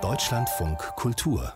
Deutschlandfunk 0.00 0.78
Kultur 0.96 1.52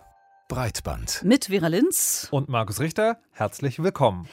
Breitband. 0.47 1.23
Mit 1.23 1.45
Vera 1.45 1.67
Linz 1.67 2.27
und 2.29 2.49
Markus 2.49 2.79
Richter. 2.79 3.17
Herzlich 3.31 3.81
willkommen. 3.81 4.27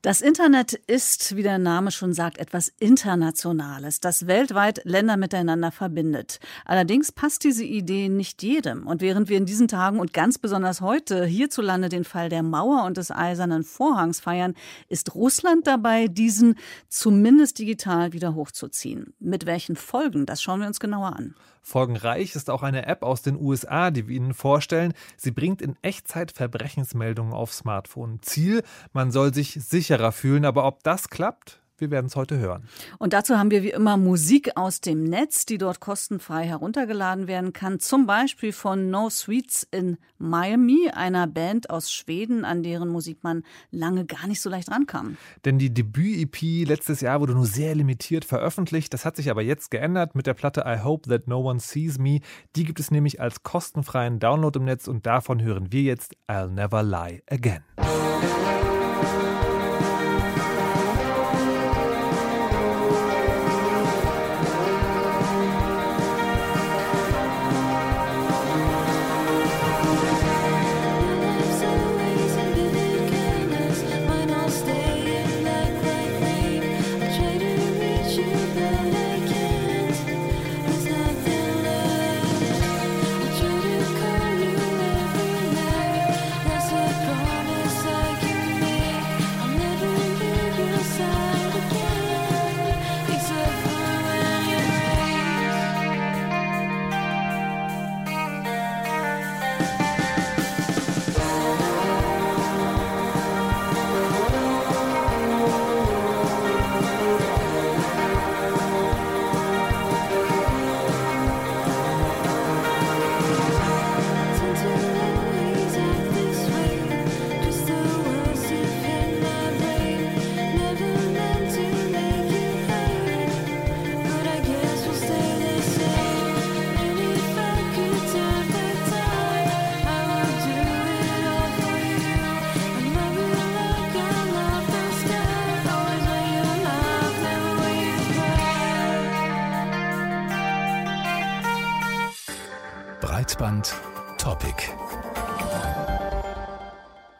Das 0.00 0.20
Internet 0.20 0.74
ist, 0.74 1.34
wie 1.34 1.42
der 1.42 1.58
Name 1.58 1.90
schon 1.90 2.12
sagt, 2.12 2.38
etwas 2.38 2.72
Internationales, 2.78 3.98
das 3.98 4.28
weltweit 4.28 4.80
Länder 4.84 5.16
miteinander 5.16 5.72
verbindet. 5.72 6.38
Allerdings 6.64 7.10
passt 7.10 7.42
diese 7.42 7.64
Idee 7.64 8.08
nicht 8.08 8.44
jedem. 8.44 8.86
Und 8.86 9.00
während 9.00 9.28
wir 9.28 9.36
in 9.36 9.44
diesen 9.44 9.66
Tagen 9.66 9.98
und 9.98 10.12
ganz 10.12 10.38
besonders 10.38 10.80
heute 10.82 11.24
hierzulande 11.26 11.88
den 11.88 12.04
Fall 12.04 12.28
der 12.28 12.44
Mauer 12.44 12.84
und 12.84 12.96
des 12.96 13.10
Eisernen 13.10 13.64
Vorhangs 13.64 14.20
feiern, 14.20 14.54
ist 14.88 15.16
Russland 15.16 15.66
dabei, 15.66 16.06
diesen 16.06 16.54
zumindest 16.88 17.58
digital 17.58 18.12
wieder 18.12 18.36
hochzuziehen. 18.36 19.14
Mit 19.18 19.46
welchen 19.46 19.74
Folgen, 19.74 20.26
das 20.26 20.40
schauen 20.40 20.60
wir 20.60 20.68
uns 20.68 20.78
genauer 20.78 21.16
an. 21.16 21.34
Folgenreich 21.68 22.34
ist 22.34 22.48
auch 22.48 22.62
eine 22.62 22.86
App 22.86 23.02
aus 23.02 23.20
den 23.20 23.38
USA, 23.38 23.90
die 23.90 24.08
wir 24.08 24.16
Ihnen 24.16 24.32
vorstellen. 24.32 24.94
Sie 25.18 25.32
bringt 25.32 25.60
in 25.60 25.76
Echtzeit 25.82 26.32
Verbrechensmeldungen 26.32 27.34
auf 27.34 27.52
Smartphone. 27.52 28.22
Ziel, 28.22 28.62
man 28.94 29.10
soll 29.10 29.34
sich 29.34 29.52
sicherer 29.52 30.12
fühlen, 30.12 30.46
aber 30.46 30.64
ob 30.64 30.82
das 30.82 31.10
klappt, 31.10 31.60
wir 31.80 31.90
werden 31.90 32.06
es 32.06 32.16
heute 32.16 32.38
hören. 32.38 32.64
Und 32.98 33.12
dazu 33.12 33.38
haben 33.38 33.50
wir 33.50 33.62
wie 33.62 33.70
immer 33.70 33.96
Musik 33.96 34.56
aus 34.56 34.80
dem 34.80 35.04
Netz, 35.04 35.46
die 35.46 35.58
dort 35.58 35.80
kostenfrei 35.80 36.46
heruntergeladen 36.46 37.28
werden 37.28 37.52
kann. 37.52 37.80
Zum 37.80 38.06
Beispiel 38.06 38.52
von 38.52 38.90
No 38.90 39.10
Sweets 39.10 39.66
in 39.70 39.96
Miami, 40.18 40.90
einer 40.92 41.26
Band 41.26 41.70
aus 41.70 41.92
Schweden, 41.92 42.44
an 42.44 42.62
deren 42.62 42.88
Musik 42.88 43.22
man 43.22 43.44
lange 43.70 44.04
gar 44.04 44.26
nicht 44.26 44.40
so 44.40 44.50
leicht 44.50 44.70
rankam. 44.70 45.16
Denn 45.44 45.58
die 45.58 45.72
Debüt-EP 45.72 46.66
letztes 46.66 47.00
Jahr 47.00 47.20
wurde 47.20 47.34
nur 47.34 47.46
sehr 47.46 47.74
limitiert 47.74 48.24
veröffentlicht. 48.24 48.92
Das 48.92 49.04
hat 49.04 49.16
sich 49.16 49.30
aber 49.30 49.42
jetzt 49.42 49.70
geändert 49.70 50.14
mit 50.14 50.26
der 50.26 50.34
Platte 50.34 50.64
I 50.66 50.82
Hope 50.82 51.08
That 51.08 51.28
No 51.28 51.48
One 51.48 51.60
Sees 51.60 51.98
Me. 51.98 52.20
Die 52.56 52.64
gibt 52.64 52.80
es 52.80 52.90
nämlich 52.90 53.20
als 53.20 53.42
kostenfreien 53.42 54.18
Download 54.18 54.58
im 54.58 54.64
Netz 54.64 54.88
und 54.88 55.06
davon 55.06 55.42
hören 55.42 55.72
wir 55.72 55.82
jetzt 55.82 56.16
I'll 56.28 56.48
Never 56.48 56.82
Lie 56.82 57.22
Again. 57.30 57.62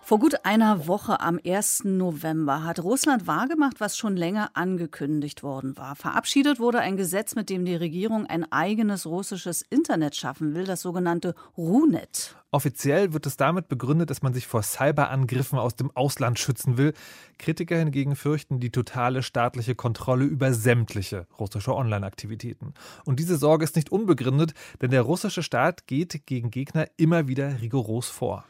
Vor 0.08 0.20
gut 0.20 0.46
einer 0.46 0.86
Woche 0.86 1.20
am 1.20 1.38
1. 1.46 1.84
November 1.84 2.64
hat 2.64 2.82
Russland 2.82 3.26
wahrgemacht, 3.26 3.78
was 3.78 3.98
schon 3.98 4.16
länger 4.16 4.52
angekündigt 4.54 5.42
worden 5.42 5.76
war. 5.76 5.96
Verabschiedet 5.96 6.58
wurde 6.58 6.80
ein 6.80 6.96
Gesetz, 6.96 7.34
mit 7.34 7.50
dem 7.50 7.66
die 7.66 7.74
Regierung 7.76 8.24
ein 8.24 8.50
eigenes 8.50 9.04
russisches 9.04 9.60
Internet 9.68 10.16
schaffen 10.16 10.54
will, 10.54 10.64
das 10.64 10.80
sogenannte 10.80 11.34
RUNET. 11.58 12.36
Offiziell 12.50 13.12
wird 13.12 13.26
es 13.26 13.36
damit 13.36 13.68
begründet, 13.68 14.08
dass 14.08 14.22
man 14.22 14.32
sich 14.32 14.46
vor 14.46 14.62
Cyberangriffen 14.62 15.58
aus 15.58 15.76
dem 15.76 15.94
Ausland 15.94 16.38
schützen 16.38 16.78
will. 16.78 16.94
Kritiker 17.38 17.76
hingegen 17.76 18.16
fürchten 18.16 18.60
die 18.60 18.70
totale 18.70 19.22
staatliche 19.22 19.74
Kontrolle 19.74 20.24
über 20.24 20.54
sämtliche 20.54 21.26
russische 21.38 21.74
Online-Aktivitäten. 21.74 22.72
Und 23.04 23.20
diese 23.20 23.36
Sorge 23.36 23.64
ist 23.64 23.76
nicht 23.76 23.92
unbegründet, 23.92 24.54
denn 24.80 24.90
der 24.90 25.02
russische 25.02 25.42
Staat 25.42 25.86
geht 25.86 26.24
gegen 26.24 26.50
Gegner 26.50 26.86
immer 26.96 27.28
wieder 27.28 27.60
rigoros 27.60 28.08
vor. 28.08 28.46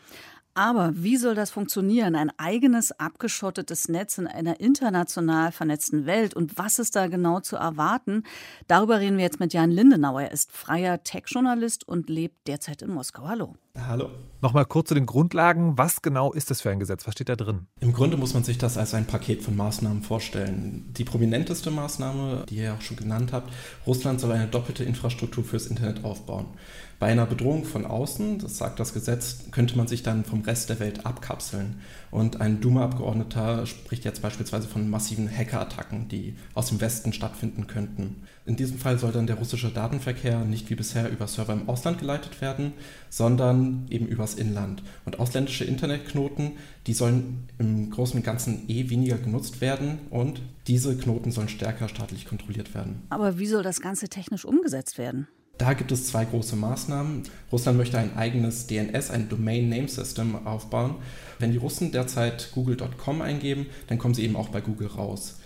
Aber 0.58 0.90
wie 0.96 1.16
soll 1.16 1.36
das 1.36 1.52
funktionieren? 1.52 2.16
Ein 2.16 2.32
eigenes 2.36 2.90
abgeschottetes 2.90 3.86
Netz 3.86 4.18
in 4.18 4.26
einer 4.26 4.58
international 4.58 5.52
vernetzten 5.52 6.04
Welt. 6.04 6.34
Und 6.34 6.58
was 6.58 6.80
ist 6.80 6.96
da 6.96 7.06
genau 7.06 7.38
zu 7.38 7.54
erwarten? 7.54 8.24
Darüber 8.66 8.98
reden 8.98 9.18
wir 9.18 9.24
jetzt 9.24 9.38
mit 9.38 9.52
Jan 9.52 9.70
Lindenau. 9.70 10.18
Er 10.18 10.32
ist 10.32 10.50
freier 10.50 11.04
Tech-Journalist 11.04 11.86
und 11.86 12.10
lebt 12.10 12.48
derzeit 12.48 12.82
in 12.82 12.90
Moskau. 12.90 13.28
Hallo. 13.28 13.54
Hallo. 13.86 14.10
Nochmal 14.40 14.64
kurz 14.66 14.88
zu 14.88 14.94
den 14.96 15.06
Grundlagen. 15.06 15.78
Was 15.78 16.02
genau 16.02 16.32
ist 16.32 16.50
das 16.50 16.60
für 16.60 16.70
ein 16.70 16.80
Gesetz? 16.80 17.06
Was 17.06 17.14
steht 17.14 17.28
da 17.28 17.36
drin? 17.36 17.68
Im 17.78 17.92
Grunde 17.92 18.16
muss 18.16 18.34
man 18.34 18.42
sich 18.42 18.58
das 18.58 18.76
als 18.76 18.94
ein 18.94 19.06
Paket 19.06 19.42
von 19.44 19.54
Maßnahmen 19.56 20.02
vorstellen. 20.02 20.92
Die 20.96 21.04
prominenteste 21.04 21.70
Maßnahme, 21.70 22.46
die 22.48 22.56
ihr 22.56 22.64
ja 22.64 22.74
auch 22.74 22.80
schon 22.80 22.96
genannt 22.96 23.32
habt, 23.32 23.52
Russland 23.86 24.20
soll 24.20 24.32
eine 24.32 24.48
doppelte 24.48 24.82
Infrastruktur 24.82 25.44
fürs 25.44 25.68
Internet 25.68 26.04
aufbauen. 26.04 26.46
Bei 26.98 27.06
einer 27.06 27.26
Bedrohung 27.26 27.64
von 27.64 27.86
außen, 27.86 28.40
das 28.40 28.58
sagt 28.58 28.80
das 28.80 28.92
Gesetz, 28.92 29.44
könnte 29.52 29.76
man 29.76 29.86
sich 29.86 30.02
dann 30.02 30.24
vom 30.24 30.40
Rest 30.40 30.68
der 30.68 30.80
Welt 30.80 31.06
abkapseln. 31.06 31.76
Und 32.10 32.40
ein 32.40 32.60
Duma-Abgeordneter 32.60 33.66
spricht 33.66 34.04
jetzt 34.04 34.20
beispielsweise 34.20 34.66
von 34.66 34.90
massiven 34.90 35.30
Hackerattacken, 35.30 36.08
die 36.08 36.34
aus 36.54 36.70
dem 36.70 36.80
Westen 36.80 37.12
stattfinden 37.12 37.68
könnten. 37.68 38.24
In 38.46 38.56
diesem 38.56 38.78
Fall 38.78 38.98
soll 38.98 39.12
dann 39.12 39.28
der 39.28 39.36
russische 39.36 39.70
Datenverkehr 39.70 40.40
nicht 40.40 40.70
wie 40.70 40.74
bisher 40.74 41.08
über 41.08 41.28
Server 41.28 41.52
im 41.52 41.68
Ausland 41.68 41.98
geleitet 41.98 42.40
werden, 42.40 42.72
sondern 43.10 43.86
eben 43.90 44.06
übers 44.06 44.34
Inland. 44.34 44.82
Und 45.04 45.20
ausländische 45.20 45.64
Internetknoten, 45.64 46.52
die 46.88 46.94
sollen 46.94 47.48
im 47.58 47.90
Großen 47.90 48.16
und 48.16 48.24
Ganzen 48.24 48.68
eh 48.68 48.90
weniger 48.90 49.18
genutzt 49.18 49.60
werden 49.60 50.00
und 50.10 50.42
diese 50.66 50.96
Knoten 50.96 51.30
sollen 51.30 51.48
stärker 51.48 51.88
staatlich 51.88 52.26
kontrolliert 52.26 52.74
werden. 52.74 53.02
Aber 53.10 53.38
wie 53.38 53.46
soll 53.46 53.62
das 53.62 53.80
Ganze 53.80 54.08
technisch 54.08 54.44
umgesetzt 54.44 54.98
werden? 54.98 55.28
Da 55.58 55.72
gibt 55.72 55.90
es 55.90 56.06
zwei 56.06 56.24
große 56.24 56.54
Maßnahmen. 56.54 57.24
Russland 57.50 57.78
möchte 57.78 57.98
ein 57.98 58.16
eigenes 58.16 58.68
DNS, 58.68 59.10
ein 59.10 59.28
Domain 59.28 59.68
Name 59.68 59.88
System 59.88 60.46
aufbauen. 60.46 60.94
Wenn 61.40 61.50
die 61.50 61.58
Russen 61.58 61.90
derzeit 61.90 62.50
google.com 62.52 63.20
eingeben, 63.20 63.66
dann 63.88 63.98
kommen 63.98 64.14
sie 64.14 64.22
eben 64.22 64.36
auch 64.36 64.50
bei 64.50 64.60
Google 64.60 64.86
raus. 64.86 65.40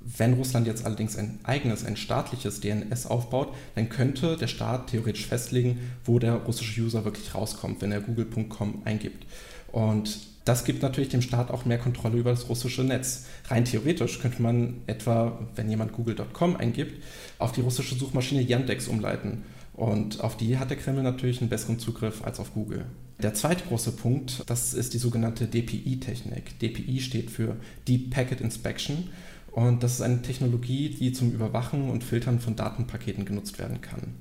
Wenn 0.00 0.34
Russland 0.34 0.68
jetzt 0.68 0.86
allerdings 0.86 1.16
ein 1.16 1.40
eigenes, 1.42 1.84
ein 1.84 1.96
staatliches 1.96 2.60
DNS 2.60 3.06
aufbaut, 3.06 3.52
dann 3.74 3.88
könnte 3.88 4.36
der 4.36 4.46
Staat 4.46 4.86
theoretisch 4.86 5.26
festlegen, 5.26 5.80
wo 6.04 6.20
der 6.20 6.34
russische 6.34 6.80
User 6.80 7.04
wirklich 7.04 7.34
rauskommt, 7.34 7.82
wenn 7.82 7.90
er 7.90 8.00
google.com 8.00 8.82
eingibt. 8.84 9.26
Und 9.72 10.20
das 10.44 10.64
gibt 10.64 10.82
natürlich 10.82 11.08
dem 11.08 11.22
Staat 11.22 11.50
auch 11.50 11.64
mehr 11.64 11.78
Kontrolle 11.78 12.18
über 12.18 12.30
das 12.30 12.48
russische 12.48 12.84
Netz. 12.84 13.24
Rein 13.48 13.64
theoretisch 13.64 14.20
könnte 14.20 14.40
man 14.42 14.76
etwa, 14.86 15.40
wenn 15.56 15.68
jemand 15.68 15.92
google.com 15.92 16.54
eingibt, 16.54 17.02
auf 17.40 17.50
die 17.50 17.62
russische 17.62 17.96
Suchmaschine 17.96 18.42
Yandex 18.42 18.86
umleiten 18.86 19.42
und 19.76 20.20
auf 20.22 20.36
die 20.36 20.58
hat 20.58 20.70
der 20.70 20.78
Kreml 20.78 21.02
natürlich 21.02 21.40
einen 21.40 21.50
besseren 21.50 21.78
Zugriff 21.78 22.24
als 22.24 22.40
auf 22.40 22.54
Google. 22.54 22.86
Der 23.22 23.34
zweite 23.34 23.64
große 23.64 23.92
Punkt, 23.92 24.42
das 24.46 24.74
ist 24.74 24.94
die 24.94 24.98
sogenannte 24.98 25.46
DPI-Technik. 25.46 26.58
DPI 26.58 27.00
steht 27.00 27.30
für 27.30 27.56
Deep 27.86 28.10
Packet 28.10 28.40
Inspection 28.40 29.08
und 29.52 29.82
das 29.82 29.94
ist 29.94 30.02
eine 30.02 30.22
Technologie, 30.22 30.90
die 30.90 31.12
zum 31.12 31.30
Überwachen 31.30 31.90
und 31.90 32.04
Filtern 32.04 32.40
von 32.40 32.56
Datenpaketen 32.56 33.24
genutzt 33.24 33.58
werden 33.58 33.80
kann. 33.80 34.14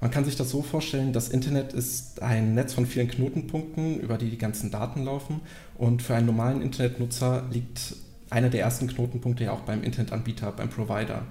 Man 0.00 0.10
kann 0.10 0.24
sich 0.24 0.36
das 0.36 0.50
so 0.50 0.62
vorstellen, 0.62 1.12
das 1.12 1.28
Internet 1.28 1.72
ist 1.72 2.20
ein 2.22 2.54
Netz 2.54 2.74
von 2.74 2.86
vielen 2.86 3.08
Knotenpunkten, 3.08 4.00
über 4.00 4.18
die 4.18 4.30
die 4.30 4.38
ganzen 4.38 4.70
Daten 4.70 5.04
laufen 5.04 5.40
und 5.76 6.02
für 6.02 6.14
einen 6.14 6.26
normalen 6.26 6.60
Internetnutzer 6.60 7.48
liegt 7.50 7.94
einer 8.28 8.48
der 8.48 8.62
ersten 8.62 8.88
Knotenpunkte 8.88 9.44
ja 9.44 9.52
auch 9.52 9.60
beim 9.60 9.82
Internetanbieter, 9.82 10.52
beim 10.52 10.70
Provider. 10.70 11.26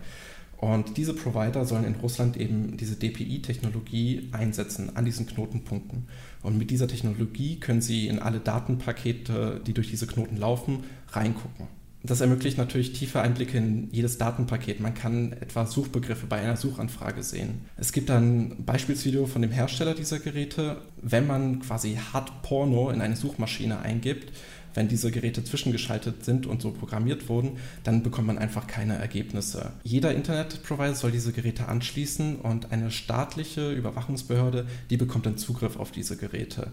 Und 0.61 0.95
diese 0.95 1.15
Provider 1.15 1.65
sollen 1.65 1.85
in 1.85 1.95
Russland 1.95 2.37
eben 2.37 2.77
diese 2.77 2.95
DPI-Technologie 2.95 4.29
einsetzen 4.31 4.95
an 4.95 5.05
diesen 5.05 5.25
Knotenpunkten. 5.25 6.03
Und 6.43 6.59
mit 6.59 6.69
dieser 6.69 6.87
Technologie 6.87 7.59
können 7.59 7.81
sie 7.81 8.07
in 8.07 8.19
alle 8.19 8.39
Datenpakete, 8.39 9.59
die 9.65 9.73
durch 9.73 9.89
diese 9.89 10.05
Knoten 10.05 10.37
laufen, 10.37 10.83
reingucken. 11.09 11.67
Das 12.03 12.21
ermöglicht 12.21 12.59
natürlich 12.59 12.93
tiefe 12.93 13.21
Einblicke 13.21 13.57
in 13.57 13.89
jedes 13.91 14.19
Datenpaket. 14.19 14.79
Man 14.79 14.93
kann 14.93 15.33
etwa 15.33 15.65
Suchbegriffe 15.65 16.27
bei 16.27 16.39
einer 16.39 16.57
Suchanfrage 16.57 17.23
sehen. 17.23 17.61
Es 17.77 17.91
gibt 17.91 18.11
ein 18.11 18.63
Beispielsvideo 18.63 19.25
von 19.25 19.41
dem 19.41 19.51
Hersteller 19.51 19.95
dieser 19.95 20.19
Geräte. 20.19 20.77
Wenn 21.01 21.25
man 21.25 21.59
quasi 21.59 21.97
Hard 22.13 22.43
Porno 22.43 22.91
in 22.91 23.01
eine 23.01 23.15
Suchmaschine 23.15 23.79
eingibt, 23.79 24.31
wenn 24.73 24.87
diese 24.87 25.11
Geräte 25.11 25.43
zwischengeschaltet 25.43 26.25
sind 26.25 26.45
und 26.45 26.61
so 26.61 26.71
programmiert 26.71 27.29
wurden, 27.29 27.57
dann 27.83 28.03
bekommt 28.03 28.27
man 28.27 28.37
einfach 28.37 28.67
keine 28.67 28.97
Ergebnisse. 28.97 29.73
Jeder 29.83 30.13
Internetprovider 30.13 30.95
soll 30.95 31.11
diese 31.11 31.31
Geräte 31.31 31.67
anschließen 31.67 32.37
und 32.37 32.71
eine 32.71 32.91
staatliche 32.91 33.71
Überwachungsbehörde, 33.71 34.67
die 34.89 34.97
bekommt 34.97 35.25
dann 35.25 35.37
Zugriff 35.37 35.77
auf 35.77 35.91
diese 35.91 36.17
Geräte. 36.17 36.71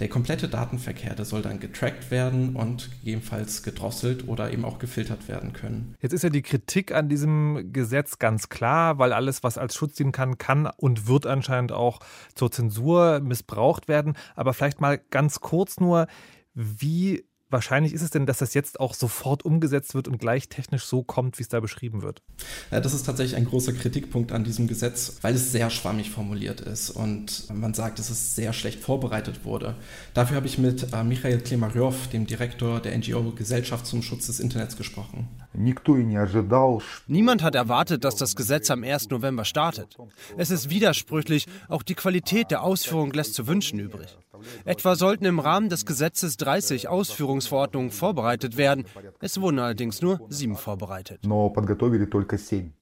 Der 0.00 0.08
komplette 0.08 0.48
Datenverkehr, 0.48 1.16
der 1.16 1.24
soll 1.24 1.42
dann 1.42 1.58
getrackt 1.58 2.12
werden 2.12 2.54
und 2.54 2.88
gegebenenfalls 3.00 3.64
gedrosselt 3.64 4.28
oder 4.28 4.52
eben 4.52 4.64
auch 4.64 4.78
gefiltert 4.78 5.26
werden 5.26 5.52
können. 5.52 5.96
Jetzt 6.00 6.12
ist 6.12 6.22
ja 6.22 6.30
die 6.30 6.42
Kritik 6.42 6.92
an 6.92 7.08
diesem 7.08 7.72
Gesetz 7.72 8.20
ganz 8.20 8.48
klar, 8.48 8.98
weil 8.98 9.12
alles, 9.12 9.42
was 9.42 9.58
als 9.58 9.74
Schutz 9.74 9.94
dienen 9.94 10.12
kann, 10.12 10.38
kann 10.38 10.70
und 10.76 11.08
wird 11.08 11.26
anscheinend 11.26 11.72
auch 11.72 11.98
zur 12.36 12.52
Zensur 12.52 13.18
missbraucht 13.18 13.88
werden. 13.88 14.16
Aber 14.36 14.54
vielleicht 14.54 14.80
mal 14.80 14.98
ganz 15.10 15.40
kurz 15.40 15.80
nur, 15.80 16.06
wie 16.54 17.24
wahrscheinlich 17.50 17.92
ist 17.92 18.02
es 18.02 18.10
denn, 18.10 18.26
dass 18.26 18.38
das 18.38 18.54
jetzt 18.54 18.80
auch 18.80 18.94
sofort 18.94 19.44
umgesetzt 19.44 19.94
wird 19.94 20.08
und 20.08 20.18
gleich 20.18 20.48
technisch 20.48 20.84
so 20.84 21.02
kommt, 21.02 21.38
wie 21.38 21.42
es 21.42 21.48
da 21.48 21.60
beschrieben 21.60 22.02
wird? 22.02 22.22
Ja, 22.70 22.80
das 22.80 22.94
ist 22.94 23.06
tatsächlich 23.06 23.36
ein 23.36 23.46
großer 23.46 23.72
Kritikpunkt 23.72 24.32
an 24.32 24.44
diesem 24.44 24.68
Gesetz, 24.68 25.18
weil 25.22 25.34
es 25.34 25.52
sehr 25.52 25.70
schwammig 25.70 26.10
formuliert 26.10 26.60
ist 26.60 26.90
und 26.90 27.52
man 27.52 27.74
sagt, 27.74 27.98
dass 27.98 28.10
es 28.10 28.34
sehr 28.34 28.52
schlecht 28.52 28.80
vorbereitet 28.80 29.44
wurde. 29.44 29.74
Dafür 30.14 30.36
habe 30.36 30.46
ich 30.46 30.58
mit 30.58 30.92
äh, 30.92 31.04
Michael 31.04 31.40
Klemaryov, 31.40 32.08
dem 32.08 32.26
Direktor 32.26 32.80
der 32.80 32.96
NGO 32.96 33.32
Gesellschaft 33.32 33.86
zum 33.86 34.02
Schutz 34.02 34.26
des 34.26 34.40
Internets, 34.40 34.76
gesprochen. 34.76 35.28
Niemand 37.06 37.42
hat 37.42 37.54
erwartet, 37.54 38.04
dass 38.04 38.16
das 38.16 38.36
Gesetz 38.36 38.70
am 38.70 38.84
1. 38.84 39.10
November 39.10 39.44
startet. 39.44 39.96
Es 40.36 40.50
ist 40.50 40.70
widersprüchlich, 40.70 41.46
auch 41.68 41.82
die 41.82 41.94
Qualität 41.94 42.50
der 42.50 42.62
Ausführung 42.62 43.12
lässt 43.12 43.34
zu 43.34 43.46
wünschen 43.46 43.78
übrig. 43.78 44.16
Etwa 44.64 44.94
sollten 44.94 45.24
im 45.24 45.40
Rahmen 45.40 45.68
des 45.68 45.86
Gesetzes 45.86 46.36
30 46.36 46.88
Ausführungsverordnungen 46.88 47.90
vorbereitet 47.90 48.56
werden. 48.56 48.84
Es 49.20 49.40
wurden 49.40 49.58
allerdings 49.58 50.02
nur 50.02 50.20
sieben 50.28 50.56
vorbereitet. 50.56 51.20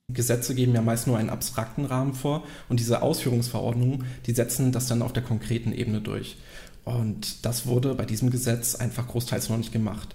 Gesetze 0.08 0.54
geben 0.54 0.74
ja 0.74 0.82
meist 0.82 1.06
nur 1.06 1.18
einen 1.18 1.30
abstrakten 1.30 1.84
Rahmen 1.84 2.14
vor 2.14 2.44
und 2.68 2.78
diese 2.78 3.02
Ausführungsverordnungen, 3.02 4.04
die 4.26 4.32
setzen 4.32 4.70
das 4.70 4.86
dann 4.86 5.02
auf 5.02 5.12
der 5.12 5.22
konkreten 5.22 5.72
Ebene 5.72 6.00
durch. 6.00 6.36
Und 6.84 7.44
das 7.44 7.66
wurde 7.66 7.94
bei 7.94 8.04
diesem 8.04 8.30
Gesetz 8.30 8.76
einfach 8.76 9.08
großteils 9.08 9.48
noch 9.48 9.56
nicht 9.56 9.72
gemacht. 9.72 10.14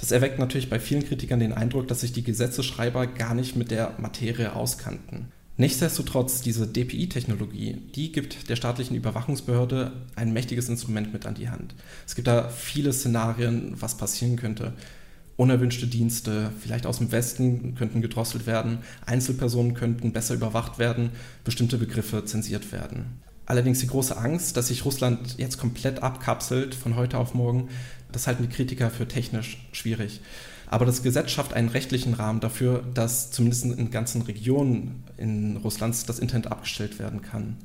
Das 0.00 0.12
erweckt 0.12 0.38
natürlich 0.38 0.70
bei 0.70 0.80
vielen 0.80 1.04
Kritikern 1.04 1.40
den 1.40 1.52
Eindruck, 1.52 1.86
dass 1.86 2.00
sich 2.00 2.12
die 2.12 2.24
Gesetzeschreiber 2.24 3.06
gar 3.06 3.34
nicht 3.34 3.54
mit 3.54 3.70
der 3.70 3.94
Materie 3.98 4.56
auskannten. 4.56 5.28
Nichtsdestotrotz, 5.58 6.40
diese 6.40 6.66
DPI-Technologie, 6.66 7.76
die 7.94 8.10
gibt 8.10 8.48
der 8.48 8.56
staatlichen 8.56 8.96
Überwachungsbehörde 8.96 9.92
ein 10.16 10.32
mächtiges 10.32 10.70
Instrument 10.70 11.12
mit 11.12 11.26
an 11.26 11.34
die 11.34 11.50
Hand. 11.50 11.74
Es 12.06 12.14
gibt 12.14 12.28
da 12.28 12.48
viele 12.48 12.94
Szenarien, 12.94 13.74
was 13.78 13.98
passieren 13.98 14.36
könnte. 14.36 14.72
Unerwünschte 15.36 15.86
Dienste, 15.86 16.50
vielleicht 16.58 16.86
aus 16.86 16.96
dem 16.96 17.12
Westen, 17.12 17.74
könnten 17.74 18.00
gedrosselt 18.00 18.46
werden, 18.46 18.78
Einzelpersonen 19.04 19.74
könnten 19.74 20.14
besser 20.14 20.34
überwacht 20.34 20.78
werden, 20.78 21.10
bestimmte 21.44 21.76
Begriffe 21.76 22.24
zensiert 22.24 22.72
werden. 22.72 23.20
Allerdings 23.50 23.80
die 23.80 23.88
große 23.88 24.16
Angst, 24.16 24.56
dass 24.56 24.68
sich 24.68 24.84
Russland 24.84 25.34
jetzt 25.36 25.58
komplett 25.58 26.04
abkapselt 26.04 26.72
von 26.72 26.94
heute 26.94 27.18
auf 27.18 27.34
morgen, 27.34 27.68
das 28.12 28.28
halten 28.28 28.44
die 28.44 28.48
Kritiker 28.48 28.90
für 28.90 29.08
technisch 29.08 29.66
schwierig. 29.72 30.20
Aber 30.68 30.86
das 30.86 31.02
Gesetz 31.02 31.32
schafft 31.32 31.52
einen 31.52 31.68
rechtlichen 31.68 32.14
Rahmen 32.14 32.38
dafür, 32.38 32.84
dass 32.94 33.32
zumindest 33.32 33.64
in 33.64 33.90
ganzen 33.90 34.22
Regionen 34.22 35.02
in 35.16 35.56
Russlands 35.56 36.06
das 36.06 36.20
Internet 36.20 36.46
abgestellt 36.46 37.00
werden 37.00 37.22
kann. 37.22 37.56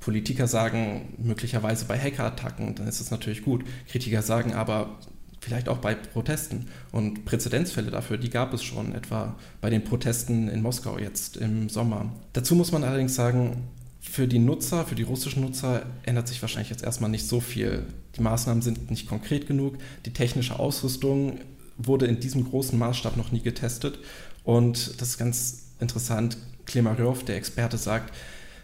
Politiker 0.00 0.46
sagen 0.46 1.14
möglicherweise 1.18 1.84
bei 1.84 1.98
Hackerattacken, 1.98 2.74
dann 2.74 2.88
ist 2.88 3.00
es 3.00 3.10
natürlich 3.10 3.44
gut. 3.44 3.62
Kritiker 3.90 4.22
sagen 4.22 4.54
aber 4.54 4.96
vielleicht 5.40 5.68
auch 5.68 5.78
bei 5.78 5.94
Protesten. 5.94 6.68
Und 6.92 7.26
Präzedenzfälle 7.26 7.90
dafür, 7.90 8.16
die 8.16 8.30
gab 8.30 8.54
es 8.54 8.62
schon, 8.62 8.94
etwa 8.94 9.36
bei 9.60 9.68
den 9.68 9.84
Protesten 9.84 10.48
in 10.48 10.62
Moskau 10.62 10.98
jetzt 10.98 11.36
im 11.36 11.68
Sommer. 11.68 12.10
Dazu 12.32 12.54
muss 12.54 12.72
man 12.72 12.84
allerdings 12.84 13.14
sagen, 13.14 13.68
für 14.08 14.28
die 14.28 14.38
Nutzer, 14.38 14.84
für 14.84 14.94
die 14.94 15.02
russischen 15.02 15.42
Nutzer 15.42 15.84
ändert 16.04 16.28
sich 16.28 16.40
wahrscheinlich 16.40 16.70
jetzt 16.70 16.84
erstmal 16.84 17.10
nicht 17.10 17.26
so 17.26 17.40
viel. 17.40 17.84
Die 18.16 18.22
Maßnahmen 18.22 18.62
sind 18.62 18.90
nicht 18.90 19.08
konkret 19.08 19.46
genug, 19.46 19.76
die 20.06 20.12
technische 20.12 20.58
Ausrüstung 20.58 21.40
wurde 21.76 22.06
in 22.06 22.20
diesem 22.20 22.48
großen 22.48 22.78
Maßstab 22.78 23.16
noch 23.16 23.32
nie 23.32 23.42
getestet. 23.42 23.98
Und 24.44 25.00
das 25.00 25.10
ist 25.10 25.18
ganz 25.18 25.66
interessant. 25.80 26.38
Klemarov, 26.64 27.24
der 27.24 27.36
Experte, 27.36 27.76
sagt, 27.76 28.14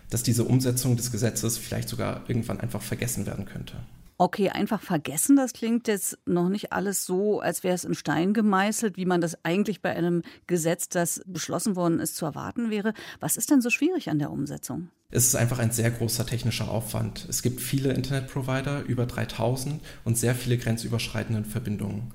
dass 0.09 0.23
diese 0.23 0.45
Umsetzung 0.45 0.97
des 0.97 1.13
Gesetzes 1.13 1.59
vielleicht 1.59 1.89
sogar 1.89 2.23
irgendwann 2.29 2.61
einfach 2.61 2.81
vergessen 2.81 3.27
werden 3.27 3.45
könnte. 3.45 3.75
Okay, 4.19 4.51
einfach 4.51 4.81
vergessen, 4.81 5.37
das 5.37 5.53
klingt 5.53 5.89
jetzt 5.89 6.17
noch 6.27 6.49
nicht 6.49 6.73
alles 6.73 7.05
so, 7.05 7.41
als 7.41 7.65
wäre 7.65 7.75
es 7.75 7.85
in 7.85 7.95
Stein 7.95 8.33
gemeißelt, 8.33 8.97
wie 8.97 9.05
man 9.05 9.21
das 9.21 9.37
eigentlich 9.45 9.83
bei 9.83 9.91
einem 9.91 10.23
Gesetz, 10.47 10.89
das 10.89 11.23
beschlossen 11.27 11.77
worden 11.77 11.99
ist, 11.99 12.15
zu 12.15 12.25
erwarten 12.25 12.71
wäre. 12.71 12.95
Was 13.21 13.37
ist 13.37 13.51
denn 13.51 13.61
so 13.61 13.69
schwierig 13.69 14.11
an 14.11 14.21
der 14.21 14.31
Umsetzung? 14.31 14.91
Es 15.13 15.27
ist 15.27 15.35
einfach 15.35 15.59
ein 15.59 15.71
sehr 15.71 15.91
großer 15.91 16.25
technischer 16.25 16.71
Aufwand. 16.71 17.27
Es 17.29 17.43
gibt 17.43 17.61
viele 17.61 17.93
Internetprovider, 17.93 18.83
über 18.83 19.05
3000 19.05 19.81
und 20.05 20.17
sehr 20.17 20.35
viele 20.35 20.57
grenzüberschreitende 20.57 21.45
Verbindungen. 21.45 22.13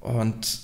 Und 0.00 0.60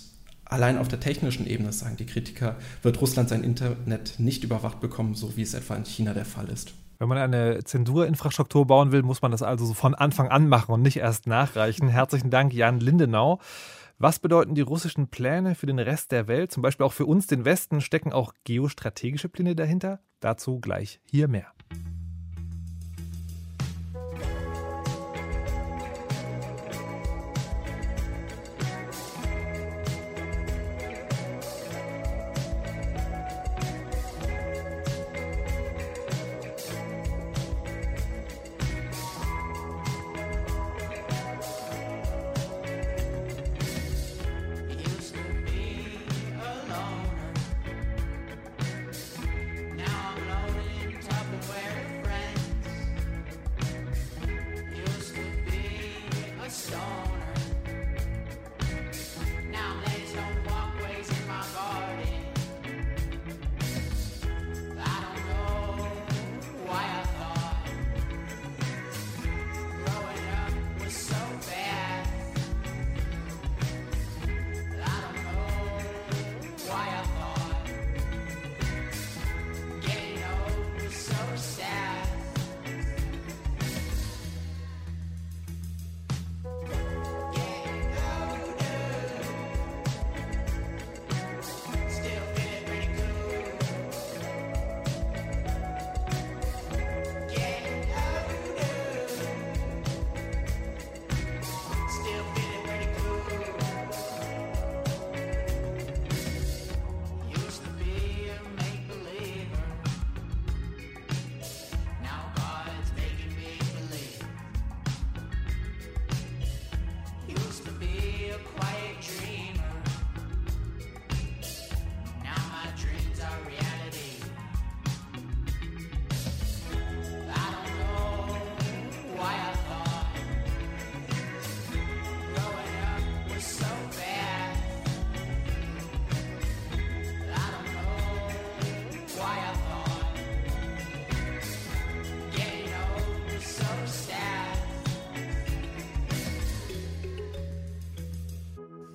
allein 0.46 0.78
auf 0.78 0.88
der 0.88 1.00
technischen 1.00 1.46
Ebene, 1.46 1.73
sagen 1.75 1.99
die 1.99 2.06
Kritiker, 2.06 2.56
wird 2.82 3.00
Russland 3.02 3.28
sein 3.28 3.44
Internet 3.44 4.14
nicht 4.19 4.43
überwacht 4.43 4.81
bekommen, 4.81 5.14
so 5.14 5.37
wie 5.37 5.43
es 5.43 5.52
etwa 5.52 5.76
in 5.76 5.84
China 5.84 6.14
der 6.14 6.25
Fall 6.25 6.49
ist. 6.49 6.73
Wenn 6.99 7.08
man 7.08 7.19
eine 7.19 7.62
Zensurinfrastruktur 7.62 8.67
bauen 8.67 8.90
will, 8.90 9.02
muss 9.02 9.20
man 9.20 9.31
das 9.31 9.43
also 9.43 9.67
so 9.67 9.75
von 9.75 9.94
Anfang 9.94 10.29
an 10.29 10.49
machen 10.49 10.72
und 10.72 10.81
nicht 10.81 10.96
erst 10.96 11.26
nachreichen. 11.26 11.88
Herzlichen 11.88 12.31
Dank, 12.31 12.55
Jan 12.55 12.81
Lindenau. 12.81 13.38
Was 13.99 14.19
bedeuten 14.19 14.55
die 14.55 14.62
russischen 14.62 15.08
Pläne 15.08 15.55
für 15.55 15.67
den 15.67 15.79
Rest 15.79 16.11
der 16.11 16.26
Welt? 16.26 16.52
Zum 16.52 16.62
Beispiel 16.62 16.87
auch 16.87 16.94
für 16.94 17.06
uns, 17.06 17.26
den 17.26 17.44
Westen, 17.44 17.82
stecken 17.82 18.14
auch 18.14 18.32
geostrategische 18.44 19.29
Pläne 19.29 19.55
dahinter? 19.55 20.00
Dazu 20.20 20.58
gleich 20.58 21.00
hier 21.05 21.29
mehr. 21.29 21.56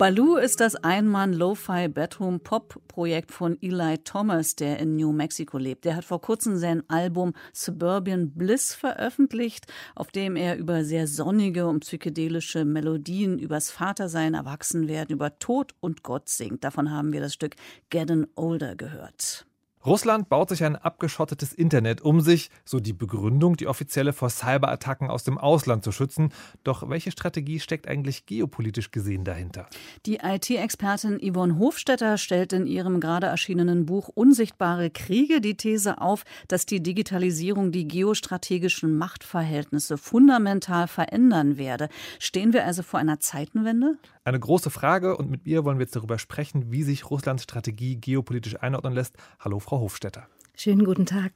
Baloo 0.02 0.38
ist 0.38 0.62
das 0.62 0.76
Einmann-Lo-Fi-Bedroom-Pop-Projekt 0.78 3.32
von 3.32 3.62
Eli 3.62 4.00
Thomas, 4.00 4.56
der 4.56 4.80
in 4.80 4.96
New 4.96 5.12
Mexico 5.12 5.60
lebt. 5.60 5.86
Der 5.86 5.96
hat 5.96 6.06
vor 6.06 6.20
kurzem 6.20 6.58
sein 6.58 6.82
Album 6.90 7.34
Suburban 7.54 8.32
Bliss 8.32 8.74
veröffentlicht, 8.74 9.68
auf 9.94 10.10
dem 10.10 10.36
er 10.36 10.58
über 10.58 10.84
sehr 10.86 11.06
sonnige 11.06 11.68
und 11.68 11.82
psychedelische 11.82 12.66
Melodien 12.66 13.38
übers 13.38 13.70
Vatersein, 13.70 14.34
Erwachsenwerden, 14.34 15.14
über 15.14 15.38
Tod 15.38 15.76
und 15.82 16.02
Gott 16.02 16.30
singt. 16.30 16.64
Davon 16.64 16.90
haben 16.90 17.14
wir 17.14 17.22
das 17.22 17.36
Stück 17.36 17.56
Getting 17.92 18.26
Older 18.34 18.76
gehört. 18.76 19.46
Russland 19.86 20.30
baut 20.30 20.50
sich 20.50 20.64
ein 20.64 20.76
abgeschottetes 20.76 21.54
Internet, 21.54 22.02
um 22.02 22.22
sich, 22.22 22.52
so 22.66 22.80
die 22.80 22.94
Begründung, 22.94 23.58
die 23.58 23.68
offizielle 23.68 24.14
vor 24.14 24.30
Cyberattacken 24.30 25.10
aus 25.10 25.24
dem 25.24 25.40
Ausland 25.40 25.84
zu 25.84 25.92
schützen. 25.92 26.32
Doch 26.64 26.88
welche 26.88 27.10
Strategie 27.12 27.60
steckt 27.60 27.88
eigentlich 27.88 28.28
geopolitisch 28.28 28.92
gesehen 28.92 29.24
dahinter? 29.24 29.68
Die 30.06 30.20
IT-Expertin 30.22 31.20
Yvonne 31.20 31.58
Hofstetter 31.58 32.20
stellt 32.20 32.54
in 32.54 32.68
ihrem 32.68 33.00
gerade 33.00 33.28
erschienenen 33.28 33.88
Buch 33.88 34.08
Unsichtbare 34.08 34.92
Kriege 34.92 35.42
die 35.42 35.56
These 35.56 36.00
auf, 36.00 36.26
dass 36.48 36.68
die 36.68 36.84
Digitalisierung 36.84 37.72
die 37.72 37.88
geostrategischen 37.88 38.96
Machtverhältnisse 38.96 39.98
fundamental 39.98 40.88
verändern 40.88 41.58
werde. 41.58 41.90
Stehen 42.20 42.54
wir 42.54 42.66
also 42.66 42.84
vor 42.84 43.00
einer 43.00 43.20
Zeitenwende? 43.20 43.98
Eine 44.24 44.40
große 44.40 44.70
Frage 44.70 45.18
und 45.18 45.32
mit 45.32 45.48
ihr 45.48 45.66
wollen 45.66 45.80
wir 45.80 45.86
jetzt 45.86 45.96
darüber 45.96 46.20
sprechen, 46.20 46.72
wie 46.72 46.84
sich 46.84 47.10
Russlands 47.10 47.42
Strategie 47.42 47.96
geopolitisch 47.96 48.62
einordnen 48.62 48.94
lässt. 48.94 49.18
Hallo, 49.40 49.58
Frau 49.58 49.80
Hofstetter. 49.80 50.28
Schönen 50.56 50.86
guten 50.86 51.06
Tag. 51.06 51.34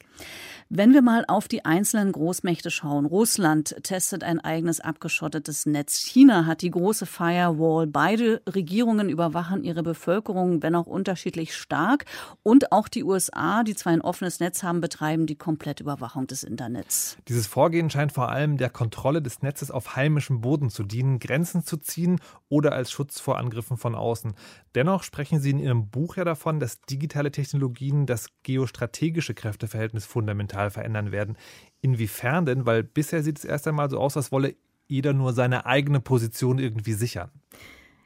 Wenn 0.68 0.92
wir 0.92 1.02
mal 1.02 1.24
auf 1.28 1.46
die 1.46 1.64
einzelnen 1.64 2.10
Großmächte 2.10 2.72
schauen. 2.72 3.06
Russland 3.06 3.76
testet 3.84 4.24
ein 4.24 4.40
eigenes 4.40 4.80
abgeschottetes 4.80 5.64
Netz. 5.64 6.04
China 6.04 6.44
hat 6.44 6.60
die 6.60 6.72
große 6.72 7.06
Firewall. 7.06 7.86
Beide 7.86 8.42
Regierungen 8.52 9.08
überwachen 9.08 9.62
ihre 9.62 9.84
Bevölkerung, 9.84 10.64
wenn 10.64 10.74
auch 10.74 10.86
unterschiedlich 10.86 11.54
stark. 11.54 12.04
Und 12.42 12.72
auch 12.72 12.88
die 12.88 13.04
USA, 13.04 13.62
die 13.62 13.76
zwar 13.76 13.92
ein 13.92 14.00
offenes 14.00 14.40
Netz 14.40 14.64
haben, 14.64 14.80
betreiben 14.80 15.26
die 15.26 15.36
komplette 15.36 15.84
Überwachung 15.84 16.26
des 16.26 16.42
Internets. 16.42 17.16
Dieses 17.28 17.46
Vorgehen 17.46 17.88
scheint 17.88 18.10
vor 18.10 18.30
allem 18.30 18.56
der 18.56 18.70
Kontrolle 18.70 19.22
des 19.22 19.42
Netzes 19.42 19.70
auf 19.70 19.94
heimischem 19.94 20.40
Boden 20.40 20.68
zu 20.68 20.82
dienen, 20.82 21.20
Grenzen 21.20 21.64
zu 21.64 21.76
ziehen 21.76 22.18
oder 22.48 22.72
als 22.72 22.90
Schutz 22.90 23.20
vor 23.20 23.38
Angriffen 23.38 23.76
von 23.76 23.94
außen. 23.94 24.34
Dennoch 24.74 25.04
sprechen 25.04 25.38
Sie 25.40 25.50
in 25.50 25.60
Ihrem 25.60 25.90
Buch 25.90 26.16
ja 26.16 26.24
davon, 26.24 26.58
dass 26.58 26.80
digitale 26.82 27.30
Technologien 27.30 28.06
das 28.06 28.26
geostrategische 28.42 29.05
Kräfteverhältnis 29.34 30.06
fundamental 30.06 30.70
verändern 30.70 31.12
werden. 31.12 31.36
Inwiefern 31.80 32.46
denn? 32.46 32.66
Weil 32.66 32.82
bisher 32.82 33.22
sieht 33.22 33.38
es 33.38 33.44
erst 33.44 33.68
einmal 33.68 33.90
so 33.90 33.98
aus, 33.98 34.16
als 34.16 34.32
wolle 34.32 34.56
jeder 34.88 35.12
nur 35.12 35.32
seine 35.32 35.66
eigene 35.66 36.00
Position 36.00 36.58
irgendwie 36.58 36.92
sichern. 36.92 37.30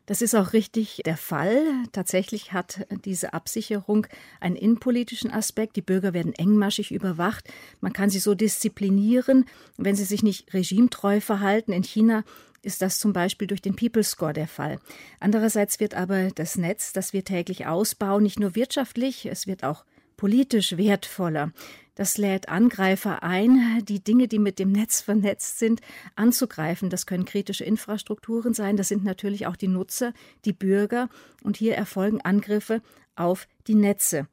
Das 0.07 0.23
ist 0.23 0.35
auch 0.35 0.55
richtig 0.55 1.03
der 1.05 1.17
Fall. 1.17 1.63
Tatsächlich 1.93 2.53
hat 2.53 2.85
diese 3.05 3.33
Absicherung 3.33 4.09
einen 4.41 4.57
innenpolitischen 4.57 5.31
Aspekt. 5.31 5.77
Die 5.77 5.83
Bürger 5.83 6.13
werden 6.13 6.33
engmaschig 6.33 6.91
überwacht. 6.91 7.49
Man 7.81 7.93
kann 7.93 8.11
sie 8.11 8.19
so 8.19 8.35
disziplinieren, 8.35 9.45
wenn 9.77 9.95
sie 9.95 10.05
sich 10.05 10.25
nicht 10.25 10.53
regimetreu 10.53 11.21
verhalten. 11.21 11.73
In 11.73 11.85
China 11.85 12.25
ist 12.63 12.83
das 12.83 12.99
zum 12.99 13.13
Beispiel 13.13 13.47
durch 13.47 13.63
den 13.63 13.77
People 13.77 14.03
Score 14.03 14.33
der 14.33 14.49
Fall. 14.49 14.81
Andererseits 15.21 15.79
wird 15.79 15.95
aber 15.95 16.31
das 16.31 16.57
Netz, 16.57 16.93
das 16.93 17.13
wir 17.13 17.25
täglich 17.25 17.67
ausbauen, 17.67 18.25
nicht 18.25 18.41
nur 18.41 18.57
wirtschaftlich, 18.57 19.27
es 19.27 19.47
wird 19.47 19.63
auch 19.63 19.85
politisch 20.21 20.77
wertvoller. 20.77 21.51
Das 21.95 22.19
lädt 22.19 22.51
Angreifer 22.51 23.23
ein, 23.23 23.83
die 23.89 24.05
Dinge, 24.05 24.29
die 24.29 24.39
mit 24.39 24.59
dem 24.59 24.71
Netz 24.71 25.01
vernetzt 25.01 25.59
sind, 25.59 25.81
anzugreifen. 26.15 26.91
Das 26.91 27.07
können 27.07 27.25
kritische 27.25 27.65
Infrastrukturen 27.65 28.53
sein, 28.53 28.77
das 28.77 28.89
sind 28.89 29.03
natürlich 29.03 29.47
auch 29.47 29.57
die 29.57 29.69
Nutzer, 29.69 30.13
die 30.45 30.53
Bürger, 30.53 31.09
und 31.43 31.57
hier 31.57 31.75
erfolgen 31.75 32.21
Angriffe 32.21 32.83
auf 33.17 33.49
die 33.67 33.75
Netze. 33.75 34.29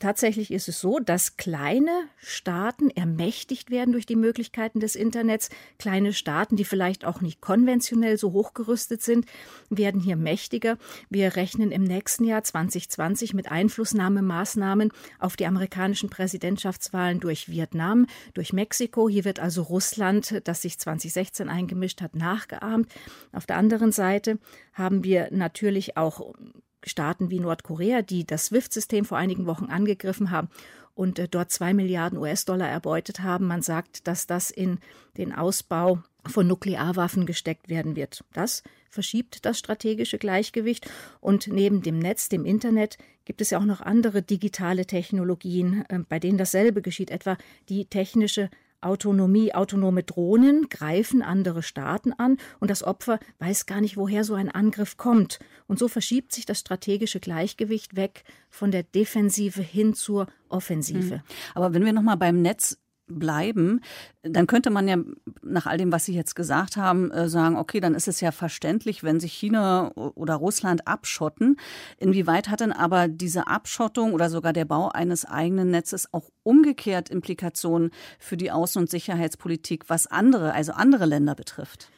Tatsächlich 0.00 0.50
ist 0.50 0.66
es 0.66 0.80
so, 0.80 0.98
dass 0.98 1.36
kleine 1.36 2.08
Staaten 2.16 2.88
ermächtigt 2.88 3.70
werden 3.70 3.92
durch 3.92 4.06
die 4.06 4.16
Möglichkeiten 4.16 4.80
des 4.80 4.94
Internets. 4.94 5.50
Kleine 5.78 6.14
Staaten, 6.14 6.56
die 6.56 6.64
vielleicht 6.64 7.04
auch 7.04 7.20
nicht 7.20 7.42
konventionell 7.42 8.16
so 8.16 8.32
hochgerüstet 8.32 9.02
sind, 9.02 9.26
werden 9.68 10.00
hier 10.00 10.16
mächtiger. 10.16 10.78
Wir 11.10 11.36
rechnen 11.36 11.70
im 11.70 11.84
nächsten 11.84 12.24
Jahr 12.24 12.42
2020 12.42 13.34
mit 13.34 13.52
Einflussnahmemaßnahmen 13.52 14.90
auf 15.18 15.36
die 15.36 15.44
amerikanischen 15.44 16.08
Präsidentschaftswahlen 16.08 17.20
durch 17.20 17.50
Vietnam, 17.50 18.06
durch 18.32 18.54
Mexiko. 18.54 19.06
Hier 19.06 19.26
wird 19.26 19.38
also 19.38 19.60
Russland, 19.60 20.40
das 20.44 20.62
sich 20.62 20.78
2016 20.78 21.50
eingemischt 21.50 22.00
hat, 22.00 22.16
nachgeahmt. 22.16 22.90
Auf 23.32 23.44
der 23.44 23.58
anderen 23.58 23.92
Seite 23.92 24.38
haben 24.72 25.04
wir 25.04 25.28
natürlich 25.30 25.98
auch 25.98 26.32
Staaten 26.84 27.30
wie 27.30 27.40
Nordkorea, 27.40 28.02
die 28.02 28.24
das 28.24 28.46
SWIFT-System 28.46 29.04
vor 29.04 29.18
einigen 29.18 29.46
Wochen 29.46 29.66
angegriffen 29.66 30.30
haben 30.30 30.48
und 30.94 31.18
äh, 31.18 31.28
dort 31.28 31.50
zwei 31.50 31.74
Milliarden 31.74 32.18
US-Dollar 32.18 32.68
erbeutet 32.68 33.20
haben. 33.20 33.46
Man 33.46 33.62
sagt, 33.62 34.06
dass 34.06 34.26
das 34.26 34.50
in 34.50 34.78
den 35.16 35.32
Ausbau 35.32 36.02
von 36.26 36.46
Nuklearwaffen 36.46 37.26
gesteckt 37.26 37.68
werden 37.68 37.96
wird. 37.96 38.24
Das 38.32 38.62
verschiebt 38.90 39.46
das 39.46 39.58
strategische 39.58 40.18
Gleichgewicht. 40.18 40.90
Und 41.20 41.46
neben 41.46 41.82
dem 41.82 41.98
Netz, 41.98 42.28
dem 42.28 42.44
Internet, 42.44 42.98
gibt 43.24 43.40
es 43.40 43.50
ja 43.50 43.58
auch 43.58 43.64
noch 43.64 43.80
andere 43.80 44.22
digitale 44.22 44.86
Technologien, 44.86 45.84
äh, 45.88 46.00
bei 46.08 46.18
denen 46.18 46.38
dasselbe 46.38 46.82
geschieht, 46.82 47.10
etwa 47.10 47.36
die 47.68 47.86
technische 47.86 48.50
Autonomie, 48.80 49.54
autonome 49.54 50.02
Drohnen 50.02 50.68
greifen 50.68 51.22
andere 51.22 51.62
Staaten 51.62 52.12
an 52.12 52.38
und 52.60 52.70
das 52.70 52.82
Opfer 52.82 53.18
weiß 53.38 53.66
gar 53.66 53.80
nicht, 53.80 53.96
woher 53.96 54.24
so 54.24 54.34
ein 54.34 54.50
Angriff 54.50 54.96
kommt. 54.96 55.38
Und 55.66 55.78
so 55.78 55.88
verschiebt 55.88 56.32
sich 56.32 56.46
das 56.46 56.60
strategische 56.60 57.20
Gleichgewicht 57.20 57.96
weg 57.96 58.24
von 58.48 58.70
der 58.70 58.82
Defensive 58.82 59.62
hin 59.62 59.94
zur 59.94 60.26
Offensive. 60.48 61.16
Mhm. 61.16 61.22
Aber 61.54 61.74
wenn 61.74 61.84
wir 61.84 61.92
nochmal 61.92 62.16
beim 62.16 62.42
Netz 62.42 62.78
bleiben, 63.10 63.80
dann 64.22 64.46
könnte 64.46 64.70
man 64.70 64.88
ja 64.88 64.96
nach 65.42 65.66
all 65.66 65.78
dem, 65.78 65.92
was 65.92 66.04
Sie 66.04 66.14
jetzt 66.14 66.34
gesagt 66.34 66.76
haben, 66.76 67.10
äh, 67.10 67.28
sagen, 67.28 67.56
okay, 67.56 67.80
dann 67.80 67.94
ist 67.94 68.08
es 68.08 68.20
ja 68.20 68.32
verständlich, 68.32 69.02
wenn 69.02 69.20
sich 69.20 69.32
China 69.32 69.90
oder 69.94 70.34
Russland 70.34 70.86
abschotten. 70.86 71.56
Inwieweit 71.98 72.48
hat 72.48 72.60
denn 72.60 72.72
aber 72.72 73.08
diese 73.08 73.46
Abschottung 73.46 74.12
oder 74.12 74.30
sogar 74.30 74.52
der 74.52 74.64
Bau 74.64 74.88
eines 74.88 75.24
eigenen 75.24 75.70
Netzes 75.70 76.12
auch 76.12 76.30
umgekehrt 76.42 77.08
Implikationen 77.10 77.90
für 78.18 78.36
die 78.36 78.52
Außen- 78.52 78.78
und 78.78 78.90
Sicherheitspolitik, 78.90 79.88
was 79.88 80.06
andere, 80.06 80.52
also 80.52 80.72
andere 80.72 81.06
Länder 81.06 81.34
betrifft? 81.34 81.90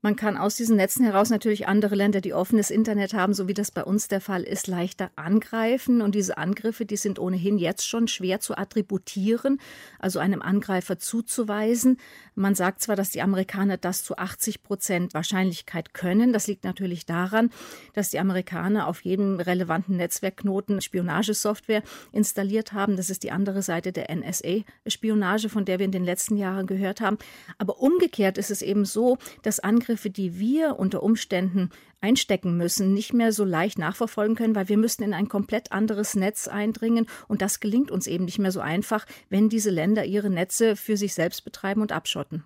Man 0.00 0.14
kann 0.14 0.36
aus 0.36 0.54
diesen 0.54 0.76
Netzen 0.76 1.04
heraus 1.04 1.28
natürlich 1.28 1.66
andere 1.66 1.96
Länder, 1.96 2.20
die 2.20 2.32
offenes 2.32 2.70
Internet 2.70 3.14
haben, 3.14 3.34
so 3.34 3.48
wie 3.48 3.54
das 3.54 3.72
bei 3.72 3.82
uns 3.82 4.06
der 4.06 4.20
Fall 4.20 4.44
ist, 4.44 4.68
leichter 4.68 5.10
angreifen. 5.16 6.02
Und 6.02 6.14
diese 6.14 6.38
Angriffe, 6.38 6.86
die 6.86 6.96
sind 6.96 7.18
ohnehin 7.18 7.58
jetzt 7.58 7.84
schon 7.84 8.06
schwer 8.06 8.38
zu 8.38 8.56
attributieren, 8.56 9.60
also 9.98 10.20
einem 10.20 10.40
Angreifer 10.40 11.00
zuzuweisen. 11.00 11.98
Man 12.36 12.54
sagt 12.54 12.80
zwar, 12.80 12.94
dass 12.94 13.10
die 13.10 13.22
Amerikaner 13.22 13.76
das 13.76 14.04
zu 14.04 14.16
80 14.16 14.62
Prozent 14.62 15.14
Wahrscheinlichkeit 15.14 15.94
können. 15.94 16.32
Das 16.32 16.46
liegt 16.46 16.62
natürlich 16.62 17.04
daran, 17.04 17.50
dass 17.92 18.10
die 18.10 18.20
Amerikaner 18.20 18.86
auf 18.86 19.00
jedem 19.00 19.40
relevanten 19.40 19.96
Netzwerkknoten 19.96 20.80
Spionagesoftware 20.80 21.82
installiert 22.12 22.72
haben. 22.72 22.96
Das 22.96 23.10
ist 23.10 23.24
die 23.24 23.32
andere 23.32 23.62
Seite 23.62 23.90
der 23.90 24.14
NSA-Spionage, 24.14 25.48
von 25.48 25.64
der 25.64 25.80
wir 25.80 25.86
in 25.86 25.92
den 25.92 26.04
letzten 26.04 26.36
Jahren 26.36 26.68
gehört 26.68 27.00
haben. 27.00 27.18
Aber 27.58 27.80
umgekehrt 27.80 28.38
ist 28.38 28.52
es 28.52 28.62
eben 28.62 28.84
so, 28.84 29.18
dass 29.42 29.58
Angriffe 29.58 29.87
Angriffe, 29.88 30.10
die 30.10 30.38
wir 30.38 30.78
unter 30.78 31.02
Umständen 31.02 31.70
einstecken 32.02 32.58
müssen, 32.58 32.92
nicht 32.92 33.14
mehr 33.14 33.32
so 33.32 33.44
leicht 33.44 33.78
nachverfolgen 33.78 34.36
können, 34.36 34.54
weil 34.54 34.68
wir 34.68 34.76
müssten 34.76 35.02
in 35.02 35.14
ein 35.14 35.28
komplett 35.28 35.72
anderes 35.72 36.14
Netz 36.14 36.46
eindringen 36.46 37.06
und 37.26 37.40
das 37.40 37.58
gelingt 37.60 37.90
uns 37.90 38.06
eben 38.06 38.26
nicht 38.26 38.38
mehr 38.38 38.52
so 38.52 38.60
einfach, 38.60 39.06
wenn 39.30 39.48
diese 39.48 39.70
Länder 39.70 40.04
ihre 40.04 40.28
Netze 40.28 40.76
für 40.76 40.98
sich 40.98 41.14
selbst 41.14 41.42
betreiben 41.42 41.80
und 41.80 41.92
abschotten. 41.92 42.44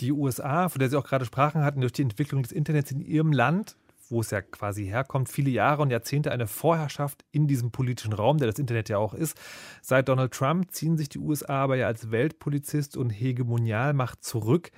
Die 0.00 0.10
USA, 0.10 0.68
von 0.68 0.80
der 0.80 0.90
Sie 0.90 0.96
auch 0.96 1.06
gerade 1.06 1.24
sprachen, 1.24 1.62
hatten 1.62 1.80
durch 1.80 1.92
die 1.92 2.02
Entwicklung 2.02 2.42
des 2.42 2.50
Internets 2.50 2.90
in 2.90 3.00
ihrem 3.00 3.32
Land 3.32 3.76
wo 4.08 4.20
es 4.20 4.30
ja 4.30 4.40
quasi 4.40 4.86
herkommt, 4.86 5.28
viele 5.28 5.50
Jahre 5.50 5.82
und 5.82 5.90
Jahrzehnte 5.90 6.30
eine 6.30 6.46
Vorherrschaft 6.46 7.24
in 7.32 7.46
diesem 7.46 7.70
politischen 7.70 8.12
Raum, 8.12 8.38
der 8.38 8.46
das 8.46 8.58
Internet 8.58 8.88
ja 8.88 8.98
auch 8.98 9.14
ist. 9.14 9.36
Seit 9.82 10.08
Donald 10.08 10.32
Trump 10.32 10.70
ziehen 10.70 10.96
sich 10.96 11.08
die 11.08 11.18
USA 11.18 11.64
aber 11.64 11.76
ja 11.76 11.86
als 11.86 12.10
Weltpolizist 12.10 12.96
und 12.96 13.10
Hegemonialmacht 13.10 14.22
zurück. 14.22 14.70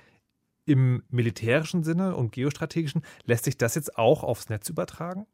Im 0.69 1.01
militärischen 1.09 1.83
Sinne 1.83 2.15
und 2.15 2.31
geostrategischen 2.31 3.01
lässt 3.25 3.45
sich 3.45 3.57
das 3.57 3.73
jetzt 3.73 3.97
auch 3.97 4.23
aufs 4.23 4.49
Netz 4.49 4.69
übertragen? 4.69 5.25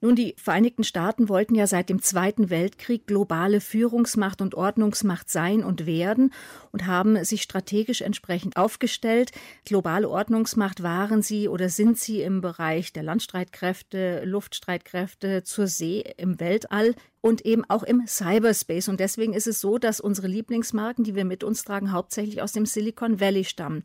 Nun, 0.00 0.14
die 0.14 0.34
Vereinigten 0.36 0.84
Staaten 0.84 1.28
wollten 1.28 1.56
ja 1.56 1.66
seit 1.66 1.88
dem 1.88 2.00
Zweiten 2.00 2.50
Weltkrieg 2.50 3.08
globale 3.08 3.60
Führungsmacht 3.60 4.40
und 4.40 4.54
Ordnungsmacht 4.54 5.28
sein 5.28 5.64
und 5.64 5.86
werden 5.86 6.32
und 6.70 6.86
haben 6.86 7.24
sich 7.24 7.42
strategisch 7.42 8.00
entsprechend 8.00 8.56
aufgestellt. 8.56 9.32
Globale 9.64 10.08
Ordnungsmacht 10.08 10.84
waren 10.84 11.22
sie 11.22 11.48
oder 11.48 11.68
sind 11.68 11.98
sie 11.98 12.22
im 12.22 12.40
Bereich 12.40 12.92
der 12.92 13.02
Landstreitkräfte, 13.02 14.22
Luftstreitkräfte, 14.24 15.42
zur 15.42 15.66
See, 15.66 16.04
im 16.16 16.38
Weltall 16.38 16.94
und 17.20 17.44
eben 17.44 17.64
auch 17.68 17.82
im 17.82 18.06
Cyberspace. 18.06 18.88
Und 18.88 19.00
deswegen 19.00 19.32
ist 19.32 19.48
es 19.48 19.60
so, 19.60 19.78
dass 19.78 19.98
unsere 19.98 20.28
Lieblingsmarken, 20.28 21.02
die 21.02 21.16
wir 21.16 21.24
mit 21.24 21.42
uns 21.42 21.64
tragen, 21.64 21.90
hauptsächlich 21.90 22.40
aus 22.40 22.52
dem 22.52 22.66
Silicon 22.66 23.18
Valley 23.18 23.42
stammen. 23.42 23.82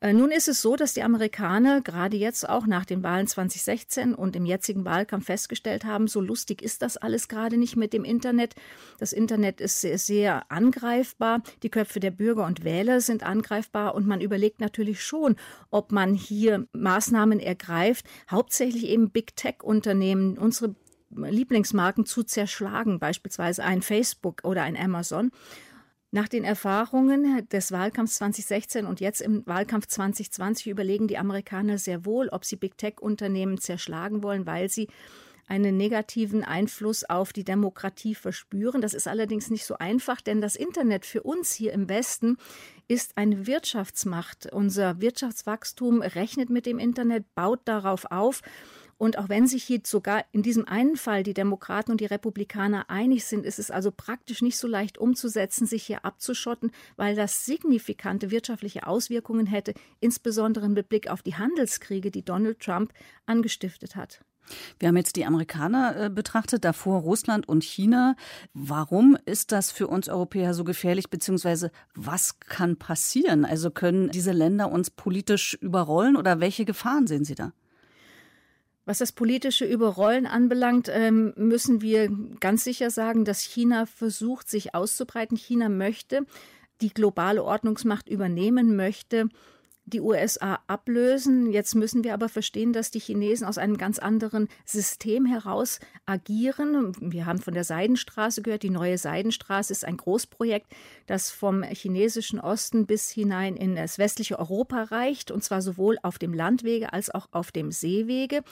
Äh, 0.00 0.12
nun 0.12 0.30
ist 0.30 0.48
es 0.48 0.62
so, 0.62 0.76
dass 0.76 0.94
die 0.94 1.02
Amerikaner 1.02 1.80
gerade 1.80 2.16
jetzt 2.16 2.48
auch 2.48 2.66
nach 2.66 2.84
den 2.84 3.02
Wahlen 3.02 3.26
2016 3.26 4.14
und 4.14 4.36
im 4.36 4.46
jetzigen 4.46 4.84
Wahlkampf 4.84 5.26
festgestellt 5.26 5.84
haben, 5.84 6.06
so 6.06 6.20
lustig 6.20 6.62
ist 6.62 6.82
das 6.82 6.96
alles 6.96 7.28
gerade 7.28 7.56
nicht 7.56 7.76
mit 7.76 7.92
dem 7.92 8.04
Internet. 8.04 8.54
Das 8.98 9.12
Internet 9.12 9.60
ist 9.60 9.80
sehr, 9.80 9.98
sehr 9.98 10.50
angreifbar. 10.50 11.42
Die 11.62 11.70
Köpfe 11.70 12.00
der 12.00 12.10
Bürger 12.10 12.46
und 12.46 12.64
Wähler 12.64 13.00
sind 13.00 13.22
angreifbar 13.22 13.94
und 13.94 14.06
man 14.06 14.20
überlegt 14.20 14.60
natürlich 14.60 15.02
schon, 15.02 15.36
ob 15.70 15.90
man 15.92 16.14
hier 16.14 16.66
Maßnahmen 16.72 17.40
ergreift, 17.40 18.06
hauptsächlich 18.30 18.86
eben 18.86 19.10
Big 19.10 19.34
Tech-Unternehmen, 19.36 20.38
unsere 20.38 20.74
Lieblingsmarken 21.10 22.04
zu 22.04 22.22
zerschlagen, 22.22 22.98
beispielsweise 22.98 23.64
ein 23.64 23.82
Facebook 23.82 24.42
oder 24.44 24.62
ein 24.62 24.76
Amazon. 24.76 25.30
Nach 26.10 26.26
den 26.26 26.44
Erfahrungen 26.44 27.46
des 27.48 27.70
Wahlkampfs 27.70 28.16
2016 28.16 28.86
und 28.86 29.00
jetzt 29.00 29.20
im 29.20 29.46
Wahlkampf 29.46 29.88
2020 29.88 30.68
überlegen 30.68 31.06
die 31.06 31.18
Amerikaner 31.18 31.76
sehr 31.76 32.06
wohl, 32.06 32.30
ob 32.30 32.46
sie 32.46 32.56
Big 32.56 32.78
Tech-Unternehmen 32.78 33.58
zerschlagen 33.58 34.22
wollen, 34.22 34.46
weil 34.46 34.70
sie 34.70 34.88
einen 35.48 35.76
negativen 35.76 36.44
Einfluss 36.44 37.04
auf 37.04 37.32
die 37.34 37.44
Demokratie 37.44 38.14
verspüren. 38.14 38.80
Das 38.80 38.94
ist 38.94 39.06
allerdings 39.06 39.50
nicht 39.50 39.66
so 39.66 39.76
einfach, 39.76 40.20
denn 40.22 40.40
das 40.40 40.56
Internet 40.56 41.04
für 41.04 41.22
uns 41.22 41.52
hier 41.52 41.72
im 41.72 41.90
Westen 41.90 42.36
ist 42.86 43.16
eine 43.16 43.46
Wirtschaftsmacht. 43.46 44.50
Unser 44.52 45.00
Wirtschaftswachstum 45.00 46.00
rechnet 46.00 46.48
mit 46.48 46.64
dem 46.64 46.78
Internet, 46.78 47.34
baut 47.34 47.60
darauf 47.66 48.06
auf. 48.10 48.42
Und 48.98 49.16
auch 49.16 49.28
wenn 49.28 49.46
sich 49.46 49.62
hier 49.62 49.80
sogar 49.84 50.24
in 50.32 50.42
diesem 50.42 50.66
einen 50.66 50.96
Fall 50.96 51.22
die 51.22 51.34
Demokraten 51.34 51.92
und 51.92 52.00
die 52.00 52.06
Republikaner 52.06 52.90
einig 52.90 53.24
sind, 53.24 53.46
ist 53.46 53.60
es 53.60 53.70
also 53.70 53.92
praktisch 53.92 54.42
nicht 54.42 54.58
so 54.58 54.66
leicht 54.66 54.98
umzusetzen, 54.98 55.66
sich 55.66 55.84
hier 55.84 56.04
abzuschotten, 56.04 56.72
weil 56.96 57.14
das 57.14 57.46
signifikante 57.46 58.32
wirtschaftliche 58.32 58.86
Auswirkungen 58.86 59.46
hätte, 59.46 59.72
insbesondere 60.00 60.68
mit 60.68 60.88
Blick 60.88 61.08
auf 61.08 61.22
die 61.22 61.36
Handelskriege, 61.36 62.10
die 62.10 62.24
Donald 62.24 62.58
Trump 62.58 62.92
angestiftet 63.24 63.94
hat. 63.94 64.20
Wir 64.78 64.88
haben 64.88 64.96
jetzt 64.96 65.16
die 65.16 65.26
Amerikaner 65.26 66.06
äh, 66.06 66.10
betrachtet, 66.10 66.64
davor 66.64 67.00
Russland 67.00 67.48
und 67.48 67.62
China. 67.62 68.16
Warum 68.54 69.16
ist 69.26 69.52
das 69.52 69.70
für 69.70 69.86
uns 69.86 70.08
Europäer 70.08 70.54
so 70.54 70.64
gefährlich, 70.64 71.10
beziehungsweise 71.10 71.70
was 71.94 72.40
kann 72.40 72.76
passieren? 72.76 73.44
Also 73.44 73.70
können 73.70 74.08
diese 74.10 74.32
Länder 74.32 74.72
uns 74.72 74.90
politisch 74.90 75.54
überrollen 75.60 76.16
oder 76.16 76.40
welche 76.40 76.64
Gefahren 76.64 77.06
sehen 77.06 77.24
Sie 77.24 77.34
da? 77.34 77.52
Was 78.88 78.96
das 78.96 79.12
politische 79.12 79.66
Überrollen 79.66 80.24
anbelangt, 80.24 80.88
ähm, 80.90 81.34
müssen 81.36 81.82
wir 81.82 82.08
ganz 82.40 82.64
sicher 82.64 82.88
sagen, 82.88 83.26
dass 83.26 83.42
China 83.42 83.84
versucht, 83.84 84.48
sich 84.48 84.74
auszubreiten. 84.74 85.36
China 85.36 85.68
möchte 85.68 86.24
die 86.80 86.88
globale 86.88 87.44
Ordnungsmacht 87.44 88.08
übernehmen, 88.08 88.76
möchte 88.76 89.28
die 89.88 90.00
USA 90.00 90.60
ablösen. 90.66 91.50
Jetzt 91.50 91.74
müssen 91.74 92.04
wir 92.04 92.14
aber 92.14 92.28
verstehen, 92.28 92.72
dass 92.72 92.90
die 92.90 93.00
Chinesen 93.00 93.46
aus 93.46 93.58
einem 93.58 93.76
ganz 93.76 93.98
anderen 93.98 94.48
System 94.64 95.26
heraus 95.26 95.80
agieren. 96.06 96.92
Wir 97.00 97.26
haben 97.26 97.40
von 97.40 97.54
der 97.54 97.64
Seidenstraße 97.64 98.42
gehört. 98.42 98.62
Die 98.62 98.70
neue 98.70 98.98
Seidenstraße 98.98 99.72
ist 99.72 99.84
ein 99.84 99.96
Großprojekt, 99.96 100.66
das 101.06 101.30
vom 101.30 101.62
chinesischen 101.62 102.40
Osten 102.40 102.86
bis 102.86 103.10
hinein 103.10 103.56
in 103.56 103.76
das 103.76 103.98
westliche 103.98 104.38
Europa 104.38 104.84
reicht, 104.84 105.30
und 105.30 105.42
zwar 105.42 105.62
sowohl 105.62 105.98
auf 106.02 106.18
dem 106.18 106.32
Landwege 106.32 106.92
als 106.92 107.10
auch 107.10 107.28
auf 107.32 107.52
dem 107.52 107.72
Seewege. 107.72 108.42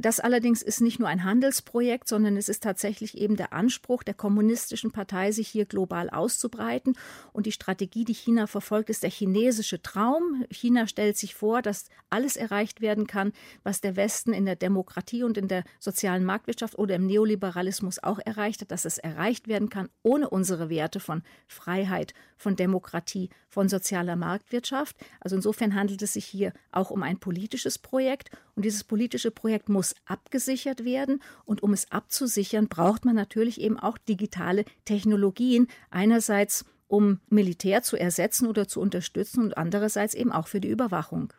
Das 0.00 0.20
allerdings 0.20 0.62
ist 0.62 0.80
nicht 0.80 1.00
nur 1.00 1.08
ein 1.08 1.24
Handelsprojekt, 1.24 2.08
sondern 2.08 2.36
es 2.36 2.48
ist 2.48 2.62
tatsächlich 2.62 3.18
eben 3.18 3.36
der 3.36 3.52
Anspruch 3.52 4.02
der 4.02 4.14
kommunistischen 4.14 4.92
Partei, 4.92 5.32
sich 5.32 5.48
hier 5.48 5.66
global 5.66 6.08
auszubreiten. 6.08 6.96
Und 7.32 7.46
die 7.46 7.52
Strategie, 7.52 8.04
die 8.04 8.14
China 8.14 8.46
verfolgt, 8.46 8.90
ist 8.90 9.02
der 9.02 9.10
chinesische 9.10 9.82
Traum. 9.82 10.44
China 10.50 10.86
stellt 10.86 11.16
sich 11.16 11.34
vor, 11.34 11.62
dass 11.62 11.86
alles 12.10 12.36
erreicht 12.36 12.80
werden 12.80 13.06
kann, 13.06 13.32
was 13.64 13.80
der 13.80 13.96
Westen 13.96 14.32
in 14.32 14.46
der 14.46 14.56
Demokratie 14.56 15.24
und 15.24 15.36
in 15.36 15.48
der 15.48 15.64
sozialen 15.80 16.24
Marktwirtschaft 16.24 16.78
oder 16.78 16.94
im 16.94 17.06
Neoliberalismus 17.06 18.02
auch 18.02 18.20
erreicht 18.24 18.60
hat, 18.60 18.70
dass 18.70 18.84
es 18.84 18.98
erreicht 18.98 19.48
werden 19.48 19.68
kann 19.68 19.88
ohne 20.02 20.30
unsere 20.30 20.70
Werte 20.70 21.00
von 21.00 21.22
Freiheit, 21.46 22.14
von 22.36 22.56
Demokratie, 22.56 23.30
von 23.48 23.68
sozialer 23.68 24.16
Marktwirtschaft. 24.16 24.96
Also 25.20 25.36
insofern 25.36 25.74
handelt 25.74 26.02
es 26.02 26.12
sich 26.12 26.24
hier 26.24 26.52
auch 26.70 26.90
um 26.90 27.02
ein 27.02 27.18
politisches 27.18 27.78
Projekt. 27.78 28.30
Und 28.58 28.64
dieses 28.64 28.82
politische 28.82 29.30
Projekt 29.30 29.68
muss 29.68 29.94
abgesichert 30.04 30.84
werden. 30.84 31.22
Und 31.44 31.62
um 31.62 31.72
es 31.72 31.92
abzusichern, 31.92 32.66
braucht 32.66 33.04
man 33.04 33.14
natürlich 33.14 33.60
eben 33.60 33.78
auch 33.78 33.98
digitale 33.98 34.64
Technologien. 34.84 35.68
Einerseits 35.92 36.64
um 36.88 37.20
Militär 37.28 37.84
zu 37.84 37.96
ersetzen 37.96 38.48
oder 38.48 38.66
zu 38.66 38.80
unterstützen 38.80 39.44
und 39.44 39.56
andererseits 39.56 40.14
eben 40.14 40.32
auch 40.32 40.48
für 40.48 40.60
die 40.60 40.70
Überwachung. 40.70 41.32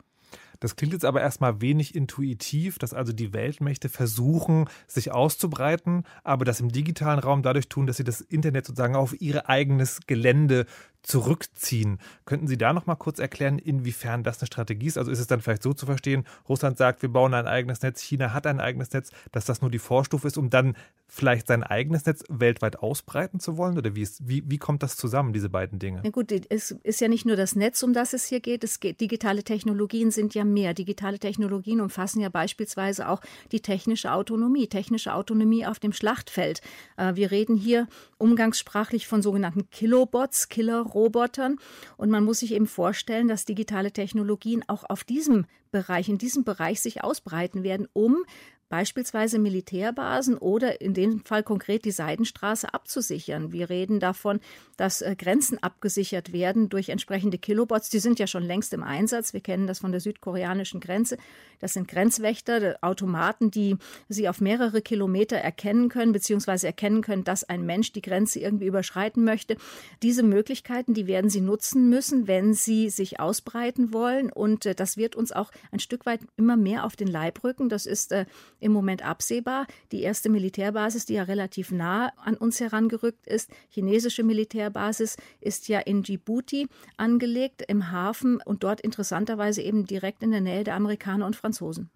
Das 0.59 0.75
klingt 0.75 0.93
jetzt 0.93 1.05
aber 1.05 1.21
erstmal 1.21 1.61
wenig 1.61 1.95
intuitiv, 1.95 2.79
dass 2.79 2.93
also 2.93 3.13
die 3.13 3.33
Weltmächte 3.33 3.89
versuchen, 3.89 4.69
sich 4.87 5.11
auszubreiten, 5.11 6.03
aber 6.23 6.45
das 6.45 6.59
im 6.59 6.69
digitalen 6.69 7.19
Raum 7.19 7.43
dadurch 7.43 7.69
tun, 7.69 7.87
dass 7.87 7.97
sie 7.97 8.03
das 8.03 8.21
Internet 8.21 8.65
sozusagen 8.65 8.95
auf 8.95 9.19
ihr 9.21 9.49
eigenes 9.49 10.01
Gelände 10.05 10.65
zurückziehen. 11.01 11.99
Könnten 12.25 12.47
Sie 12.47 12.57
da 12.57 12.73
noch 12.73 12.85
mal 12.85 12.95
kurz 12.95 13.19
erklären, 13.19 13.57
inwiefern 13.57 14.23
das 14.23 14.39
eine 14.39 14.47
Strategie 14.47 14.87
ist? 14.87 14.97
Also 14.97 15.11
ist 15.11 15.19
es 15.19 15.27
dann 15.27 15.41
vielleicht 15.41 15.63
so 15.63 15.73
zu 15.73 15.85
verstehen, 15.85 16.25
Russland 16.47 16.77
sagt, 16.77 17.01
wir 17.01 17.09
bauen 17.09 17.33
ein 17.33 17.47
eigenes 17.47 17.81
Netz, 17.81 18.01
China 18.01 18.33
hat 18.33 18.45
ein 18.47 18.59
eigenes 18.59 18.91
Netz, 18.91 19.11
dass 19.31 19.45
das 19.45 19.61
nur 19.61 19.71
die 19.71 19.79
Vorstufe 19.79 20.27
ist, 20.27 20.37
um 20.37 20.49
dann 20.49 20.75
vielleicht 21.09 21.47
sein 21.47 21.63
eigenes 21.63 22.05
Netz 22.05 22.23
weltweit 22.29 22.79
ausbreiten 22.79 23.39
zu 23.39 23.57
wollen? 23.57 23.77
Oder 23.77 23.95
wie, 23.95 24.03
ist, 24.03 24.27
wie, 24.27 24.43
wie 24.45 24.59
kommt 24.59 24.83
das 24.83 24.95
zusammen, 24.95 25.33
diese 25.33 25.49
beiden 25.49 25.79
Dinge? 25.79 26.01
Na 26.03 26.11
gut, 26.11 26.31
es 26.49 26.71
ist 26.83 27.01
ja 27.01 27.07
nicht 27.07 27.25
nur 27.25 27.35
das 27.35 27.55
Netz, 27.55 27.81
um 27.83 27.93
das 27.93 28.13
es 28.13 28.25
hier 28.25 28.39
geht. 28.39 28.63
Es 28.63 28.79
geht 28.79 29.01
digitale 29.01 29.43
Technologien 29.43 30.11
sind 30.11 30.35
ja 30.35 30.45
mehr. 30.45 30.73
Digitale 30.73 31.19
Technologien 31.19 31.81
umfassen 31.81 32.21
ja 32.21 32.29
beispielsweise 32.29 33.09
auch 33.09 33.21
die 33.51 33.61
technische 33.61 34.13
Autonomie, 34.13 34.67
technische 34.67 35.13
Autonomie 35.13 35.65
auf 35.65 35.79
dem 35.79 35.93
Schlachtfeld. 35.93 36.61
Äh, 36.95 37.15
wir 37.15 37.31
reden 37.31 37.57
hier 37.57 37.87
umgangssprachlich 38.17 39.07
von 39.07 39.21
sogenannten 39.21 39.69
Kilobots, 39.71 40.47
Killer 40.47 40.81
Robotern. 40.81 41.57
Und 41.97 42.11
man 42.11 42.23
muss 42.23 42.39
sich 42.39 42.53
eben 42.53 42.67
vorstellen, 42.67 43.27
dass 43.27 43.45
digitale 43.45 43.91
Technologien 43.91 44.63
auch 44.67 44.83
auf 44.87 45.03
diesem 45.03 45.45
Bereich, 45.71 46.09
in 46.09 46.17
diesem 46.17 46.43
Bereich 46.43 46.81
sich 46.81 47.03
ausbreiten 47.03 47.63
werden, 47.63 47.87
um 47.93 48.23
beispielsweise 48.69 49.39
Militärbasen 49.39 50.37
oder 50.37 50.79
in 50.79 50.93
dem 50.93 51.25
Fall 51.25 51.43
konkret 51.43 51.85
die 51.85 51.91
Seidenstraße 51.91 52.73
abzusichern. 52.73 53.51
Wir 53.51 53.69
reden 53.69 53.99
davon, 53.99 54.39
dass 54.77 55.01
äh, 55.01 55.15
Grenzen 55.17 55.61
abgesichert 55.61 56.31
werden 56.31 56.69
durch 56.69 56.89
entsprechende 56.89 57.37
Kilobots. 57.37 57.89
Die 57.89 57.99
sind 57.99 58.19
ja 58.19 58.27
schon 58.27 58.43
längst 58.43 58.73
im 58.73 58.83
Einsatz. 58.83 59.33
Wir 59.33 59.41
kennen 59.41 59.67
das 59.67 59.79
von 59.79 59.91
der 59.91 59.99
südkoreanischen 59.99 60.79
Grenze. 60.79 61.17
Das 61.59 61.73
sind 61.73 61.87
Grenzwächter, 61.87 62.77
Automaten, 62.81 63.51
die 63.51 63.75
sie 64.07 64.29
auf 64.29 64.39
mehrere 64.39 64.81
Kilometer 64.81 65.35
erkennen 65.37 65.89
können, 65.89 66.13
beziehungsweise 66.13 66.67
erkennen 66.67 67.01
können, 67.01 67.23
dass 67.23 67.43
ein 67.43 67.65
Mensch 67.65 67.91
die 67.91 68.01
Grenze 68.01 68.39
irgendwie 68.39 68.67
überschreiten 68.67 69.23
möchte. 69.23 69.57
Diese 70.01 70.23
Möglichkeiten, 70.23 70.93
die 70.93 71.07
werden 71.07 71.29
sie 71.29 71.41
nutzen 71.41 71.89
müssen, 71.89 72.27
wenn 72.27 72.53
sie 72.53 72.89
sich 72.89 73.19
ausbreiten 73.19 73.91
wollen. 73.93 74.31
Und 74.31 74.65
äh, 74.65 74.75
das 74.75 74.95
wird 74.95 75.15
uns 75.15 75.31
auch 75.31 75.51
ein 75.71 75.79
Stück 75.79 76.05
weit 76.05 76.21
immer 76.37 76.55
mehr 76.55 76.85
auf 76.85 76.95
den 76.95 77.07
Leib 77.07 77.43
rücken. 77.43 77.67
Das 77.67 77.85
ist 77.85 78.11
äh, 78.11 78.25
im 78.59 78.71
Moment 78.71 79.03
absehbar. 79.03 79.67
Die 79.91 80.01
erste 80.01 80.29
Militärbasis, 80.29 81.05
die 81.05 81.13
ja 81.13 81.23
relativ 81.23 81.71
nah 81.71 82.11
an 82.23 82.35
uns 82.35 82.59
herangerückt 82.59 83.27
ist, 83.27 83.49
chinesische 83.69 84.23
Militärbasis, 84.23 85.17
ist 85.41 85.67
ja 85.67 85.79
in 85.79 86.03
Djibouti 86.03 86.67
angelegt, 86.97 87.63
im 87.67 87.91
Hafen 87.91 88.41
und 88.43 88.63
dort 88.63 88.81
interessanterweise 88.81 89.61
eben 89.61 89.85
direkt 89.85 90.23
in 90.23 90.31
der 90.31 90.41
Nähe 90.41 90.63
der 90.63 90.75
Amerikaner 90.75 91.25
und 91.25 91.35
Franzosen. 91.35 91.89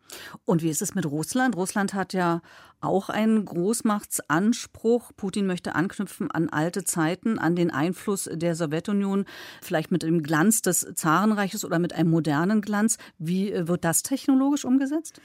Und 0.46 0.64
wie 0.64 0.70
ist 0.70 0.82
es 0.82 0.96
mit 0.96 1.06
Russland? 1.06 1.56
Russland 1.56 1.94
hat 1.94 2.14
ja 2.14 2.42
auch 2.84 3.10
einen 3.10 3.46
Großmachtsanspruch. 3.46 5.12
Putin 5.16 5.48
möchte 5.48 5.76
anknüpfen 5.76 6.30
an 6.30 6.50
alte 6.50 6.84
Zeiten, 6.84 7.40
an 7.40 7.56
den 7.56 7.72
Einfluss 7.72 8.30
der 8.32 8.56
Sowjetunion, 8.56 9.26
vielleicht 9.62 9.92
mit 9.92 10.04
dem 10.04 10.22
Glanz 10.22 10.62
des 10.62 10.88
Zarenreiches 10.96 11.64
oder 11.66 11.80
mit 11.80 11.94
einem 11.94 12.10
modernen 12.10 12.62
Glanz. 12.62 12.98
Wie 13.18 13.52
äh, 13.52 13.68
wird 13.68 13.86
das 13.86 14.04
technologisch 14.04 14.66
umgesetzt? 14.66 15.22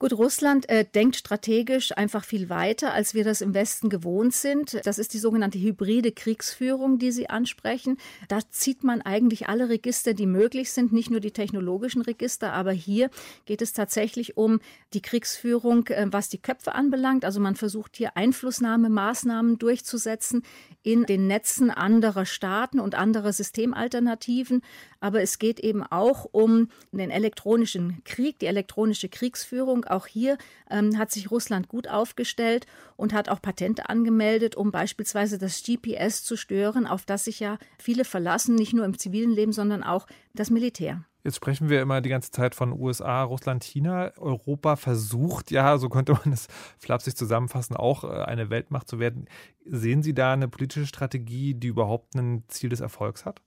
Gut, 0.00 0.12
Russland 0.12 0.68
äh, 0.68 0.84
denkt 0.84 1.16
strategisch 1.16 1.90
einfach 1.96 2.24
viel 2.24 2.48
weiter, 2.48 2.92
als 2.92 3.14
wir 3.14 3.24
das 3.24 3.40
im 3.40 3.52
Westen 3.52 3.88
gewohnt 3.88 4.32
sind. 4.32 4.78
Das 4.86 4.96
ist 4.96 5.12
die 5.12 5.18
sogenannte 5.18 5.58
hybride 5.58 6.12
Kriegsführung, 6.12 7.00
die 7.00 7.10
Sie 7.10 7.28
ansprechen. 7.28 7.96
Da 8.28 8.38
zieht 8.48 8.84
man 8.84 9.02
eigentlich 9.02 9.48
alle 9.48 9.68
Register, 9.68 10.14
die 10.14 10.26
möglich 10.26 10.70
sind, 10.70 10.92
nicht 10.92 11.10
nur 11.10 11.18
die 11.18 11.32
technologischen 11.32 12.00
Register, 12.00 12.52
aber 12.52 12.70
hier 12.70 13.10
geht 13.44 13.60
es 13.60 13.72
tatsächlich 13.72 14.36
um 14.36 14.60
die 14.94 15.02
Kriegsführung, 15.02 15.88
äh, 15.88 16.06
was 16.12 16.28
die 16.28 16.40
Köpfe 16.40 16.76
anbelangt. 16.76 17.24
Also 17.24 17.40
man 17.40 17.56
versucht 17.56 17.96
hier 17.96 18.16
Einflussnahmemaßnahmen 18.16 19.58
durchzusetzen 19.58 20.44
in 20.84 21.06
den 21.06 21.26
Netzen 21.26 21.72
anderer 21.72 22.24
Staaten 22.24 22.78
und 22.78 22.94
anderer 22.94 23.32
Systemalternativen. 23.32 24.62
Aber 25.00 25.22
es 25.22 25.38
geht 25.38 25.60
eben 25.60 25.82
auch 25.82 26.26
um 26.30 26.68
den 26.92 27.10
elektronischen 27.10 28.02
Krieg, 28.04 28.38
die 28.38 28.46
elektronische 28.46 29.08
Kriegsführung. 29.08 29.84
Auch 29.84 30.06
hier 30.06 30.38
ähm, 30.70 30.98
hat 30.98 31.10
sich 31.10 31.30
Russland 31.30 31.68
gut 31.68 31.88
aufgestellt 31.88 32.66
und 32.96 33.12
hat 33.12 33.28
auch 33.28 33.40
Patente 33.40 33.88
angemeldet, 33.88 34.56
um 34.56 34.70
beispielsweise 34.70 35.38
das 35.38 35.62
GPS 35.62 36.24
zu 36.24 36.36
stören, 36.36 36.86
auf 36.86 37.04
das 37.04 37.24
sich 37.24 37.40
ja 37.40 37.58
viele 37.78 38.04
verlassen, 38.04 38.54
nicht 38.54 38.72
nur 38.72 38.84
im 38.84 38.98
zivilen 38.98 39.30
Leben, 39.30 39.52
sondern 39.52 39.82
auch 39.82 40.06
das 40.34 40.50
Militär. 40.50 41.04
Jetzt 41.24 41.36
sprechen 41.36 41.68
wir 41.68 41.82
immer 41.82 42.00
die 42.00 42.08
ganze 42.08 42.30
Zeit 42.30 42.54
von 42.54 42.72
USA, 42.72 43.22
Russland, 43.22 43.64
China. 43.64 44.12
Europa 44.16 44.76
versucht 44.76 45.50
ja, 45.50 45.76
so 45.76 45.88
könnte 45.88 46.12
man 46.12 46.32
es 46.32 46.46
flapsig 46.78 47.16
zusammenfassen, 47.16 47.76
auch 47.76 48.04
äh, 48.04 48.24
eine 48.24 48.50
Weltmacht 48.50 48.88
zu 48.88 48.98
werden. 48.98 49.26
Sehen 49.64 50.02
Sie 50.02 50.14
da 50.14 50.32
eine 50.32 50.48
politische 50.48 50.86
Strategie, 50.86 51.54
die 51.54 51.68
überhaupt 51.68 52.14
ein 52.14 52.44
Ziel 52.48 52.70
des 52.70 52.80
Erfolgs 52.80 53.26
hat? 53.26 53.42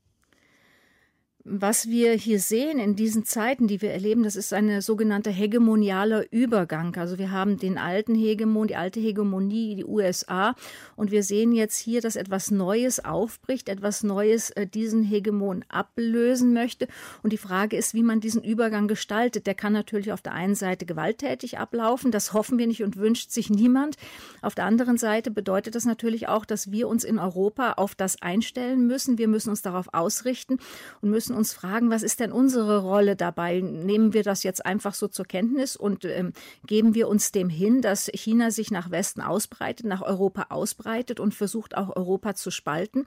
Was 1.43 1.88
wir 1.88 2.13
hier 2.13 2.39
sehen 2.39 2.77
in 2.77 2.95
diesen 2.95 3.25
Zeiten, 3.25 3.65
die 3.65 3.82
wir 3.82 3.89
erleben, 3.89 4.21
das 4.21 4.36
ist 4.36 4.54
ein 4.54 4.80
sogenannter 4.80 5.32
hegemonialer 5.32 6.32
Übergang. 6.32 6.95
Also 6.97 7.17
wir 7.17 7.32
haben 7.32 7.58
den 7.58 7.80
alten 7.80 8.13
Hegemon, 8.13 8.67
die 8.67 8.75
alte 8.75 8.99
Hegemonie, 8.99 9.75
die 9.75 9.86
USA, 9.86 10.54
und 10.95 11.10
wir 11.10 11.23
sehen 11.23 11.51
jetzt 11.51 11.80
hier, 11.80 11.99
dass 11.99 12.15
etwas 12.15 12.51
Neues 12.51 13.04
aufbricht, 13.04 13.69
etwas 13.69 14.04
Neues 14.04 14.51
äh, 14.51 14.67
diesen 14.67 15.01
Hegemon 15.01 15.65
ablösen 15.67 16.54
möchte. 16.54 16.88
Und 17.23 17.34
die 17.34 17.38
Frage 17.38 17.75
ist, 17.75 17.95
wie 17.95 18.04
man 18.04 18.19
diesen 18.19 18.43
Übergang 18.43 18.88
gestaltet. 18.88 19.47
Der 19.47 19.56
kann 19.56 19.73
natürlich 19.73 20.12
auf 20.12 20.21
der 20.21 20.34
einen 20.34 20.56
Seite 20.56 20.86
gewalttätig 20.86 21.58
ablaufen, 21.58 22.12
das 22.12 22.34
hoffen 22.34 22.60
wir 22.60 22.67
nicht 22.67 22.84
und 22.84 22.97
wünscht 22.97 23.32
sich 23.32 23.49
niemand. 23.49 23.95
Auf 24.43 24.54
der 24.54 24.65
anderen 24.65 24.97
Seite 24.97 25.32
bedeutet 25.32 25.73
das 25.73 25.86
natürlich 25.86 26.27
auch, 26.27 26.45
dass 26.45 26.69
wir 26.69 26.88
uns 26.88 27.04
in 27.04 27.17
Europa 27.17 27.73
auf 27.73 27.95
das 27.95 28.21
einstellen 28.21 28.86
müssen. 28.86 29.17
Wir 29.17 29.27
müssen 29.27 29.49
uns 29.49 29.63
darauf 29.63 29.91
ausrichten 29.91 30.60
und 31.01 31.10
müssen 31.10 31.31
müssen 31.32 31.38
uns 31.38 31.54
fragen, 31.54 31.89
was 31.89 32.04
ist 32.04 32.20
denn 32.20 32.32
unsere 32.32 32.82
Rolle 32.82 33.15
dabei? 33.15 33.62
Nehmen 33.62 34.13
wir 34.13 34.24
das 34.24 34.44
jetzt 34.44 34.65
einfach 34.65 34.94
so 34.94 35.08
zur 35.08 35.26
Kenntnis 35.26 35.76
und 35.76 36.06
ähm, 36.06 36.34
geben 36.65 36.94
wir 36.94 37.08
uns 37.08 37.32
dem 37.32 37.50
hin, 37.50 37.82
dass 37.82 38.10
China 38.13 38.52
sich 38.52 38.72
nach 38.72 38.91
Westen 38.91 39.22
ausbreitet, 39.22 39.86
nach 39.86 40.02
Europa 40.02 40.48
ausbreitet 40.50 41.20
und 41.20 41.34
versucht 41.34 41.76
auch 41.78 41.96
Europa 41.96 42.36
zu 42.36 42.52
spalten? 42.52 43.06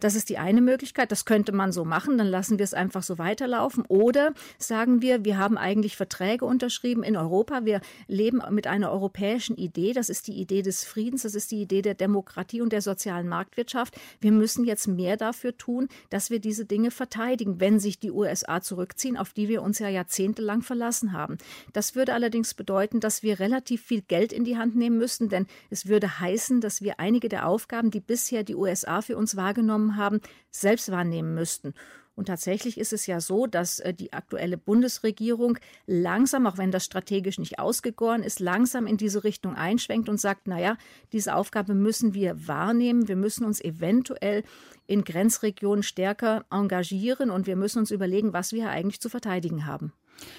Das 0.00 0.14
ist 0.14 0.28
die 0.28 0.38
eine 0.38 0.60
Möglichkeit. 0.60 1.12
Das 1.12 1.24
könnte 1.24 1.52
man 1.52 1.72
so 1.72 1.84
machen. 1.84 2.18
Dann 2.18 2.26
lassen 2.26 2.58
wir 2.58 2.64
es 2.64 2.74
einfach 2.74 3.02
so 3.02 3.18
weiterlaufen. 3.18 3.84
Oder 3.88 4.32
sagen 4.58 5.02
wir, 5.02 5.24
wir 5.24 5.38
haben 5.38 5.58
eigentlich 5.58 5.96
Verträge 5.96 6.44
unterschrieben 6.44 7.02
in 7.02 7.16
Europa. 7.16 7.64
Wir 7.64 7.80
leben 8.08 8.42
mit 8.50 8.66
einer 8.66 8.90
europäischen 8.90 9.56
Idee. 9.56 9.92
Das 9.92 10.08
ist 10.08 10.28
die 10.28 10.40
Idee 10.40 10.62
des 10.62 10.84
Friedens. 10.84 11.22
Das 11.22 11.34
ist 11.34 11.50
die 11.50 11.60
Idee 11.60 11.82
der 11.82 11.94
Demokratie 11.94 12.62
und 12.62 12.72
der 12.72 12.82
sozialen 12.82 13.28
Marktwirtschaft. 13.28 13.94
Wir 14.20 14.32
müssen 14.32 14.64
jetzt 14.64 14.88
mehr 14.88 15.16
dafür 15.16 15.56
tun, 15.56 15.88
dass 16.10 16.30
wir 16.30 16.40
diese 16.40 16.64
Dinge 16.64 16.90
verteidigen 16.90 17.60
wenn 17.66 17.80
sich 17.80 17.98
die 17.98 18.12
USA 18.12 18.60
zurückziehen, 18.60 19.16
auf 19.16 19.32
die 19.32 19.48
wir 19.48 19.60
uns 19.60 19.80
ja 19.80 19.88
jahrzehntelang 19.88 20.62
verlassen 20.62 21.12
haben. 21.12 21.36
Das 21.72 21.96
würde 21.96 22.14
allerdings 22.14 22.54
bedeuten, 22.54 23.00
dass 23.00 23.24
wir 23.24 23.40
relativ 23.40 23.82
viel 23.82 24.02
Geld 24.02 24.32
in 24.32 24.44
die 24.44 24.56
Hand 24.56 24.76
nehmen 24.76 24.98
müssten, 24.98 25.28
denn 25.28 25.48
es 25.68 25.88
würde 25.88 26.20
heißen, 26.20 26.60
dass 26.60 26.80
wir 26.80 27.00
einige 27.00 27.28
der 27.28 27.48
Aufgaben, 27.48 27.90
die 27.90 27.98
bisher 27.98 28.44
die 28.44 28.54
USA 28.54 29.02
für 29.02 29.16
uns 29.16 29.34
wahrgenommen 29.34 29.96
haben, 29.96 30.20
selbst 30.52 30.92
wahrnehmen 30.92 31.34
müssten. 31.34 31.74
Und 32.16 32.26
tatsächlich 32.26 32.78
ist 32.78 32.94
es 32.94 33.06
ja 33.06 33.20
so, 33.20 33.46
dass 33.46 33.78
äh, 33.78 33.92
die 33.92 34.14
aktuelle 34.14 34.56
Bundesregierung 34.56 35.58
langsam, 35.86 36.46
auch 36.46 36.56
wenn 36.56 36.70
das 36.70 36.86
strategisch 36.86 37.38
nicht 37.38 37.58
ausgegoren 37.58 38.22
ist, 38.22 38.40
langsam 38.40 38.86
in 38.86 38.96
diese 38.96 39.22
Richtung 39.22 39.54
einschwenkt 39.54 40.08
und 40.08 40.18
sagt, 40.18 40.48
naja, 40.48 40.78
diese 41.12 41.34
Aufgabe 41.36 41.74
müssen 41.74 42.14
wir 42.14 42.48
wahrnehmen. 42.48 43.06
Wir 43.06 43.16
müssen 43.16 43.44
uns 43.44 43.60
eventuell 43.60 44.44
in 44.86 45.04
Grenzregionen 45.04 45.82
stärker 45.82 46.46
engagieren 46.50 47.30
und 47.30 47.46
wir 47.46 47.56
müssen 47.56 47.80
uns 47.80 47.90
überlegen, 47.90 48.32
was 48.32 48.52
wir 48.52 48.70
eigentlich 48.70 49.00
zu 49.00 49.10
verteidigen 49.10 49.66
haben. 49.66 49.92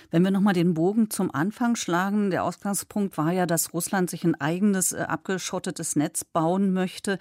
Wenn 0.10 0.24
wir 0.24 0.32
nochmal 0.32 0.56
den 0.56 0.74
Bogen 0.74 1.12
zum 1.12 1.30
Anfang 1.34 1.76
schlagen, 1.76 2.32
der 2.32 2.44
Ausgangspunkt 2.44 3.20
war 3.20 3.32
ja, 3.32 3.46
dass 3.46 3.74
Russland 3.74 4.10
sich 4.10 4.24
ein 4.24 4.34
eigenes 4.34 4.94
äh, 4.94 5.02
abgeschottetes 5.02 5.96
Netz 5.96 6.24
bauen 6.24 6.74
möchte. 6.74 7.20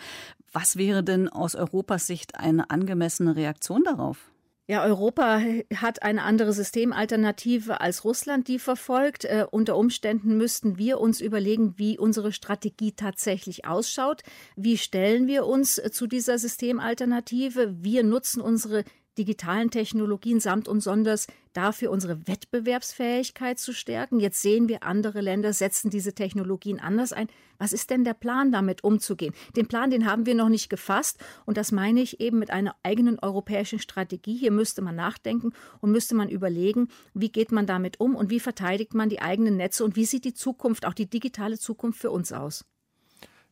Was 0.51 0.77
wäre 0.77 1.05
denn 1.05 1.29
aus 1.29 1.55
Europas 1.55 2.07
Sicht 2.07 2.37
eine 2.37 2.71
angemessene 2.71 3.37
Reaktion 3.37 3.85
darauf? 3.85 4.31
Ja, 4.69 4.83
Europa 4.83 5.41
hat 5.77 6.03
eine 6.03 6.25
andere 6.25 6.53
Systemalternative 6.53 7.81
als 7.81 8.05
Russland, 8.05 8.49
die 8.49 8.59
verfolgt. 8.59 9.25
Äh, 9.25 9.47
unter 9.49 9.77
Umständen 9.77 10.37
müssten 10.37 10.77
wir 10.77 10.99
uns 11.01 11.21
überlegen, 11.21 11.75
wie 11.79 11.97
unsere 11.97 12.33
Strategie 12.33 12.91
tatsächlich 12.91 13.65
ausschaut. 13.65 14.23
Wie 14.57 14.77
stellen 14.77 15.29
wir 15.29 15.47
uns 15.47 15.79
äh, 15.79 15.93
zu 15.93 16.09
dieser 16.09 16.39
Systemalternative? 16.41 17.77
Wir 17.81 18.03
nutzen 18.03 18.41
unsere 18.41 18.83
digitalen 19.19 19.71
Technologien 19.71 20.41
samt 20.41 20.69
und 20.69 20.81
sonders 20.81 21.27
dafür 21.53 21.91
unsere 21.91 22.27
Wettbewerbsfähigkeit 22.27 23.59
zu 23.59 23.73
stärken. 23.73 24.21
Jetzt 24.21 24.43
sehen 24.43 24.69
wir, 24.69 24.83
andere 24.83 25.21
Länder 25.21 25.53
setzen 25.53 25.91
diese 25.91 26.15
Technologien 26.15 26.81
anders 26.81 27.13
ein. 27.13 27.29
Was 27.59 27.73
ist 27.73 27.91
denn 27.91 28.05
der 28.05 28.15
Plan, 28.15 28.53
damit 28.53 28.85
umzugehen? 28.85 29.35
Den 29.57 29.67
Plan, 29.67 29.91
den 29.91 30.07
haben 30.07 30.27
wir 30.27 30.35
noch 30.35 30.51
nicht 30.51 30.69
gefasst. 30.69 31.19
Und 31.47 31.57
das 31.57 31.73
meine 31.73 32.03
ich 32.03 32.21
eben 32.21 32.39
mit 32.39 32.51
einer 32.51 32.77
eigenen 32.83 33.19
europäischen 33.19 33.79
Strategie. 33.79 34.37
Hier 34.37 34.51
müsste 34.51 34.83
man 34.83 34.97
nachdenken 34.97 35.53
und 35.81 35.91
müsste 35.91 36.15
man 36.15 36.29
überlegen, 36.29 36.89
wie 37.15 37.31
geht 37.31 37.53
man 37.53 37.67
damit 37.67 38.01
um 38.01 38.15
und 38.15 38.31
wie 38.31 38.41
verteidigt 38.41 38.95
man 38.95 39.09
die 39.09 39.23
eigenen 39.23 39.57
Netze 39.57 39.85
und 39.85 39.97
wie 39.97 40.05
sieht 40.05 40.25
die 40.25 40.35
Zukunft, 40.35 40.85
auch 40.87 40.95
die 40.95 41.09
digitale 41.09 41.59
Zukunft 41.59 41.99
für 41.99 42.11
uns 42.11 42.33
aus? 42.33 42.65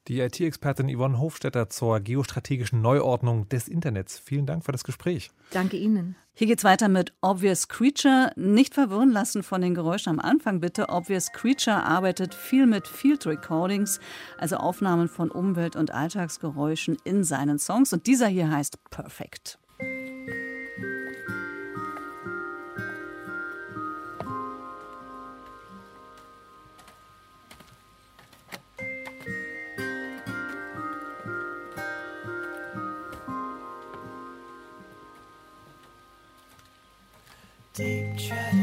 Die 0.08 0.20
IT-Expertin 0.20 0.94
Yvonne 0.94 1.18
Hofstetter 1.18 1.70
zur 1.70 1.98
geostrategischen 2.00 2.82
Neuordnung 2.82 3.48
des 3.48 3.68
Internets. 3.68 4.18
Vielen 4.18 4.44
Dank 4.44 4.64
für 4.64 4.72
das 4.72 4.84
Gespräch. 4.84 5.30
Danke 5.50 5.78
Ihnen. 5.78 6.14
Hier 6.34 6.46
geht's 6.46 6.64
weiter 6.64 6.88
mit 6.88 7.14
Obvious 7.22 7.68
Creature. 7.68 8.32
Nicht 8.36 8.74
verwirren 8.74 9.12
lassen 9.12 9.42
von 9.42 9.62
den 9.62 9.74
Geräuschen 9.74 10.10
am 10.10 10.18
Anfang 10.18 10.60
bitte. 10.60 10.88
Obvious 10.90 11.32
Creature 11.32 11.84
arbeitet 11.84 12.34
viel 12.34 12.66
mit 12.66 12.86
Field 12.86 13.24
Recordings, 13.26 13.98
also 14.36 14.56
Aufnahmen 14.56 15.08
von 15.08 15.30
Umwelt- 15.30 15.76
und 15.76 15.92
Alltagsgeräuschen 15.92 16.98
in 17.04 17.24
seinen 17.24 17.58
Songs. 17.58 17.92
Und 17.92 18.06
dieser 18.06 18.26
hier 18.26 18.50
heißt 18.50 18.90
Perfect. 18.90 19.58
Deep 38.16 38.53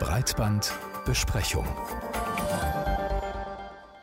Breitbandbesprechung. 0.00 1.66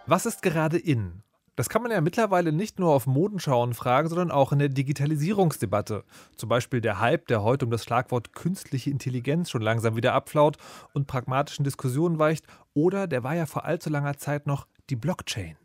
Was 0.06 0.28
ist 0.28 0.44
gerade 0.44 0.78
in? 0.78 1.24
Das 1.56 1.70
kann 1.70 1.82
man 1.82 1.90
ja 1.90 2.02
mittlerweile 2.02 2.52
nicht 2.52 2.78
nur 2.78 2.94
auf 2.94 3.08
Modenschauen 3.08 3.74
fragen, 3.74 4.08
sondern 4.08 4.30
auch 4.30 4.52
in 4.52 4.60
der 4.60 4.70
Digitalisierungsdebatte. 4.70 6.04
Zum 6.36 6.50
Beispiel 6.50 6.82
der 6.82 7.00
Hype, 7.00 7.28
der 7.30 7.42
heute 7.42 7.66
um 7.66 7.72
das 7.72 7.84
Schlagwort 7.84 8.34
künstliche 8.34 8.92
Intelligenz 8.92 9.50
schon 9.50 9.64
langsam 9.64 9.96
wieder 9.96 10.14
abflaut 10.14 10.58
und 10.94 11.08
pragmatischen 11.08 11.66
Diskussionen 11.66 12.20
weicht. 12.20 12.46
Oder 12.76 13.08
der 13.08 13.24
war 13.24 13.34
ja 13.34 13.48
vor 13.48 13.66
allzu 13.66 13.90
langer 13.90 14.18
Zeit 14.18 14.46
noch 14.46 14.68
die 14.92 14.96
Blockchain. 14.96 15.58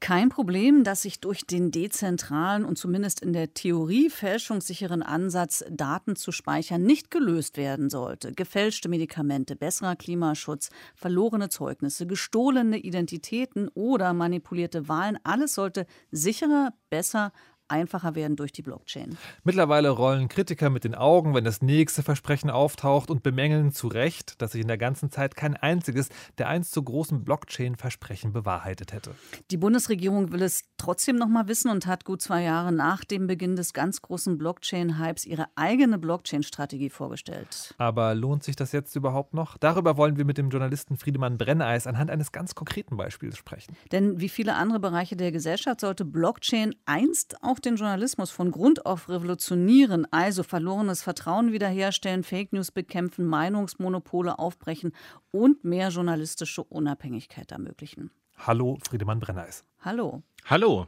Kein 0.00 0.28
Problem, 0.28 0.84
das 0.84 1.02
sich 1.02 1.20
durch 1.20 1.46
den 1.46 1.70
dezentralen 1.70 2.64
und 2.64 2.76
zumindest 2.76 3.20
in 3.20 3.32
der 3.32 3.54
Theorie 3.54 4.10
fälschungssicheren 4.10 5.02
Ansatz, 5.02 5.64
Daten 5.70 6.16
zu 6.16 6.32
speichern, 6.32 6.82
nicht 6.82 7.10
gelöst 7.10 7.56
werden 7.56 7.88
sollte. 7.88 8.32
Gefälschte 8.32 8.90
Medikamente, 8.90 9.56
besserer 9.56 9.96
Klimaschutz, 9.96 10.68
verlorene 10.94 11.48
Zeugnisse, 11.48 12.06
gestohlene 12.06 12.78
Identitäten 12.78 13.68
oder 13.68 14.12
manipulierte 14.12 14.86
Wahlen, 14.88 15.18
alles 15.24 15.54
sollte 15.54 15.86
sicherer, 16.10 16.74
besser, 16.90 17.32
einfacher 17.68 18.14
werden 18.14 18.36
durch 18.36 18.52
die 18.52 18.62
Blockchain. 18.62 19.16
Mittlerweile 19.44 19.90
rollen 19.90 20.28
Kritiker 20.28 20.70
mit 20.70 20.84
den 20.84 20.94
Augen, 20.94 21.34
wenn 21.34 21.44
das 21.44 21.62
nächste 21.62 22.02
Versprechen 22.02 22.50
auftaucht 22.50 23.10
und 23.10 23.22
bemängeln 23.22 23.72
zu 23.72 23.88
Recht, 23.88 24.40
dass 24.40 24.52
sich 24.52 24.62
in 24.62 24.68
der 24.68 24.78
ganzen 24.78 25.10
Zeit 25.10 25.36
kein 25.36 25.56
einziges 25.56 26.08
der 26.38 26.48
einst 26.48 26.72
so 26.72 26.82
großen 26.82 27.24
Blockchain-Versprechen 27.24 28.32
bewahrheitet 28.32 28.92
hätte. 28.92 29.12
Die 29.50 29.56
Bundesregierung 29.56 30.32
will 30.32 30.42
es 30.42 30.62
trotzdem 30.76 31.16
noch 31.16 31.28
mal 31.28 31.48
wissen 31.48 31.70
und 31.70 31.86
hat 31.86 32.04
gut 32.04 32.22
zwei 32.22 32.42
Jahre 32.42 32.72
nach 32.72 33.04
dem 33.04 33.26
Beginn 33.26 33.56
des 33.56 33.72
ganz 33.72 34.02
großen 34.02 34.38
Blockchain-Hypes 34.38 35.24
ihre 35.26 35.46
eigene 35.54 35.98
Blockchain-Strategie 35.98 36.90
vorgestellt. 36.90 37.74
Aber 37.78 38.14
lohnt 38.14 38.44
sich 38.44 38.56
das 38.56 38.72
jetzt 38.72 38.94
überhaupt 38.96 39.34
noch? 39.34 39.56
Darüber 39.58 39.96
wollen 39.96 40.16
wir 40.16 40.24
mit 40.24 40.38
dem 40.38 40.50
Journalisten 40.50 40.96
Friedemann 40.96 41.38
Brenneis 41.38 41.86
anhand 41.86 42.10
eines 42.10 42.32
ganz 42.32 42.54
konkreten 42.54 42.96
Beispiels 42.96 43.36
sprechen. 43.36 43.76
Denn 43.92 44.20
wie 44.20 44.28
viele 44.28 44.54
andere 44.54 44.80
Bereiche 44.80 45.16
der 45.16 45.32
Gesellschaft 45.32 45.80
sollte 45.80 46.04
Blockchain 46.04 46.74
einst 46.84 47.42
auch 47.42 47.55
auch 47.56 47.60
den 47.60 47.76
Journalismus 47.76 48.30
von 48.30 48.50
Grund 48.50 48.84
auf 48.84 49.08
revolutionieren, 49.08 50.06
also 50.12 50.42
verlorenes 50.42 51.02
Vertrauen 51.02 51.52
wiederherstellen, 51.52 52.22
Fake 52.22 52.52
News 52.52 52.70
bekämpfen, 52.70 53.24
Meinungsmonopole 53.24 54.38
aufbrechen 54.38 54.92
und 55.30 55.64
mehr 55.64 55.88
journalistische 55.88 56.62
Unabhängigkeit 56.62 57.52
ermöglichen. 57.52 58.10
Hallo, 58.36 58.78
Friedemann 58.86 59.20
Brenneis. 59.20 59.64
Hallo. 59.80 60.22
Hallo. 60.44 60.86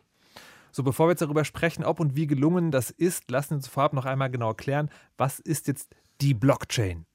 So, 0.70 0.82
bevor 0.82 1.06
wir 1.06 1.12
jetzt 1.12 1.22
darüber 1.22 1.44
sprechen, 1.44 1.84
ob 1.84 2.00
und 2.00 2.16
wie 2.16 2.26
gelungen 2.26 2.70
das 2.70 2.90
ist, 2.90 3.30
lassen 3.30 3.50
wir 3.50 3.56
uns 3.56 3.68
vorab 3.68 3.94
noch 3.94 4.04
einmal 4.04 4.30
genau 4.30 4.52
klären, 4.52 4.90
was 5.16 5.38
ist 5.38 5.68
jetzt 5.68 5.94
die 6.20 6.34
Blockchain? 6.34 7.06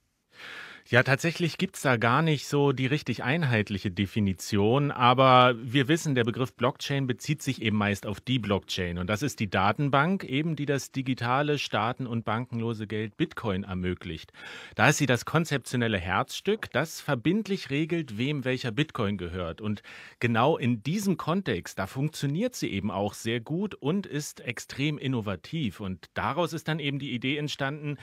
Ja, 0.86 1.02
tatsächlich 1.02 1.56
gibt's 1.56 1.80
da 1.80 1.96
gar 1.96 2.20
nicht 2.20 2.46
so 2.46 2.72
die 2.72 2.84
richtig 2.84 3.24
einheitliche 3.24 3.90
Definition, 3.90 4.90
aber 4.90 5.54
wir 5.56 5.88
wissen, 5.88 6.14
der 6.14 6.24
Begriff 6.24 6.52
Blockchain 6.52 7.06
bezieht 7.06 7.40
sich 7.40 7.62
eben 7.62 7.78
meist 7.78 8.04
auf 8.04 8.20
die 8.20 8.38
Blockchain. 8.38 8.98
Und 8.98 9.08
das 9.08 9.22
ist 9.22 9.40
die 9.40 9.48
Datenbank, 9.48 10.24
eben 10.24 10.56
die 10.56 10.66
das 10.66 10.92
digitale, 10.92 11.56
staaten- 11.58 12.06
und 12.06 12.26
bankenlose 12.26 12.86
Geld 12.86 13.16
Bitcoin 13.16 13.64
ermöglicht. 13.64 14.34
Da 14.74 14.90
ist 14.90 14.98
sie 14.98 15.06
das 15.06 15.24
konzeptionelle 15.24 15.96
Herzstück, 15.96 16.70
das 16.70 17.00
verbindlich 17.00 17.70
regelt, 17.70 18.18
wem 18.18 18.44
welcher 18.44 18.70
Bitcoin 18.70 19.16
gehört. 19.16 19.62
Und 19.62 19.82
genau 20.20 20.58
in 20.58 20.82
diesem 20.82 21.16
Kontext, 21.16 21.78
da 21.78 21.86
funktioniert 21.86 22.54
sie 22.54 22.68
eben 22.68 22.90
auch 22.90 23.14
sehr 23.14 23.40
gut 23.40 23.74
und 23.74 24.04
ist 24.04 24.40
extrem 24.40 24.98
innovativ. 24.98 25.80
Und 25.80 26.10
daraus 26.12 26.52
ist 26.52 26.68
dann 26.68 26.78
eben 26.78 26.98
die 26.98 27.14
Idee 27.14 27.38
entstanden, 27.38 27.96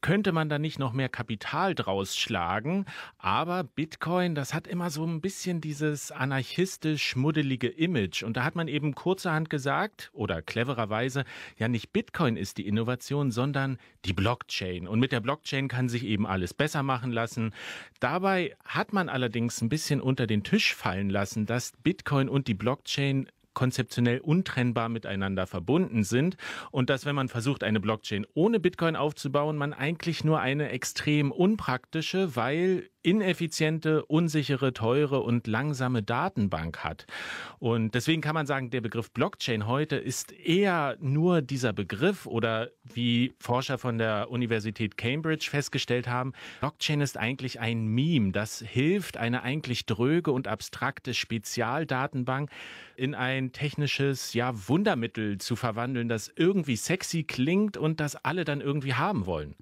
könnte 0.00 0.32
man 0.32 0.48
da 0.48 0.58
nicht 0.58 0.78
noch 0.78 0.92
mehr 0.92 1.08
Kapital 1.08 1.74
draus 1.74 2.16
schlagen. 2.16 2.86
Aber 3.18 3.64
Bitcoin, 3.64 4.34
das 4.34 4.54
hat 4.54 4.66
immer 4.66 4.90
so 4.90 5.04
ein 5.04 5.20
bisschen 5.20 5.60
dieses 5.60 6.12
anarchistisch-schmuddelige 6.12 7.68
Image. 7.68 8.22
Und 8.22 8.36
da 8.36 8.44
hat 8.44 8.54
man 8.54 8.68
eben 8.68 8.94
kurzerhand 8.94 9.50
gesagt, 9.50 10.10
oder 10.12 10.42
clevererweise, 10.42 11.24
ja 11.58 11.68
nicht 11.68 11.92
Bitcoin 11.92 12.36
ist 12.36 12.58
die 12.58 12.66
Innovation, 12.66 13.30
sondern 13.30 13.78
die 14.04 14.12
Blockchain. 14.12 14.88
Und 14.88 15.00
mit 15.00 15.12
der 15.12 15.20
Blockchain 15.20 15.68
kann 15.68 15.88
sich 15.88 16.04
eben 16.04 16.26
alles 16.26 16.54
besser 16.54 16.82
machen 16.82 17.12
lassen. 17.12 17.52
Dabei 17.98 18.56
hat 18.64 18.92
man 18.92 19.08
allerdings 19.08 19.60
ein 19.60 19.68
bisschen 19.68 20.00
unter 20.00 20.26
den 20.26 20.44
Tisch 20.44 20.74
fallen 20.74 21.10
lassen, 21.10 21.46
dass 21.46 21.72
Bitcoin 21.82 22.28
und 22.28 22.48
die 22.48 22.54
Blockchain 22.54 23.26
konzeptionell 23.60 24.20
untrennbar 24.20 24.88
miteinander 24.88 25.46
verbunden 25.46 26.02
sind. 26.02 26.38
Und 26.70 26.88
dass, 26.88 27.04
wenn 27.04 27.14
man 27.14 27.28
versucht, 27.28 27.62
eine 27.62 27.78
Blockchain 27.78 28.24
ohne 28.32 28.58
Bitcoin 28.58 28.96
aufzubauen, 28.96 29.58
man 29.58 29.74
eigentlich 29.74 30.24
nur 30.24 30.40
eine 30.40 30.70
extrem 30.70 31.30
unpraktische, 31.30 32.34
weil 32.36 32.88
ineffiziente, 33.02 34.04
unsichere, 34.04 34.72
teure 34.72 35.20
und 35.20 35.46
langsame 35.46 36.02
Datenbank 36.02 36.78
hat. 36.84 37.06
Und 37.58 37.94
deswegen 37.94 38.20
kann 38.20 38.34
man 38.34 38.46
sagen, 38.46 38.70
der 38.70 38.80
Begriff 38.80 39.10
Blockchain 39.10 39.66
heute 39.66 39.96
ist 39.96 40.32
eher 40.32 40.96
nur 41.00 41.42
dieser 41.42 41.72
Begriff 41.72 42.26
oder 42.26 42.70
wie 42.84 43.34
Forscher 43.38 43.78
von 43.78 43.98
der 43.98 44.30
Universität 44.30 44.96
Cambridge 44.96 45.48
festgestellt 45.50 46.08
haben, 46.08 46.32
Blockchain 46.60 47.00
ist 47.00 47.16
eigentlich 47.16 47.60
ein 47.60 47.86
Meme, 47.86 48.32
das 48.32 48.60
hilft, 48.60 49.16
eine 49.16 49.42
eigentlich 49.42 49.86
dröge 49.86 50.32
und 50.32 50.48
abstrakte 50.48 51.14
Spezialdatenbank 51.14 52.50
in 52.96 53.14
ein 53.14 53.52
technisches, 53.52 54.34
ja, 54.34 54.52
Wundermittel 54.68 55.38
zu 55.38 55.56
verwandeln, 55.56 56.08
das 56.08 56.30
irgendwie 56.36 56.76
sexy 56.76 57.22
klingt 57.22 57.76
und 57.76 58.00
das 58.00 58.16
alle 58.16 58.44
dann 58.44 58.60
irgendwie 58.60 58.94
haben 58.94 59.26
wollen. 59.26 59.54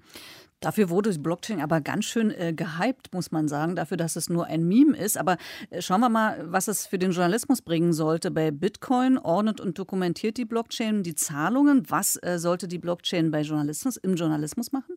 Dafür 0.59 0.89
wurde 0.89 1.17
Blockchain 1.17 1.61
aber 1.61 1.79
ganz 1.79 2.05
schön 2.05 2.31
äh, 2.31 2.53
gehypt, 2.53 3.13
muss 3.13 3.31
man 3.31 3.47
sagen, 3.47 3.75
dafür, 3.75 3.97
dass 3.97 4.15
es 4.15 4.29
nur 4.29 4.45
ein 4.45 4.67
Meme 4.67 4.97
ist. 4.97 5.17
Aber 5.17 5.37
äh, 5.69 5.81
schauen 5.81 6.01
wir 6.01 6.09
mal, 6.09 6.43
was 6.51 6.67
es 6.67 6.85
für 6.85 6.99
den 6.99 7.11
Journalismus 7.11 7.61
bringen 7.61 7.93
sollte. 7.93 8.29
Bei 8.29 8.51
Bitcoin 8.51 9.17
ordnet 9.17 9.61
und 9.61 9.79
dokumentiert 9.79 10.37
die 10.37 10.45
Blockchain 10.45 11.03
die 11.03 11.15
Zahlungen. 11.15 11.89
Was 11.89 12.17
äh, 12.21 12.39
sollte 12.39 12.67
die 12.67 12.77
Blockchain 12.77 13.31
bei 13.31 13.41
Journalismus 13.41 13.97
im 13.97 14.15
Journalismus 14.15 14.71
machen? 14.71 14.95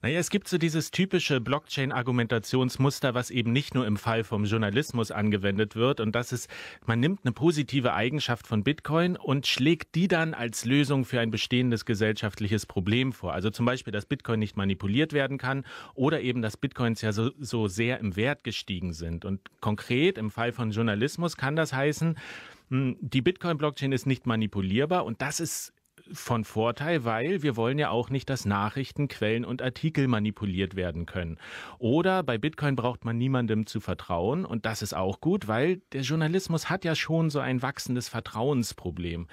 Naja, 0.00 0.20
es 0.20 0.30
gibt 0.30 0.46
so 0.46 0.58
dieses 0.58 0.92
typische 0.92 1.40
Blockchain-Argumentationsmuster, 1.40 3.14
was 3.14 3.30
eben 3.30 3.50
nicht 3.50 3.74
nur 3.74 3.84
im 3.84 3.96
Fall 3.96 4.22
vom 4.22 4.44
Journalismus 4.44 5.10
angewendet 5.10 5.74
wird. 5.74 5.98
Und 5.98 6.14
das 6.14 6.32
ist, 6.32 6.48
man 6.86 7.00
nimmt 7.00 7.20
eine 7.24 7.32
positive 7.32 7.94
Eigenschaft 7.94 8.46
von 8.46 8.62
Bitcoin 8.62 9.16
und 9.16 9.48
schlägt 9.48 9.96
die 9.96 10.06
dann 10.06 10.34
als 10.34 10.64
Lösung 10.64 11.04
für 11.04 11.18
ein 11.18 11.32
bestehendes 11.32 11.84
gesellschaftliches 11.84 12.64
Problem 12.64 13.12
vor. 13.12 13.32
Also 13.32 13.50
zum 13.50 13.66
Beispiel, 13.66 13.92
dass 13.92 14.06
Bitcoin 14.06 14.38
nicht 14.38 14.56
manipuliert 14.56 15.12
werden 15.12 15.36
kann 15.36 15.64
oder 15.94 16.20
eben, 16.20 16.42
dass 16.42 16.56
Bitcoins 16.56 17.02
ja 17.02 17.10
so, 17.10 17.32
so 17.40 17.66
sehr 17.66 17.98
im 17.98 18.14
Wert 18.14 18.44
gestiegen 18.44 18.92
sind. 18.92 19.24
Und 19.24 19.40
konkret 19.60 20.16
im 20.16 20.30
Fall 20.30 20.52
von 20.52 20.70
Journalismus 20.70 21.36
kann 21.36 21.56
das 21.56 21.72
heißen, 21.72 22.16
hm, 22.70 22.96
die 23.00 23.22
Bitcoin-Blockchain 23.22 23.90
ist 23.90 24.06
nicht 24.06 24.26
manipulierbar 24.26 25.04
und 25.04 25.22
das 25.22 25.40
ist 25.40 25.72
von 26.12 26.44
Vorteil, 26.44 27.04
weil 27.04 27.42
wir 27.42 27.56
wollen 27.56 27.78
ja 27.78 27.90
auch 27.90 28.10
nicht, 28.10 28.30
dass 28.30 28.44
Nachrichten, 28.44 29.08
Quellen 29.08 29.44
und 29.44 29.62
Artikel 29.62 30.08
manipuliert 30.08 30.76
werden 30.76 31.06
können. 31.06 31.38
Oder 31.78 32.22
bei 32.22 32.38
Bitcoin 32.38 32.76
braucht 32.76 33.04
man 33.04 33.18
niemandem 33.18 33.66
zu 33.66 33.80
vertrauen 33.80 34.44
und 34.44 34.66
das 34.66 34.82
ist 34.82 34.94
auch 34.94 35.20
gut, 35.20 35.48
weil 35.48 35.78
der 35.92 36.02
Journalismus 36.02 36.70
hat 36.70 36.84
ja 36.84 36.94
schon 36.94 37.30
so 37.30 37.40
ein 37.40 37.62
wachsendes 37.62 38.08
Vertrauensproblem. 38.08 39.26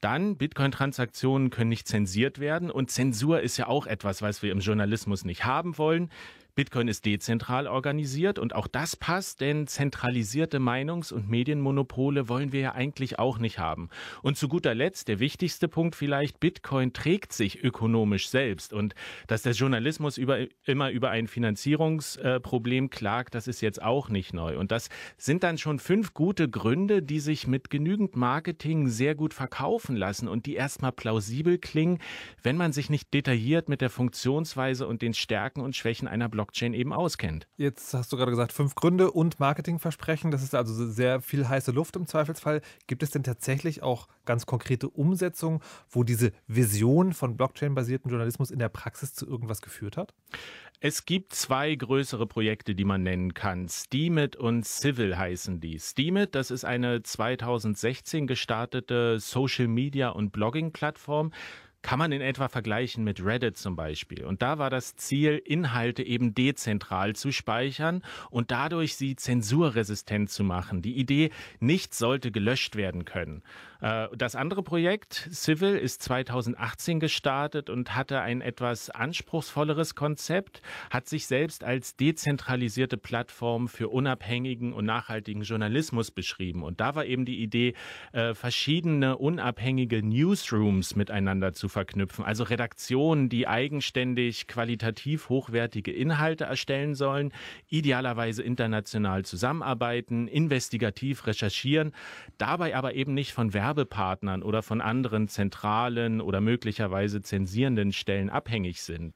Dann 0.00 0.36
Bitcoin-Transaktionen 0.36 1.50
können 1.50 1.70
nicht 1.70 1.88
zensiert 1.88 2.38
werden 2.38 2.70
und 2.70 2.90
Zensur 2.90 3.40
ist 3.40 3.56
ja 3.56 3.66
auch 3.66 3.86
etwas, 3.86 4.22
was 4.22 4.42
wir 4.42 4.52
im 4.52 4.60
Journalismus 4.60 5.24
nicht 5.24 5.44
haben 5.44 5.78
wollen. 5.78 6.10
Bitcoin 6.54 6.86
ist 6.86 7.06
dezentral 7.06 7.66
organisiert 7.66 8.38
und 8.38 8.54
auch 8.54 8.66
das 8.66 8.94
passt, 8.94 9.40
denn 9.40 9.66
zentralisierte 9.66 10.58
Meinungs- 10.58 11.10
und 11.10 11.30
Medienmonopole 11.30 12.28
wollen 12.28 12.52
wir 12.52 12.60
ja 12.60 12.72
eigentlich 12.72 13.18
auch 13.18 13.38
nicht 13.38 13.58
haben. 13.58 13.88
Und 14.20 14.36
zu 14.36 14.48
guter 14.48 14.74
Letzt, 14.74 15.08
der 15.08 15.18
wichtigste 15.18 15.66
Punkt 15.66 15.96
vielleicht, 15.96 16.40
Bitcoin 16.40 16.92
trägt 16.92 17.32
sich 17.32 17.64
ökonomisch 17.64 18.28
selbst 18.28 18.74
und 18.74 18.94
dass 19.28 19.40
der 19.40 19.52
Journalismus 19.52 20.18
über, 20.18 20.40
immer 20.66 20.90
über 20.90 21.08
ein 21.08 21.26
Finanzierungsproblem 21.26 22.90
klagt, 22.90 23.34
das 23.34 23.48
ist 23.48 23.62
jetzt 23.62 23.80
auch 23.80 24.10
nicht 24.10 24.34
neu. 24.34 24.58
Und 24.58 24.72
das 24.72 24.90
sind 25.16 25.44
dann 25.44 25.56
schon 25.56 25.78
fünf 25.78 26.12
gute 26.12 26.50
Gründe, 26.50 27.02
die 27.02 27.20
sich 27.20 27.46
mit 27.46 27.70
genügend 27.70 28.14
Marketing 28.14 28.88
sehr 28.88 29.14
gut 29.14 29.32
verkaufen 29.32 29.96
lassen 29.96 30.28
und 30.28 30.44
die 30.44 30.56
erstmal 30.56 30.92
plausibel 30.92 31.56
klingen, 31.56 31.98
wenn 32.42 32.58
man 32.58 32.72
sich 32.72 32.90
nicht 32.90 33.14
detailliert 33.14 33.70
mit 33.70 33.80
der 33.80 33.88
Funktionsweise 33.88 34.86
und 34.86 35.00
den 35.00 35.14
Stärken 35.14 35.62
und 35.62 35.74
Schwächen 35.74 36.08
einer 36.08 36.28
Blockchain 36.28 36.41
Blockchain 36.42 36.74
eben 36.74 36.92
auskennt. 36.92 37.46
Jetzt 37.56 37.94
hast 37.94 38.12
du 38.12 38.16
gerade 38.16 38.32
gesagt, 38.32 38.52
fünf 38.52 38.74
Gründe 38.74 39.12
und 39.12 39.38
Marketingversprechen. 39.38 40.32
Das 40.32 40.42
ist 40.42 40.56
also 40.56 40.90
sehr 40.90 41.20
viel 41.20 41.48
heiße 41.48 41.70
Luft 41.70 41.94
im 41.94 42.08
Zweifelsfall. 42.08 42.62
Gibt 42.88 43.04
es 43.04 43.10
denn 43.10 43.22
tatsächlich 43.22 43.84
auch 43.84 44.08
ganz 44.24 44.44
konkrete 44.44 44.88
Umsetzungen, 44.88 45.60
wo 45.88 46.02
diese 46.02 46.32
Vision 46.48 47.12
von 47.12 47.36
Blockchain-basierten 47.36 48.10
Journalismus 48.10 48.50
in 48.50 48.58
der 48.58 48.70
Praxis 48.70 49.14
zu 49.14 49.24
irgendwas 49.24 49.62
geführt 49.62 49.96
hat? 49.96 50.14
Es 50.80 51.04
gibt 51.04 51.32
zwei 51.32 51.76
größere 51.76 52.26
Projekte, 52.26 52.74
die 52.74 52.84
man 52.84 53.04
nennen 53.04 53.34
kann. 53.34 53.68
Steemit 53.68 54.34
und 54.34 54.66
Civil 54.66 55.16
heißen 55.16 55.60
die. 55.60 55.78
Steemit, 55.78 56.34
das 56.34 56.50
ist 56.50 56.64
eine 56.64 57.04
2016 57.04 58.26
gestartete 58.26 59.20
Social 59.20 59.68
Media 59.68 60.08
und 60.08 60.32
Blogging 60.32 60.72
Plattform 60.72 61.30
kann 61.82 61.98
man 61.98 62.12
in 62.12 62.20
etwa 62.20 62.48
vergleichen 62.48 63.04
mit 63.04 63.24
Reddit 63.24 63.56
zum 63.56 63.76
Beispiel. 63.76 64.24
Und 64.24 64.40
da 64.40 64.58
war 64.58 64.70
das 64.70 64.96
Ziel, 64.96 65.42
Inhalte 65.44 66.02
eben 66.02 66.34
dezentral 66.34 67.14
zu 67.14 67.32
speichern 67.32 68.02
und 68.30 68.50
dadurch 68.50 68.96
sie 68.96 69.16
zensurresistent 69.16 70.30
zu 70.30 70.44
machen. 70.44 70.80
Die 70.80 70.96
Idee, 70.96 71.30
nichts 71.60 71.98
sollte 71.98 72.30
gelöscht 72.30 72.76
werden 72.76 73.04
können. 73.04 73.42
Äh, 73.82 74.08
das 74.16 74.36
andere 74.36 74.62
Projekt, 74.62 75.28
Civil, 75.32 75.76
ist 75.76 76.02
2018 76.02 77.00
gestartet 77.00 77.68
und 77.68 77.94
hatte 77.94 78.20
ein 78.20 78.40
etwas 78.40 78.88
anspruchsvolleres 78.88 79.94
Konzept, 79.94 80.62
hat 80.90 81.08
sich 81.08 81.26
selbst 81.26 81.64
als 81.64 81.96
dezentralisierte 81.96 82.96
Plattform 82.96 83.68
für 83.68 83.88
unabhängigen 83.88 84.72
und 84.72 84.84
nachhaltigen 84.84 85.42
Journalismus 85.42 86.10
beschrieben. 86.10 86.62
Und 86.62 86.80
da 86.80 86.94
war 86.94 87.04
eben 87.04 87.24
die 87.24 87.42
Idee, 87.42 87.74
äh, 88.12 88.34
verschiedene 88.34 89.18
unabhängige 89.18 90.02
Newsrooms 90.02 90.94
miteinander 90.94 91.52
zu 91.52 91.68
verknüpfen, 91.68 92.24
also 92.24 92.44
Redaktionen, 92.44 93.28
die 93.28 93.48
eigenständig 93.48 94.46
qualitativ 94.46 95.28
hochwertige 95.28 95.92
Inhalte 95.92 96.44
erstellen 96.44 96.94
sollen, 96.94 97.32
idealerweise 97.68 98.42
international 98.44 99.24
zusammenarbeiten, 99.24 100.28
investigativ 100.28 101.26
recherchieren, 101.26 101.92
dabei 102.38 102.76
aber 102.76 102.94
eben 102.94 103.14
nicht 103.14 103.32
von 103.32 103.52
Werbepartnern 103.72 104.42
oder 104.42 104.62
von 104.62 104.80
anderen 104.80 105.28
zentralen 105.28 106.20
oder 106.20 106.40
möglicherweise 106.40 107.22
zensierenden 107.22 107.92
Stellen 107.92 108.28
abhängig 108.28 108.82
sind. 108.82 109.14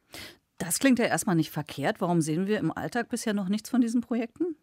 Das 0.58 0.78
klingt 0.78 0.98
ja 0.98 1.04
erstmal 1.04 1.36
nicht 1.36 1.50
verkehrt. 1.50 2.00
Warum 2.00 2.22
sehen 2.22 2.46
wir 2.46 2.58
im 2.58 2.72
Alltag 2.72 3.10
bisher 3.10 3.34
noch 3.34 3.48
nichts 3.48 3.68
von 3.68 3.82
diesen 3.82 4.00
Projekten? 4.00 4.56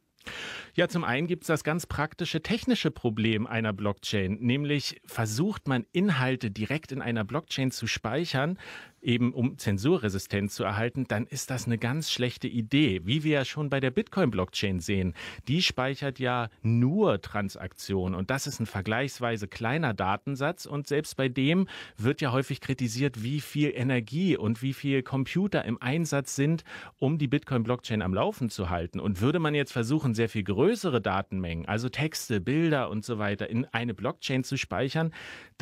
Ja, 0.73 0.88
zum 0.88 1.03
einen 1.03 1.27
gibt 1.27 1.43
es 1.43 1.47
das 1.47 1.63
ganz 1.63 1.86
praktische 1.86 2.41
technische 2.41 2.89
Problem 2.91 3.45
einer 3.45 3.73
Blockchain, 3.73 4.38
nämlich 4.39 5.01
versucht 5.06 5.67
man 5.67 5.86
Inhalte 5.91 6.49
direkt 6.49 6.91
in 6.91 7.01
einer 7.01 7.25
Blockchain 7.25 7.71
zu 7.71 7.88
speichern, 7.88 8.58
eben 9.04 9.34
um 9.34 9.58
Zensurresistenz 9.58 10.56
zu 10.56 10.63
erhalten, 10.63 11.06
dann 11.08 11.28
ist 11.28 11.50
das 11.50 11.66
eine 11.66 11.78
ganz 11.78 12.12
schlechte 12.12 12.48
Idee. 12.48 13.02
Wie 13.04 13.24
wir 13.24 13.34
ja 13.34 13.46
schon 13.46 13.70
bei 13.70 13.80
der 13.80 13.92
Bitcoin-Blockchain 13.92 14.80
sehen, 14.80 15.13
die 15.48 15.62
speichert 15.62 16.20
ja 16.20 16.50
nur 16.62 17.22
Transaktionen 17.22 18.16
und 18.18 18.30
das 18.30 18.48
ist 18.48 18.60
ein 18.60 18.66
vergleichsweise 18.66 19.48
kleiner 19.48 19.94
Datensatz 19.94 20.66
und 20.66 20.88
selbst 20.88 21.16
bei 21.18 21.30
dem 21.30 21.68
wird 21.98 22.22
ja 22.22 22.32
häufig 22.32 22.62
kritisiert, 22.62 23.24
wie 23.24 23.42
viel 23.42 23.72
Energie 23.76 24.38
und 24.38 24.62
wie 24.62 24.74
viel 24.74 25.04
Computer 25.04 25.66
im 25.66 25.82
Einsatz 25.82 26.36
sind, 26.36 26.63
um 27.00 27.18
die 27.18 27.28
Bitcoin-Blockchain 27.28 28.02
am 28.02 28.13
Laufen 28.13 28.50
zu 28.50 28.70
halten. 28.70 29.00
Und 29.00 29.22
würde 29.22 29.39
man 29.39 29.56
jetzt 29.56 29.74
versuchen, 29.74 30.13
sehr 30.13 30.30
viel 30.30 30.44
größere 30.44 31.02
Datenmengen, 31.02 31.68
also 31.68 31.89
Texte, 31.89 32.39
Bilder 32.39 32.89
und 32.89 33.04
so 33.06 33.20
weiter, 33.20 33.50
in 33.50 33.66
eine 33.66 33.94
Blockchain 33.94 34.44
zu 34.44 34.58
speichern, 34.58 35.12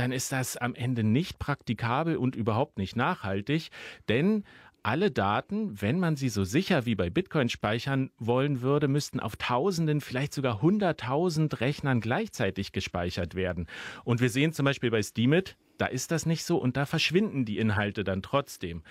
dann 0.02 0.12
ist 0.12 0.32
das 0.32 0.58
am 0.58 0.74
Ende 0.74 1.04
nicht 1.04 1.38
praktikabel 1.38 2.18
und 2.18 2.36
überhaupt 2.36 2.80
nicht 2.80 2.96
nachhaltig, 2.96 3.70
denn 4.10 4.44
alle 4.82 5.12
Daten, 5.12 5.80
wenn 5.80 6.00
man 6.00 6.16
sie 6.16 6.30
so 6.30 6.44
sicher 6.44 6.88
wie 6.88 6.96
bei 6.96 7.12
Bitcoin 7.12 7.50
speichern 7.50 8.10
wollen 8.18 8.62
würde, 8.62 8.88
müssten 8.88 9.20
auf 9.20 9.36
Tausenden, 9.36 10.02
vielleicht 10.02 10.34
sogar 10.34 10.60
Hunderttausend 10.64 11.62
Rechnern 11.62 12.02
gleichzeitig 12.02 12.72
gespeichert 12.72 13.36
werden. 13.36 13.68
Und 14.04 14.22
wir 14.22 14.32
sehen 14.32 14.54
zum 14.54 14.66
Beispiel 14.66 14.90
bei 14.90 15.04
Steemit, 15.04 15.56
da 15.78 15.86
ist 15.86 16.10
das 16.10 16.26
nicht 16.26 16.46
so 16.46 16.58
und 16.58 16.78
da 16.78 16.88
verschwinden 16.88 17.46
die 17.46 17.60
Inhalte 17.60 18.04
dann 18.04 18.24
trotzdem. 18.24 18.82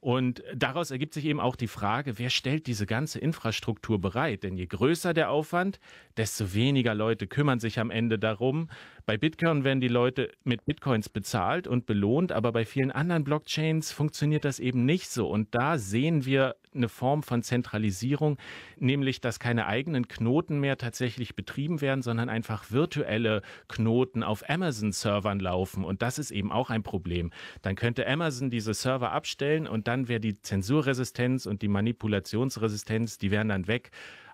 Und 0.00 0.42
daraus 0.54 0.90
ergibt 0.90 1.12
sich 1.12 1.26
eben 1.26 1.40
auch 1.40 1.56
die 1.56 1.68
Frage, 1.68 2.18
wer 2.18 2.30
stellt 2.30 2.66
diese 2.66 2.86
ganze 2.86 3.18
Infrastruktur 3.18 4.00
bereit? 4.00 4.44
Denn 4.44 4.56
je 4.56 4.66
größer 4.66 5.12
der 5.12 5.30
Aufwand, 5.30 5.78
desto 6.16 6.54
weniger 6.54 6.94
Leute 6.94 7.26
kümmern 7.26 7.60
sich 7.60 7.78
am 7.78 7.90
Ende 7.90 8.18
darum. 8.18 8.70
Bei 9.06 9.16
Bitcoin 9.16 9.64
werden 9.64 9.80
die 9.80 9.88
Leute 9.88 10.30
mit 10.44 10.64
Bitcoins 10.64 11.08
bezahlt 11.08 11.66
und 11.66 11.86
belohnt, 11.86 12.32
aber 12.32 12.52
bei 12.52 12.64
vielen 12.64 12.90
anderen 12.90 13.24
Blockchains 13.24 13.92
funktioniert 13.92 14.44
das 14.44 14.58
eben 14.58 14.84
nicht 14.84 15.10
so. 15.10 15.28
Und 15.28 15.54
da 15.54 15.78
sehen 15.78 16.24
wir 16.24 16.56
eine 16.74 16.88
Form 16.88 17.22
von 17.22 17.42
Zentralisierung, 17.42 18.38
nämlich 18.78 19.20
dass 19.20 19.40
keine 19.40 19.66
eigenen 19.66 20.08
Knoten 20.08 20.60
mehr 20.60 20.78
tatsächlich 20.78 21.34
betrieben 21.34 21.80
werden, 21.80 22.02
sondern 22.02 22.28
einfach 22.28 22.70
virtuelle 22.70 23.42
Knoten 23.68 24.22
auf 24.22 24.48
Amazon-Servern 24.48 25.40
laufen. 25.40 25.84
Und 25.84 26.02
das 26.02 26.18
ist 26.18 26.30
eben 26.30 26.52
auch 26.52 26.70
ein 26.70 26.82
Problem. 26.82 27.30
Dann 27.62 27.74
könnte 27.74 28.06
Amazon 28.06 28.50
diese 28.50 28.74
Server 28.74 29.12
abstellen 29.12 29.66
und 29.66 29.88
dann 29.88 30.08
wäre 30.08 30.20
die 30.20 30.40
Zensurresistenz 30.40 31.46
und 31.46 31.62
die 31.62 31.68
Manipulationsresistenz, 31.68 33.18
die 33.18 33.30
wären 33.30 33.48
dann 33.48 33.66
weg. 33.66 33.90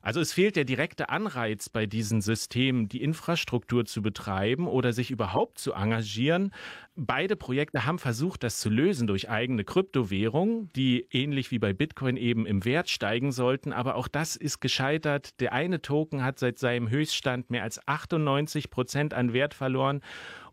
Also 0.06 0.20
es 0.20 0.32
fehlt 0.32 0.54
der 0.54 0.64
direkte 0.64 1.08
Anreiz 1.08 1.68
bei 1.68 1.84
diesen 1.84 2.20
Systemen, 2.20 2.88
die 2.88 3.02
Infrastruktur 3.02 3.86
zu 3.86 4.02
betreiben 4.02 4.68
oder 4.68 4.92
sich 4.92 5.10
überhaupt 5.10 5.58
zu 5.58 5.72
engagieren. 5.72 6.54
Beide 6.94 7.34
Projekte 7.34 7.86
haben 7.86 7.98
versucht, 7.98 8.44
das 8.44 8.60
zu 8.60 8.70
lösen 8.70 9.08
durch 9.08 9.28
eigene 9.28 9.64
Kryptowährungen, 9.64 10.72
die 10.74 11.08
ähnlich 11.10 11.50
wie 11.50 11.58
bei 11.58 11.72
Bitcoin 11.72 12.16
eben 12.16 12.46
im 12.46 12.64
Wert 12.64 12.88
steigen 12.88 13.32
sollten. 13.32 13.72
Aber 13.72 13.96
auch 13.96 14.06
das 14.06 14.36
ist 14.36 14.60
gescheitert. 14.60 15.40
Der 15.40 15.52
eine 15.52 15.82
Token 15.82 16.22
hat 16.22 16.38
seit 16.38 16.60
seinem 16.60 16.88
Höchststand 16.88 17.50
mehr 17.50 17.64
als 17.64 17.80
98 17.88 18.70
Prozent 18.70 19.12
an 19.12 19.32
Wert 19.32 19.54
verloren 19.54 20.02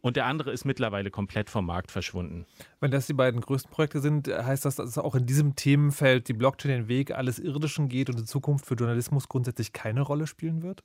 und 0.03 0.17
der 0.17 0.25
andere 0.25 0.51
ist 0.51 0.65
mittlerweile 0.65 1.09
komplett 1.09 1.49
vom 1.49 1.65
Markt 1.65 1.89
verschwunden. 1.89 2.45
Wenn 2.81 2.91
das 2.91 3.07
die 3.07 3.13
beiden 3.13 3.39
größten 3.39 3.71
Projekte 3.71 4.01
sind, 4.01 4.27
heißt 4.27 4.65
das, 4.65 4.75
dass 4.75 4.97
auch 4.97 5.15
in 5.15 5.25
diesem 5.25 5.55
Themenfeld 5.55 6.27
die 6.27 6.33
Blockchain 6.33 6.71
den 6.71 6.87
Weg 6.89 7.11
alles 7.11 7.39
Irdischen 7.39 7.87
geht 7.87 8.09
und 8.09 8.19
in 8.19 8.25
Zukunft 8.25 8.65
für 8.65 8.75
Journalismus 8.75 9.29
grundsätzlich 9.29 9.71
keine 9.71 10.01
Rolle 10.01 10.27
spielen 10.27 10.61
wird? 10.61 10.83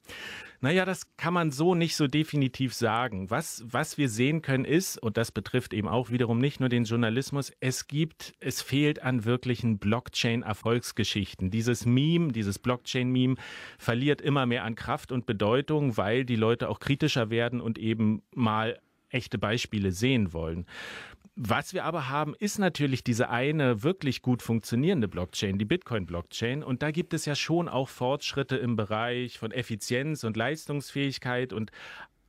Naja, 0.60 0.84
das 0.84 1.16
kann 1.16 1.34
man 1.34 1.50
so 1.50 1.74
nicht 1.74 1.96
so 1.96 2.06
definitiv 2.06 2.74
sagen. 2.74 3.28
Was, 3.28 3.64
was 3.66 3.98
wir 3.98 4.08
sehen 4.08 4.40
können 4.40 4.64
ist, 4.64 5.02
und 5.02 5.16
das 5.16 5.32
betrifft 5.32 5.74
eben 5.74 5.88
auch 5.88 6.10
wiederum 6.10 6.38
nicht 6.38 6.60
nur 6.60 6.68
den 6.68 6.84
Journalismus, 6.84 7.52
es 7.58 7.88
gibt, 7.88 8.34
es 8.38 8.62
fehlt 8.62 9.02
an 9.02 9.24
wirklichen 9.24 9.78
Blockchain-Erfolgsgeschichten. 9.78 11.50
Dieses 11.50 11.86
Meme, 11.86 12.30
dieses 12.30 12.60
Blockchain-Meme 12.60 13.34
verliert 13.78 14.20
immer 14.20 14.46
mehr 14.46 14.62
an 14.62 14.76
Kraft 14.76 15.10
und 15.10 15.26
Bedeutung, 15.26 15.96
weil 15.96 16.24
die 16.24 16.36
Leute 16.36 16.68
auch 16.68 16.78
kritischer 16.78 17.30
werden 17.30 17.60
und 17.60 17.78
eben 17.78 18.22
mal 18.32 18.78
echte 19.10 19.38
Beispiele 19.38 19.92
sehen 19.92 20.32
wollen. 20.32 20.66
Was 21.40 21.72
wir 21.72 21.84
aber 21.84 22.08
haben, 22.08 22.34
ist 22.34 22.58
natürlich 22.58 23.04
diese 23.04 23.30
eine 23.30 23.84
wirklich 23.84 24.22
gut 24.22 24.42
funktionierende 24.42 25.06
Blockchain, 25.06 25.56
die 25.56 25.64
Bitcoin-Blockchain. 25.64 26.64
Und 26.64 26.82
da 26.82 26.90
gibt 26.90 27.14
es 27.14 27.26
ja 27.26 27.36
schon 27.36 27.68
auch 27.68 27.88
Fortschritte 27.88 28.56
im 28.56 28.74
Bereich 28.74 29.38
von 29.38 29.52
Effizienz 29.52 30.24
und 30.24 30.36
Leistungsfähigkeit 30.36 31.52
und 31.52 31.70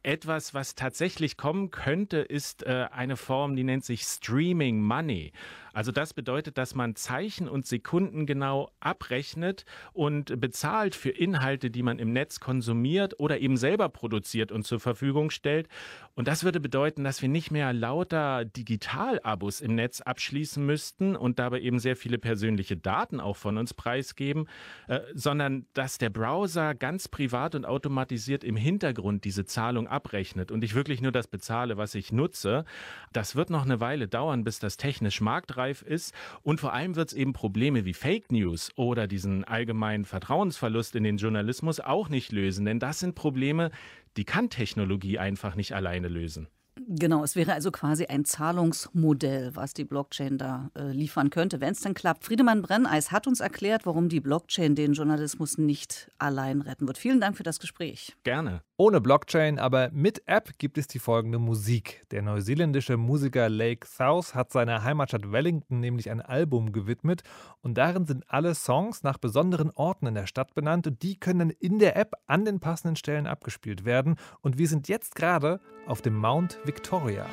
etwas, 0.03 0.53
was 0.53 0.75
tatsächlich 0.75 1.37
kommen 1.37 1.71
könnte, 1.71 2.17
ist 2.17 2.63
äh, 2.63 2.87
eine 2.91 3.17
Form, 3.17 3.55
die 3.55 3.63
nennt 3.63 3.83
sich 3.83 4.03
Streaming 4.03 4.79
Money. 4.79 5.31
Also 5.73 5.91
das 5.91 6.13
bedeutet, 6.13 6.57
dass 6.57 6.75
man 6.75 6.95
Zeichen 6.95 7.47
und 7.47 7.65
Sekunden 7.65 8.25
genau 8.25 8.71
abrechnet 8.79 9.65
und 9.93 10.39
bezahlt 10.39 10.95
für 10.95 11.09
Inhalte, 11.09 11.69
die 11.69 11.83
man 11.83 11.99
im 11.99 12.11
Netz 12.11 12.39
konsumiert 12.39 13.19
oder 13.19 13.39
eben 13.39 13.57
selber 13.57 13.89
produziert 13.89 14.51
und 14.51 14.65
zur 14.65 14.79
Verfügung 14.79 15.29
stellt. 15.29 15.67
Und 16.15 16.27
das 16.27 16.43
würde 16.43 16.59
bedeuten, 16.59 17.03
dass 17.03 17.21
wir 17.21 17.29
nicht 17.29 17.51
mehr 17.51 17.71
lauter 17.71 18.45
Digital-Abos 18.45 19.61
im 19.61 19.75
Netz 19.75 20.01
abschließen 20.01 20.65
müssten 20.65 21.15
und 21.15 21.39
dabei 21.39 21.61
eben 21.61 21.79
sehr 21.79 21.95
viele 21.95 22.17
persönliche 22.17 22.75
Daten 22.75 23.19
auch 23.19 23.37
von 23.37 23.57
uns 23.57 23.73
preisgeben, 23.73 24.47
äh, 24.87 24.99
sondern 25.13 25.65
dass 25.73 25.97
der 25.97 26.09
Browser 26.09 26.75
ganz 26.75 27.07
privat 27.07 27.55
und 27.55 27.65
automatisiert 27.65 28.43
im 28.43 28.55
Hintergrund 28.55 29.23
diese 29.23 29.45
Zahlung 29.45 29.87
abrechnet 29.87 30.51
und 30.51 30.63
ich 30.63 30.75
wirklich 30.75 31.01
nur 31.01 31.11
das 31.11 31.27
bezahle, 31.27 31.77
was 31.77 31.95
ich 31.95 32.11
nutze. 32.11 32.65
Das 33.13 33.35
wird 33.35 33.49
noch 33.49 33.65
eine 33.65 33.79
Weile 33.79 34.07
dauern, 34.07 34.43
bis 34.43 34.59
das 34.59 34.77
technisch 34.77 35.21
marktreif 35.21 35.58
marktreif 35.59 35.81
ist. 35.81 36.13
Und 36.41 36.59
vor 36.59 36.73
allem 36.73 36.95
wird 36.95 37.09
es 37.09 37.13
eben 37.13 37.33
Probleme 37.33 37.85
wie 37.85 37.93
Fake 37.93 38.31
News 38.31 38.71
oder 38.75 39.07
diesen 39.07 39.43
allgemeinen 39.43 40.05
Vertrauensverlust 40.05 40.95
in 40.95 41.03
den 41.03 41.17
Journalismus 41.17 41.79
auch 41.79 42.09
nicht 42.09 42.31
lösen. 42.31 42.65
Denn 42.65 42.79
das 42.79 42.99
sind 42.99 43.15
Probleme, 43.15 43.71
die 44.17 44.25
kann 44.25 44.49
Technologie 44.49 45.19
einfach 45.19 45.55
nicht 45.55 45.73
alleine 45.73 46.07
lösen. 46.07 46.47
Genau, 46.87 47.23
es 47.23 47.35
wäre 47.35 47.53
also 47.53 47.71
quasi 47.71 48.05
ein 48.05 48.23
Zahlungsmodell, 48.23 49.51
was 49.53 49.73
die 49.73 49.83
Blockchain 49.83 50.37
da 50.37 50.71
äh, 50.77 50.91
liefern 50.91 51.29
könnte, 51.29 51.59
wenn 51.59 51.73
es 51.73 51.81
dann 51.81 51.93
klappt. 51.93 52.23
Friedemann 52.23 52.61
Brenneis 52.61 53.11
hat 53.11 53.27
uns 53.27 53.41
erklärt, 53.41 53.85
warum 53.85 54.07
die 54.07 54.21
Blockchain 54.21 54.75
den 54.75 54.93
Journalismus 54.93 55.57
nicht 55.57 56.09
allein 56.19 56.61
retten 56.61 56.87
wird. 56.87 56.97
Vielen 56.97 57.19
Dank 57.19 57.35
für 57.35 57.43
das 57.43 57.59
Gespräch. 57.59 58.15
Gerne. 58.23 58.61
Ohne 58.81 59.01
Blockchain, 59.01 59.59
aber 59.59 59.89
mit 59.91 60.23
App 60.25 60.57
gibt 60.57 60.77
es 60.77 60.87
die 60.87 60.99
folgende 60.99 61.37
Musik. 61.37 62.05
Der 62.11 62.21
neuseeländische 62.21 62.95
Musiker 62.95 63.49
Lake 63.49 63.85
South 63.85 64.35
hat 64.35 64.53
seiner 64.53 64.85
Heimatstadt 64.85 65.33
Wellington 65.33 65.81
nämlich 65.81 66.09
ein 66.09 66.21
Album 66.21 66.71
gewidmet 66.71 67.23
und 67.59 67.77
darin 67.77 68.05
sind 68.05 68.23
alle 68.29 68.55
Songs 68.55 69.03
nach 69.03 69.17
besonderen 69.17 69.69
Orten 69.71 70.07
in 70.07 70.13
der 70.13 70.27
Stadt 70.27 70.55
benannt 70.55 70.87
und 70.87 71.03
die 71.03 71.19
können 71.19 71.49
in 71.49 71.79
der 71.79 71.97
App 71.97 72.13
an 72.25 72.45
den 72.45 72.61
passenden 72.61 72.95
Stellen 72.95 73.27
abgespielt 73.27 73.83
werden. 73.83 74.15
Und 74.39 74.57
wir 74.57 74.69
sind 74.69 74.87
jetzt 74.87 75.13
gerade 75.13 75.59
auf 75.85 76.01
dem 76.01 76.15
Mount 76.15 76.57
Victoria. 76.63 77.25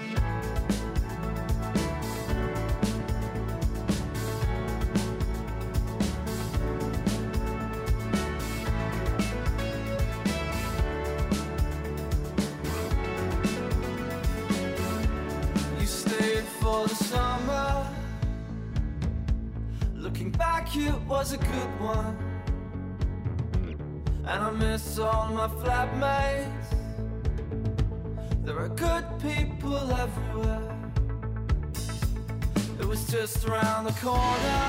It 20.15 21.01
was 21.09 21.33
a 21.33 21.39
good 21.39 21.81
one. 21.81 22.17
And 24.25 24.43
I 24.45 24.51
miss 24.51 24.99
all 24.99 25.29
my 25.33 25.49
flatmates. 25.49 26.69
There 28.45 28.59
are 28.59 28.69
good 28.69 29.05
people 29.21 29.77
everywhere. 29.77 30.77
It 32.79 32.87
was 32.87 33.07
just 33.09 33.47
around 33.47 33.85
the 33.85 33.93
corner 33.93 34.63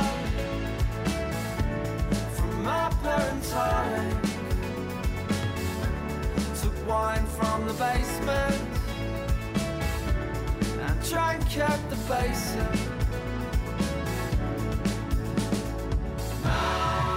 from 2.35 2.63
my 2.63 2.89
parents' 3.03 3.51
home. 3.51 4.21
Took 6.61 6.87
wine 6.87 7.25
from 7.25 7.67
the 7.67 7.73
basement 7.73 8.61
and 10.81 11.09
drank 11.09 11.57
at 11.57 11.89
the 11.89 11.95
basin. 12.07 12.96
Mount 16.47 17.16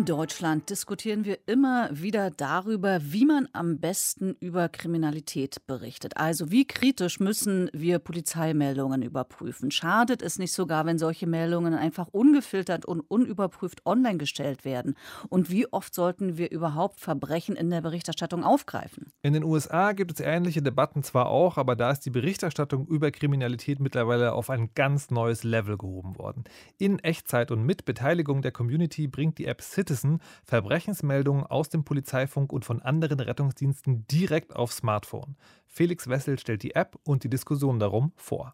In 0.00 0.06
Deutschland 0.06 0.70
diskutieren 0.70 1.26
wir 1.26 1.40
immer 1.44 1.90
wieder 1.92 2.30
darüber, 2.30 3.00
wie 3.02 3.26
man 3.26 3.48
am 3.52 3.80
besten 3.80 4.34
über 4.40 4.70
Kriminalität 4.70 5.66
berichtet. 5.66 6.16
Also 6.16 6.50
wie 6.50 6.64
kritisch 6.64 7.20
müssen 7.20 7.68
wir 7.74 7.98
Polizeimeldungen 7.98 9.02
überprüfen? 9.02 9.70
Schadet 9.70 10.22
es 10.22 10.38
nicht 10.38 10.54
sogar, 10.54 10.86
wenn 10.86 10.96
solche 10.96 11.26
Meldungen 11.26 11.74
einfach 11.74 12.08
ungefiltert 12.12 12.86
und 12.86 13.00
unüberprüft 13.00 13.84
online 13.84 14.16
gestellt 14.16 14.64
werden? 14.64 14.94
Und 15.28 15.50
wie 15.50 15.70
oft 15.70 15.94
sollten 15.94 16.38
wir 16.38 16.50
überhaupt 16.50 16.98
Verbrechen 16.98 17.54
in 17.54 17.68
der 17.68 17.82
Berichterstattung 17.82 18.42
aufgreifen? 18.42 19.12
In 19.20 19.34
den 19.34 19.44
USA 19.44 19.92
gibt 19.92 20.12
es 20.12 20.20
ähnliche 20.20 20.62
Debatten 20.62 21.02
zwar 21.02 21.26
auch, 21.26 21.58
aber 21.58 21.76
da 21.76 21.90
ist 21.90 22.06
die 22.06 22.10
Berichterstattung 22.10 22.86
über 22.86 23.10
Kriminalität 23.10 23.80
mittlerweile 23.80 24.32
auf 24.32 24.48
ein 24.48 24.70
ganz 24.74 25.10
neues 25.10 25.44
Level 25.44 25.76
gehoben 25.76 26.16
worden. 26.16 26.44
In 26.78 27.00
Echtzeit 27.00 27.50
und 27.50 27.66
mit 27.66 27.84
Beteiligung 27.84 28.40
der 28.40 28.52
Community 28.52 29.06
bringt 29.06 29.36
die 29.36 29.44
App 29.44 29.60
Citizen 29.90 30.20
Verbrechensmeldungen 30.44 31.44
aus 31.44 31.68
dem 31.68 31.82
Polizeifunk 31.82 32.52
und 32.52 32.64
von 32.64 32.80
anderen 32.80 33.18
Rettungsdiensten 33.18 34.06
direkt 34.06 34.54
aufs 34.54 34.76
Smartphone. 34.76 35.36
Felix 35.66 36.08
Wessel 36.08 36.38
stellt 36.38 36.62
die 36.62 36.76
App 36.76 36.96
und 37.04 37.24
die 37.24 37.28
Diskussion 37.28 37.80
darum 37.80 38.12
vor. 38.14 38.52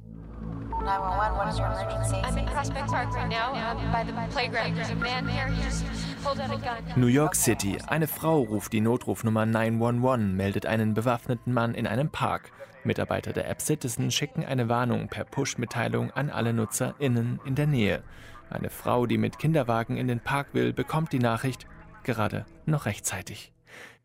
911, 0.82 1.36
what 1.36 1.48
is 1.48 1.58
your 1.58 1.66
emergency? 1.66 2.16
I'm 2.16 2.38
in 2.38 2.46
Prospect 2.46 2.86
Park 2.86 3.14
right 3.14 3.28
now, 3.28 3.52
um, 3.52 3.92
by 3.92 4.04
the 4.04 4.12
playground. 4.32 4.76
There's 4.76 4.90
a 4.90 4.94
man 4.94 5.28
here. 5.28 5.48
He 5.48 5.62
just 5.62 5.84
pulled 6.22 6.40
out 6.40 6.50
a 6.50 6.58
gun. 6.58 6.84
New 6.96 7.08
York 7.08 7.34
City. 7.34 7.78
Eine 7.86 8.06
Frau 8.06 8.42
ruft 8.42 8.72
die 8.72 8.80
Notrufnummer 8.80 9.44
911, 9.44 10.34
meldet 10.34 10.64
einen 10.64 10.94
bewaffneten 10.94 11.52
Mann 11.52 11.74
in 11.74 11.86
einem 11.86 12.10
Park. 12.10 12.52
Mitarbeiter 12.84 13.32
der 13.32 13.50
App 13.50 13.60
Citizen 13.60 14.10
schicken 14.10 14.44
eine 14.44 14.68
Warnung 14.68 15.08
per 15.08 15.24
Push-Mitteilung 15.24 16.12
an 16.12 16.30
alle 16.30 16.52
NutzerInnen 16.52 17.40
in 17.44 17.56
der 17.56 17.66
Nähe. 17.66 18.02
Eine 18.50 18.70
Frau, 18.70 19.06
die 19.06 19.18
mit 19.18 19.38
Kinderwagen 19.38 19.96
in 19.96 20.08
den 20.08 20.20
Park 20.20 20.48
will, 20.52 20.72
bekommt 20.72 21.12
die 21.12 21.18
Nachricht 21.18 21.66
gerade 22.04 22.46
noch 22.64 22.86
rechtzeitig. 22.86 23.52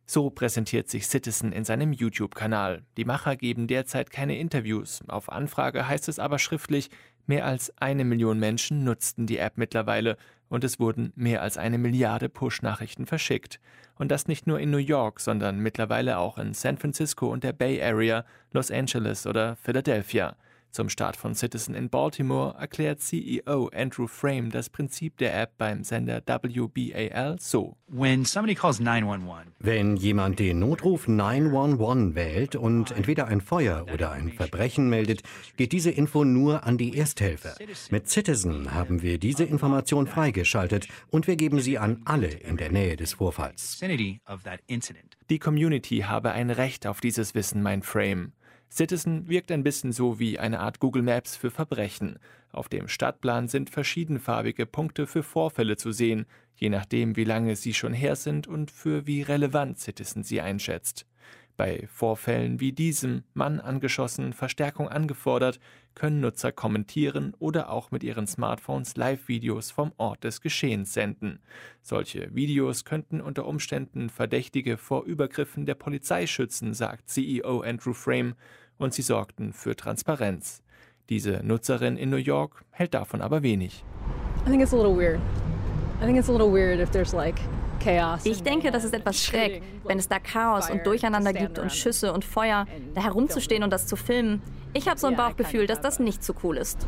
So 0.05 0.29
präsentiert 0.29 0.89
sich 0.89 1.07
Citizen 1.07 1.53
in 1.53 1.63
seinem 1.63 1.93
YouTube-Kanal. 1.93 2.83
Die 2.97 3.05
Macher 3.05 3.37
geben 3.37 3.67
derzeit 3.67 4.11
keine 4.11 4.37
Interviews. 4.37 5.01
Auf 5.07 5.31
Anfrage 5.31 5.87
heißt 5.87 6.09
es 6.09 6.19
aber 6.19 6.37
schriftlich, 6.37 6.89
mehr 7.27 7.45
als 7.45 7.71
eine 7.77 8.03
Million 8.03 8.39
Menschen 8.39 8.83
nutzten 8.83 9.25
die 9.25 9.37
App 9.37 9.53
mittlerweile 9.55 10.17
und 10.49 10.65
es 10.65 10.81
wurden 10.81 11.13
mehr 11.15 11.41
als 11.41 11.57
eine 11.57 11.77
Milliarde 11.77 12.27
Push-Nachrichten 12.27 13.05
verschickt. 13.05 13.61
Und 13.95 14.11
das 14.11 14.27
nicht 14.27 14.47
nur 14.47 14.59
in 14.59 14.69
New 14.69 14.79
York, 14.79 15.21
sondern 15.21 15.59
mittlerweile 15.59 16.17
auch 16.17 16.37
in 16.37 16.53
San 16.53 16.77
Francisco 16.77 17.31
und 17.31 17.45
der 17.45 17.53
Bay 17.53 17.81
Area, 17.81 18.25
Los 18.51 18.69
Angeles 18.69 19.25
oder 19.25 19.55
Philadelphia. 19.55 20.35
Zum 20.71 20.87
Start 20.87 21.17
von 21.17 21.35
Citizen 21.35 21.75
in 21.75 21.89
Baltimore 21.89 22.55
erklärt 22.57 23.01
CEO 23.01 23.69
Andrew 23.73 24.07
Frame 24.07 24.51
das 24.51 24.69
Prinzip 24.69 25.17
der 25.17 25.37
App 25.37 25.57
beim 25.57 25.83
Sender 25.83 26.21
WBAL 26.25 27.35
so. 27.39 27.75
When 27.87 28.23
somebody 28.23 28.55
calls 28.55 28.79
911, 28.79 29.51
Wenn 29.59 29.97
jemand 29.97 30.39
den 30.39 30.59
Notruf 30.59 31.09
911 31.09 32.15
wählt 32.15 32.55
und 32.55 32.91
entweder 32.91 33.27
ein 33.27 33.41
Feuer 33.41 33.85
oder 33.93 34.11
ein 34.11 34.31
Verbrechen 34.31 34.89
meldet, 34.89 35.23
geht 35.57 35.73
diese 35.73 35.91
Info 35.91 36.23
nur 36.23 36.63
an 36.63 36.77
die 36.77 36.97
Ersthilfe. 36.97 37.53
Mit 37.89 38.09
Citizen 38.09 38.73
haben 38.73 39.01
wir 39.01 39.17
diese 39.17 39.43
Information 39.43 40.07
freigeschaltet 40.07 40.87
und 41.09 41.27
wir 41.27 41.35
geben 41.35 41.59
sie 41.59 41.79
an 41.79 42.01
alle 42.05 42.29
in 42.29 42.55
der 42.55 42.71
Nähe 42.71 42.95
des 42.95 43.13
Vorfalls. 43.13 43.81
Die 45.29 45.39
Community 45.39 45.97
habe 45.99 46.31
ein 46.31 46.49
Recht 46.49 46.87
auf 46.87 47.01
dieses 47.01 47.35
Wissen, 47.35 47.61
mein 47.61 47.83
Frame. 47.83 48.31
Citizen 48.71 49.27
wirkt 49.27 49.51
ein 49.51 49.63
bisschen 49.63 49.91
so 49.91 50.17
wie 50.17 50.39
eine 50.39 50.61
Art 50.61 50.79
Google 50.79 51.01
Maps 51.01 51.35
für 51.35 51.51
Verbrechen. 51.51 52.19
Auf 52.53 52.69
dem 52.69 52.87
Stadtplan 52.87 53.49
sind 53.49 53.69
verschiedenfarbige 53.69 54.65
Punkte 54.65 55.07
für 55.07 55.23
Vorfälle 55.23 55.75
zu 55.75 55.91
sehen, 55.91 56.25
je 56.55 56.69
nachdem, 56.69 57.17
wie 57.17 57.25
lange 57.25 57.57
sie 57.57 57.73
schon 57.73 57.91
her 57.91 58.15
sind 58.15 58.47
und 58.47 58.71
für 58.71 59.05
wie 59.05 59.23
relevant 59.23 59.77
Citizen 59.77 60.23
sie 60.23 60.39
einschätzt. 60.39 61.05
Bei 61.57 61.85
Vorfällen 61.91 62.59
wie 62.59 62.71
diesem, 62.71 63.23
Mann 63.33 63.59
angeschossen, 63.59 64.33
Verstärkung 64.33 64.87
angefordert, 64.87 65.59
können 65.93 66.21
Nutzer 66.21 66.51
kommentieren 66.51 67.35
oder 67.39 67.69
auch 67.69 67.91
mit 67.91 68.03
ihren 68.03 68.25
Smartphones 68.25 68.95
Live-Videos 68.95 69.69
vom 69.69 69.91
Ort 69.97 70.23
des 70.23 70.41
Geschehens 70.41 70.93
senden. 70.93 71.39
Solche 71.81 72.33
Videos 72.33 72.85
könnten 72.85 73.19
unter 73.21 73.45
Umständen 73.45 74.09
Verdächtige 74.09 74.77
vor 74.77 75.03
Übergriffen 75.03 75.65
der 75.65 75.75
Polizei 75.75 76.25
schützen, 76.25 76.73
sagt 76.73 77.09
CEO 77.09 77.61
Andrew 77.61 77.93
Frame, 77.93 78.35
und 78.81 78.93
sie 78.93 79.01
sorgten 79.01 79.53
für 79.53 79.75
Transparenz. 79.75 80.61
Diese 81.09 81.41
Nutzerin 81.43 81.97
in 81.97 82.09
New 82.09 82.17
York 82.17 82.63
hält 82.71 82.93
davon 82.93 83.21
aber 83.21 83.43
wenig. 83.43 83.83
I 84.45 84.49
think 84.49 84.61
it's 84.61 84.73
a 84.73 84.77
little 84.77 84.95
weird. 84.95 85.19
I 86.01 86.05
think 86.05 86.17
it's 86.17 86.29
a 86.29 86.31
little 86.31 86.51
weird 86.51 86.79
if 86.79 86.89
there's 86.91 87.13
like 87.13 87.39
ich 88.23 88.43
denke, 88.43 88.69
das 88.71 88.83
ist 88.83 88.93
etwas 88.93 89.23
schräg, 89.23 89.63
wenn 89.85 89.97
es 89.97 90.07
da 90.07 90.19
Chaos 90.19 90.69
und 90.69 90.85
Durcheinander 90.85 91.33
gibt 91.33 91.57
und 91.57 91.71
Schüsse 91.71 92.13
und 92.13 92.23
Feuer, 92.23 92.67
da 92.93 93.03
herumzustehen 93.03 93.63
und 93.63 93.71
das 93.71 93.87
zu 93.87 93.95
filmen. 93.95 94.41
Ich 94.73 94.87
habe 94.87 94.99
so 94.99 95.07
ein 95.07 95.15
Bauchgefühl, 95.15 95.65
dass 95.65 95.81
das 95.81 95.99
nicht 95.99 96.23
so 96.23 96.33
cool 96.43 96.57
ist. 96.57 96.85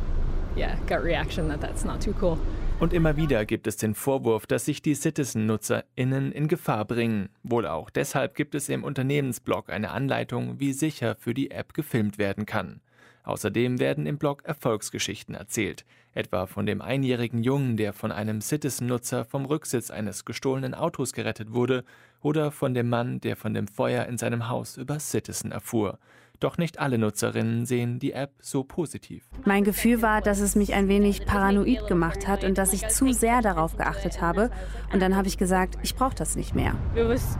Und 2.80 2.92
immer 2.92 3.16
wieder 3.16 3.46
gibt 3.46 3.68
es 3.68 3.78
den 3.78 3.96
Vorwurf, 3.96 4.46
dass 4.46 4.66
sich 4.66 4.82
die 4.82 4.96
Citizen-NutzerInnen 4.96 6.32
in 6.32 6.48
Gefahr 6.48 6.86
bringen. 6.86 7.30
Wohl 7.44 7.66
auch 7.66 7.90
deshalb 7.90 8.36
gibt 8.36 8.56
es 8.56 8.68
im 8.68 8.84
Unternehmensblog 8.84 9.70
eine 9.70 9.92
Anleitung, 9.92 10.60
wie 10.60 10.74
sicher 10.74 11.16
für 11.16 11.34
die 11.34 11.52
App 11.52 11.74
gefilmt 11.74 12.18
werden 12.18 12.46
kann. 12.46 12.82
Außerdem 13.24 13.80
werden 13.80 14.06
im 14.06 14.18
Blog 14.18 14.44
Erfolgsgeschichten 14.44 15.34
erzählt, 15.34 15.86
etwa 16.14 16.46
von 16.46 16.66
dem 16.66 16.82
einjährigen 16.82 17.42
Jungen, 17.42 17.78
der 17.78 17.94
von 17.94 18.12
einem 18.12 18.42
Citizen-Nutzer 18.42 19.24
vom 19.24 19.46
Rücksitz 19.46 19.90
eines 19.90 20.26
gestohlenen 20.26 20.74
Autos 20.74 21.14
gerettet 21.14 21.54
wurde, 21.54 21.86
oder 22.22 22.52
von 22.52 22.74
dem 22.74 22.90
Mann, 22.90 23.22
der 23.22 23.38
von 23.38 23.54
dem 23.54 23.68
Feuer 23.68 24.06
in 24.06 24.18
seinem 24.18 24.50
Haus 24.50 24.78
über 24.78 25.00
Citizen 25.00 25.52
erfuhr. 25.52 26.00
Doch 26.44 26.58
nicht 26.58 26.78
alle 26.78 26.98
Nutzerinnen 26.98 27.66
sehen 27.66 28.00
die 28.00 28.12
App 28.12 28.34
so 28.42 28.66
positiv. 28.66 29.24
Mein 29.46 29.64
Gefühl 29.64 30.02
war, 30.02 30.20
dass 30.20 30.42
es 30.42 30.58
mich 30.58 30.74
ein 30.74 30.90
wenig 30.90 31.26
paranoid 31.26 31.88
gemacht 31.88 32.28
hat 32.28 32.44
und 32.44 32.58
dass 32.58 32.74
ich 32.74 32.86
zu 32.90 33.14
sehr 33.14 33.42
darauf 33.42 33.78
geachtet 33.78 34.20
habe. 34.20 34.52
Und 34.92 35.02
dann 35.02 35.16
habe 35.16 35.30
ich 35.30 35.38
gesagt, 35.38 35.78
ich 35.84 35.96
brauche 35.96 36.16
das 36.16 36.36
nicht 36.36 36.54
mehr. 36.54 36.76
Es 36.96 37.38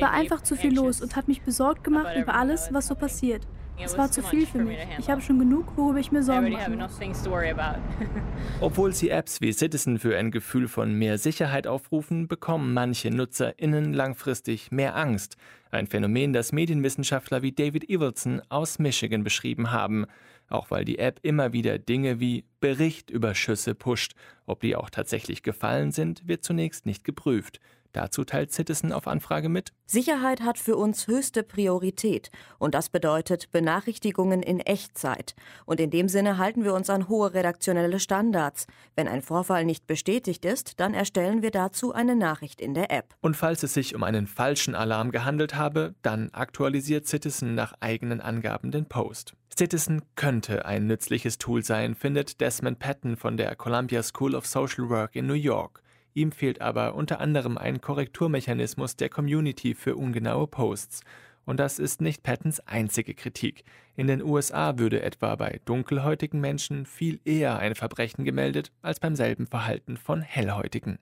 war 0.00 0.10
einfach 0.10 0.40
zu 0.40 0.56
viel 0.56 0.74
los 0.74 1.00
und 1.00 1.14
hat 1.14 1.28
mich 1.28 1.42
besorgt 1.42 1.84
gemacht 1.84 2.16
über 2.16 2.34
alles, 2.34 2.70
was 2.72 2.88
so 2.88 2.96
passiert. 2.96 3.46
Es 3.82 3.96
war 3.96 4.10
zu 4.10 4.22
viel 4.22 4.46
für 4.46 4.58
mich. 4.58 4.78
Ich 4.98 5.08
habe 5.08 5.20
schon 5.20 5.38
genug, 5.38 5.76
worüber 5.76 6.00
ich 6.00 6.10
mir 6.10 6.24
Sorgen 6.24 6.50
mache. 6.50 6.70
Obwohl 8.60 8.92
sie 8.92 9.10
Apps 9.10 9.40
wie 9.40 9.52
Citizen 9.52 10.00
für 10.00 10.18
ein 10.18 10.32
Gefühl 10.32 10.66
von 10.66 10.92
mehr 10.92 11.18
Sicherheit 11.18 11.68
aufrufen, 11.68 12.26
bekommen 12.28 12.74
manche 12.74 13.10
NutzerInnen 13.10 13.94
langfristig 13.94 14.70
mehr 14.72 14.96
Angst. 14.96 15.36
Ein 15.72 15.86
Phänomen, 15.86 16.32
das 16.32 16.50
Medienwissenschaftler 16.50 17.42
wie 17.42 17.52
David 17.52 17.88
Evelson 17.88 18.42
aus 18.48 18.80
Michigan 18.80 19.22
beschrieben 19.22 19.70
haben. 19.70 20.06
Auch 20.48 20.72
weil 20.72 20.84
die 20.84 20.98
App 20.98 21.20
immer 21.22 21.52
wieder 21.52 21.78
Dinge 21.78 22.18
wie 22.18 22.44
Bericht 22.58 23.08
über 23.08 23.36
Schüsse 23.36 23.76
pusht. 23.76 24.14
Ob 24.46 24.60
die 24.60 24.74
auch 24.74 24.90
tatsächlich 24.90 25.44
gefallen 25.44 25.92
sind, 25.92 26.26
wird 26.26 26.42
zunächst 26.42 26.86
nicht 26.86 27.04
geprüft. 27.04 27.60
Dazu 27.92 28.24
teilt 28.24 28.52
Citizen 28.52 28.92
auf 28.92 29.06
Anfrage 29.06 29.48
mit. 29.48 29.72
Sicherheit 29.86 30.42
hat 30.42 30.58
für 30.58 30.76
uns 30.76 31.08
höchste 31.08 31.42
Priorität 31.42 32.30
und 32.58 32.74
das 32.74 32.88
bedeutet 32.88 33.50
Benachrichtigungen 33.50 34.42
in 34.42 34.60
Echtzeit. 34.60 35.34
Und 35.66 35.80
in 35.80 35.90
dem 35.90 36.08
Sinne 36.08 36.38
halten 36.38 36.62
wir 36.62 36.74
uns 36.74 36.88
an 36.90 37.08
hohe 37.08 37.34
redaktionelle 37.34 37.98
Standards. 37.98 38.66
Wenn 38.94 39.08
ein 39.08 39.22
Vorfall 39.22 39.64
nicht 39.64 39.88
bestätigt 39.88 40.44
ist, 40.44 40.78
dann 40.78 40.94
erstellen 40.94 41.42
wir 41.42 41.50
dazu 41.50 41.92
eine 41.92 42.14
Nachricht 42.14 42.60
in 42.60 42.74
der 42.74 42.92
App. 42.92 43.14
Und 43.20 43.36
falls 43.36 43.62
es 43.64 43.74
sich 43.74 43.94
um 43.96 44.04
einen 44.04 44.28
falschen 44.28 44.76
Alarm 44.76 45.10
gehandelt 45.10 45.56
habe, 45.56 45.94
dann 46.02 46.30
aktualisiert 46.30 47.08
Citizen 47.08 47.56
nach 47.56 47.74
eigenen 47.80 48.20
Angaben 48.20 48.70
den 48.70 48.86
Post. 48.86 49.34
Citizen 49.56 50.02
könnte 50.14 50.64
ein 50.64 50.86
nützliches 50.86 51.38
Tool 51.38 51.64
sein, 51.64 51.94
findet 51.94 52.40
Desmond 52.40 52.78
Patton 52.78 53.16
von 53.16 53.36
der 53.36 53.56
Columbia 53.56 54.02
School 54.02 54.34
of 54.34 54.46
Social 54.46 54.88
Work 54.88 55.16
in 55.16 55.26
New 55.26 55.34
York. 55.34 55.82
Ihm 56.14 56.32
fehlt 56.32 56.60
aber 56.60 56.94
unter 56.94 57.20
anderem 57.20 57.56
ein 57.56 57.80
Korrekturmechanismus 57.80 58.96
der 58.96 59.08
Community 59.08 59.74
für 59.74 59.96
ungenaue 59.96 60.46
Posts. 60.46 61.02
Und 61.46 61.58
das 61.58 61.78
ist 61.78 62.00
nicht 62.00 62.22
Pattons 62.22 62.60
einzige 62.60 63.14
Kritik. 63.14 63.64
In 63.96 64.06
den 64.06 64.22
USA 64.22 64.78
würde 64.78 65.02
etwa 65.02 65.34
bei 65.36 65.60
dunkelhäutigen 65.64 66.40
Menschen 66.40 66.86
viel 66.86 67.20
eher 67.24 67.58
ein 67.58 67.74
Verbrechen 67.74 68.24
gemeldet 68.24 68.70
als 68.82 69.00
beim 69.00 69.16
selben 69.16 69.46
Verhalten 69.46 69.96
von 69.96 70.22
hellhäutigen. 70.22 70.98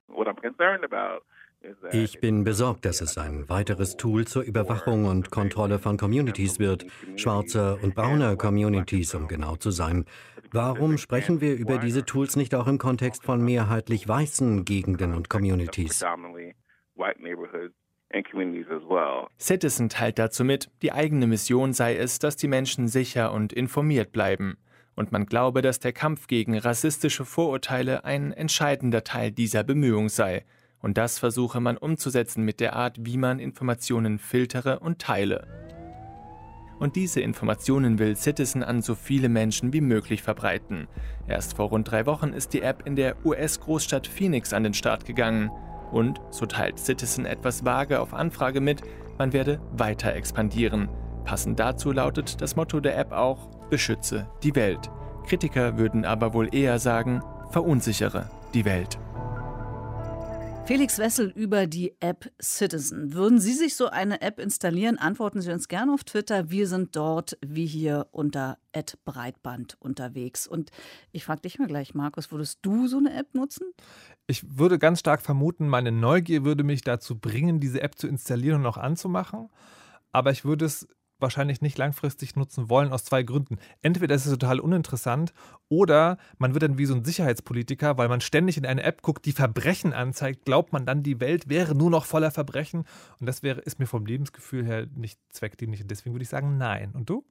Ich 1.91 2.21
bin 2.21 2.43
besorgt, 2.45 2.85
dass 2.85 3.01
es 3.01 3.17
ein 3.17 3.49
weiteres 3.49 3.97
Tool 3.97 4.25
zur 4.25 4.43
Überwachung 4.43 5.05
und 5.05 5.29
Kontrolle 5.29 5.77
von 5.77 5.97
Communities 5.97 6.57
wird, 6.57 6.85
schwarzer 7.17 7.77
und 7.83 7.95
brauner 7.95 8.37
Communities, 8.37 9.13
um 9.13 9.27
genau 9.27 9.57
zu 9.57 9.71
sein. 9.71 10.05
Warum 10.51 10.97
sprechen 10.97 11.41
wir 11.41 11.55
über 11.55 11.77
diese 11.77 12.05
Tools 12.05 12.35
nicht 12.35 12.55
auch 12.55 12.67
im 12.67 12.79
Kontext 12.79 13.23
von 13.23 13.43
mehrheitlich 13.43 14.07
weißen 14.07 14.65
Gegenden 14.65 15.13
und 15.13 15.29
Communities? 15.29 16.03
Citizen 19.39 19.89
teilt 19.89 20.17
dazu 20.17 20.43
mit, 20.43 20.71
die 20.81 20.91
eigene 20.91 21.27
Mission 21.27 21.73
sei 21.73 21.95
es, 21.95 22.17
dass 22.17 22.35
die 22.35 22.47
Menschen 22.47 22.87
sicher 22.87 23.31
und 23.31 23.53
informiert 23.53 24.11
bleiben. 24.11 24.57
Und 24.95 25.11
man 25.11 25.27
glaube, 25.27 25.61
dass 25.61 25.79
der 25.79 25.93
Kampf 25.93 26.27
gegen 26.27 26.57
rassistische 26.57 27.25
Vorurteile 27.25 28.03
ein 28.03 28.33
entscheidender 28.33 29.03
Teil 29.03 29.31
dieser 29.31 29.63
Bemühung 29.63 30.09
sei. 30.09 30.43
Und 30.81 30.97
das 30.97 31.19
versuche 31.19 31.59
man 31.59 31.77
umzusetzen 31.77 32.43
mit 32.43 32.59
der 32.59 32.75
Art, 32.75 32.97
wie 32.99 33.17
man 33.17 33.39
Informationen 33.39 34.17
filtere 34.17 34.79
und 34.79 34.99
teile. 34.99 35.78
Und 36.79 36.95
diese 36.95 37.19
Informationen 37.19 37.99
will 37.99 38.15
Citizen 38.15 38.63
an 38.63 38.81
so 38.81 38.95
viele 38.95 39.29
Menschen 39.29 39.73
wie 39.73 39.81
möglich 39.81 40.23
verbreiten. 40.23 40.87
Erst 41.27 41.57
vor 41.57 41.69
rund 41.69 41.91
drei 41.91 42.05
Wochen 42.05 42.29
ist 42.29 42.53
die 42.53 42.61
App 42.61 42.83
in 42.85 42.95
der 42.95 43.15
US-Großstadt 43.25 44.07
Phoenix 44.07 44.53
an 44.53 44.63
den 44.63 44.73
Start 44.73 45.05
gegangen. 45.05 45.51
Und, 45.91 46.21
so 46.29 46.45
teilt 46.45 46.79
Citizen 46.79 47.25
etwas 47.25 47.65
vage 47.65 47.99
auf 47.99 48.13
Anfrage 48.13 48.61
mit, 48.61 48.81
man 49.17 49.33
werde 49.33 49.59
weiter 49.73 50.15
expandieren. 50.15 50.87
Passend 51.25 51.59
dazu 51.59 51.91
lautet 51.91 52.41
das 52.41 52.55
Motto 52.55 52.79
der 52.79 52.97
App 52.97 53.11
auch 53.11 53.49
Beschütze 53.69 54.27
die 54.41 54.55
Welt. 54.55 54.89
Kritiker 55.27 55.77
würden 55.77 56.05
aber 56.05 56.33
wohl 56.33 56.53
eher 56.55 56.79
sagen, 56.79 57.21
verunsichere 57.51 58.29
die 58.53 58.65
Welt. 58.65 58.97
Felix 60.69 60.99
Wessel 60.99 61.31
über 61.35 61.65
die 61.65 61.95
App 61.99 62.31
Citizen. 62.39 63.15
Würden 63.15 63.39
Sie 63.39 63.53
sich 63.53 63.75
so 63.75 63.87
eine 63.87 64.21
App 64.21 64.37
installieren? 64.37 64.99
Antworten 64.99 65.41
Sie 65.41 65.51
uns 65.51 65.67
gerne 65.67 65.91
auf 65.91 66.03
Twitter. 66.03 66.51
Wir 66.51 66.67
sind 66.67 66.95
dort 66.95 67.39
wie 67.43 67.65
hier 67.65 68.05
unter 68.11 68.59
Breitband 69.03 69.77
unterwegs. 69.81 70.45
Und 70.45 70.69
ich 71.11 71.25
frage 71.25 71.41
dich 71.41 71.57
mal 71.57 71.67
gleich, 71.67 71.95
Markus, 71.95 72.31
würdest 72.31 72.59
du 72.61 72.85
so 72.85 72.99
eine 72.99 73.17
App 73.17 73.33
nutzen? 73.33 73.65
Ich 74.27 74.59
würde 74.59 74.77
ganz 74.77 74.99
stark 74.99 75.23
vermuten, 75.23 75.67
meine 75.67 75.91
Neugier 75.91 76.45
würde 76.45 76.63
mich 76.63 76.83
dazu 76.83 77.17
bringen, 77.17 77.59
diese 77.59 77.81
App 77.81 77.97
zu 77.97 78.07
installieren 78.07 78.61
und 78.61 78.67
auch 78.67 78.77
anzumachen. 78.77 79.49
Aber 80.11 80.29
ich 80.29 80.45
würde 80.45 80.65
es 80.65 80.87
wahrscheinlich 81.19 81.61
nicht 81.61 81.77
langfristig 81.77 82.35
nutzen 82.35 82.69
wollen, 82.69 82.91
aus 82.91 83.05
zwei 83.05 83.23
Gründen. 83.23 83.57
Entweder 83.81 84.15
ist 84.15 84.25
es 84.25 84.31
total 84.31 84.59
uninteressant 84.59 85.33
oder 85.67 86.17
man 86.37 86.53
wird 86.53 86.63
dann 86.63 86.77
wie 86.77 86.85
so 86.85 86.93
ein 86.93 87.05
Sicherheitspolitiker, 87.05 87.97
weil 87.97 88.09
man 88.09 88.21
ständig 88.21 88.57
in 88.57 88.65
eine 88.65 88.83
App 88.83 89.01
guckt, 89.01 89.25
die 89.25 89.31
Verbrechen 89.31 89.93
anzeigt, 89.93 90.45
glaubt 90.45 90.73
man 90.73 90.85
dann, 90.85 91.03
die 91.03 91.19
Welt 91.19 91.49
wäre 91.49 91.75
nur 91.75 91.89
noch 91.89 92.05
voller 92.05 92.31
Verbrechen. 92.31 92.85
Und 93.19 93.25
das 93.25 93.43
wäre, 93.43 93.61
ist 93.61 93.79
mir 93.79 93.87
vom 93.87 94.05
Lebensgefühl 94.05 94.65
her 94.65 94.87
nicht 94.95 95.19
zweckdienlich. 95.29 95.81
Und 95.81 95.91
deswegen 95.91 96.13
würde 96.13 96.23
ich 96.23 96.29
sagen, 96.29 96.57
nein. 96.57 96.91
Und 96.93 97.09
du? 97.09 97.23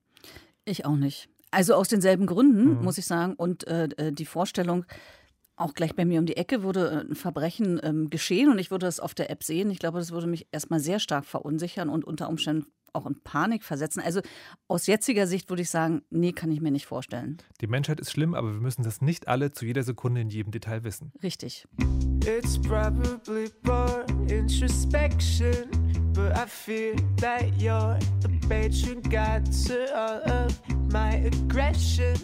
Ich 0.65 0.85
auch 0.85 0.97
nicht. 0.97 1.29
Also 1.51 1.75
aus 1.75 1.89
denselben 1.89 2.27
Gründen, 2.27 2.79
mhm. 2.79 2.85
muss 2.85 2.99
ich 2.99 3.07
sagen. 3.07 3.35
Und 3.35 3.67
äh, 3.67 3.89
äh 3.97 4.13
die 4.13 4.27
Vorstellung, 4.27 4.85
auch 5.59 5.75
gleich 5.75 5.95
bei 5.95 6.05
mir 6.05 6.21
um 6.21 6.27
die 6.27 6.37
Ecke 6.37 6.63
würde 6.63 6.89
äh, 6.91 7.11
ein 7.11 7.15
Verbrechen 7.15 7.81
ähm, 7.83 8.11
geschehen 8.11 8.51
und 8.51 8.59
ich 8.59 8.71
würde 8.71 8.87
das 8.87 9.01
auf 9.01 9.15
der 9.15 9.31
App 9.31 9.43
sehen. 9.43 9.71
Ich 9.71 9.79
glaube, 9.79 9.99
das 9.99 10.13
würde 10.13 10.27
mich 10.27 10.47
erstmal 10.53 10.81
sehr 10.81 11.01
stark 11.01 11.25
verunsichern 11.25 11.89
und 11.89 12.05
unter 12.05 12.29
Umständen 12.29 12.67
auch 12.93 13.07
in 13.07 13.21
Panik 13.23 13.65
versetzen. 13.65 14.01
Also 14.01 14.21
aus 14.67 14.87
jetziger 14.87 15.27
Sicht 15.27 15.49
würde 15.49 15.63
ich 15.63 15.71
sagen, 15.71 16.03
nee, 16.11 16.33
kann 16.33 16.51
ich 16.51 16.61
mir 16.61 16.71
nicht 16.71 16.87
vorstellen. 16.87 17.39
Die 17.61 17.67
Menschheit 17.67 18.01
ist 18.01 18.11
schlimm, 18.11 18.35
aber 18.35 18.53
wir 18.53 18.61
müssen 18.61 18.83
das 18.83 19.01
nicht 19.01 19.29
alle 19.29 19.53
zu 19.53 19.67
jeder 19.67 19.83
Sekunde 19.83 20.21
in 20.21 20.31
jedem 20.31 20.51
Detail 20.51 20.85
wissen. 20.85 21.13
Richtig. 21.23 21.67
It's 22.25 22.59
probably 22.59 23.51
more 23.63 24.05
introspection, 24.29 25.71
but 26.13 26.37
I 26.37 26.47
feel 26.47 26.95
that 27.21 27.45
you're 27.59 27.99
the 28.21 28.29
patron 28.49 29.03
god 29.03 29.45
to 29.67 29.87
all 29.95 30.21
of 30.31 30.53
my 30.93 31.25
aggression. 31.25 32.17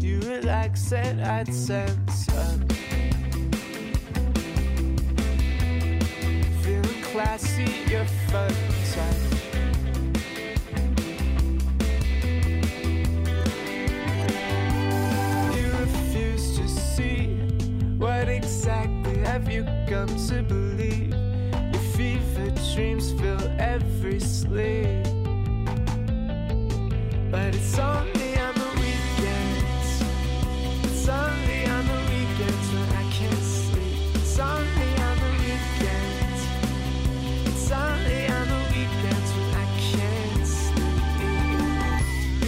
You 0.00 0.20
relax 0.20 0.92
and 0.92 1.20
I'd 1.20 1.52
sense 1.52 2.26
Feeling 6.62 7.02
classy, 7.02 7.66
you're 7.88 8.04
fun 8.30 8.52
time. 8.94 9.41
Come 19.32 20.08
to 20.28 20.42
believe 20.42 21.14
your 21.72 21.82
fever 21.96 22.50
dreams 22.74 23.12
fill 23.12 23.40
every 23.58 24.20
sleep. 24.20 25.06
But 27.30 27.54
it's 27.54 27.78
only 27.78 28.36
on 28.36 28.54
the 28.54 28.70
weekends. 28.76 30.02
It's 30.84 31.08
only 31.08 31.64
on 31.64 31.86
the 31.86 32.00
weekends 32.12 32.68
when 32.74 32.88
I 32.90 33.04
can't 33.10 33.42
sleep. 33.42 34.16
It's 34.16 34.38
only 34.38 34.90
on 35.08 35.16
the 35.24 35.32
weekends. 35.40 36.40
It's 37.48 37.70
only 37.72 38.26
on 38.26 38.48
the 38.48 38.62
weekends 38.74 39.30
when 39.38 39.50
I 39.54 39.66
can't 39.92 40.46
sleep. 40.46 40.92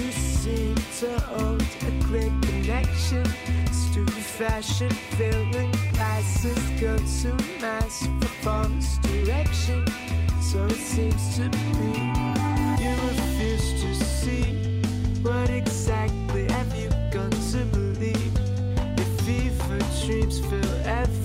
You 0.05 0.13
seem 0.13 0.75
to 1.01 1.19
hold 1.21 1.63
a 1.63 2.05
clear 2.05 2.33
connection. 2.43 3.25
Stupid 3.73 4.25
fashion, 4.39 4.91
feeling 5.17 5.73
glasses 6.25 6.81
go 6.81 6.97
to 6.97 7.45
mass 7.61 8.07
for 8.07 8.29
false 8.43 8.99
direction. 8.99 9.85
So 10.41 10.65
it 10.67 10.77
seems 10.77 11.37
to 11.37 11.49
be. 11.49 11.93
You 12.83 12.93
refuse 13.09 13.83
to 13.83 13.95
see 13.95 14.83
what 15.23 15.51
exactly 15.51 16.51
have 16.51 16.75
you 16.75 16.89
gone 17.11 17.31
to 17.31 17.65
believe? 17.73 18.39
Your 18.97 19.07
fever 19.25 19.79
dreams 20.05 20.41
fill 20.41 20.75
every 20.85 21.24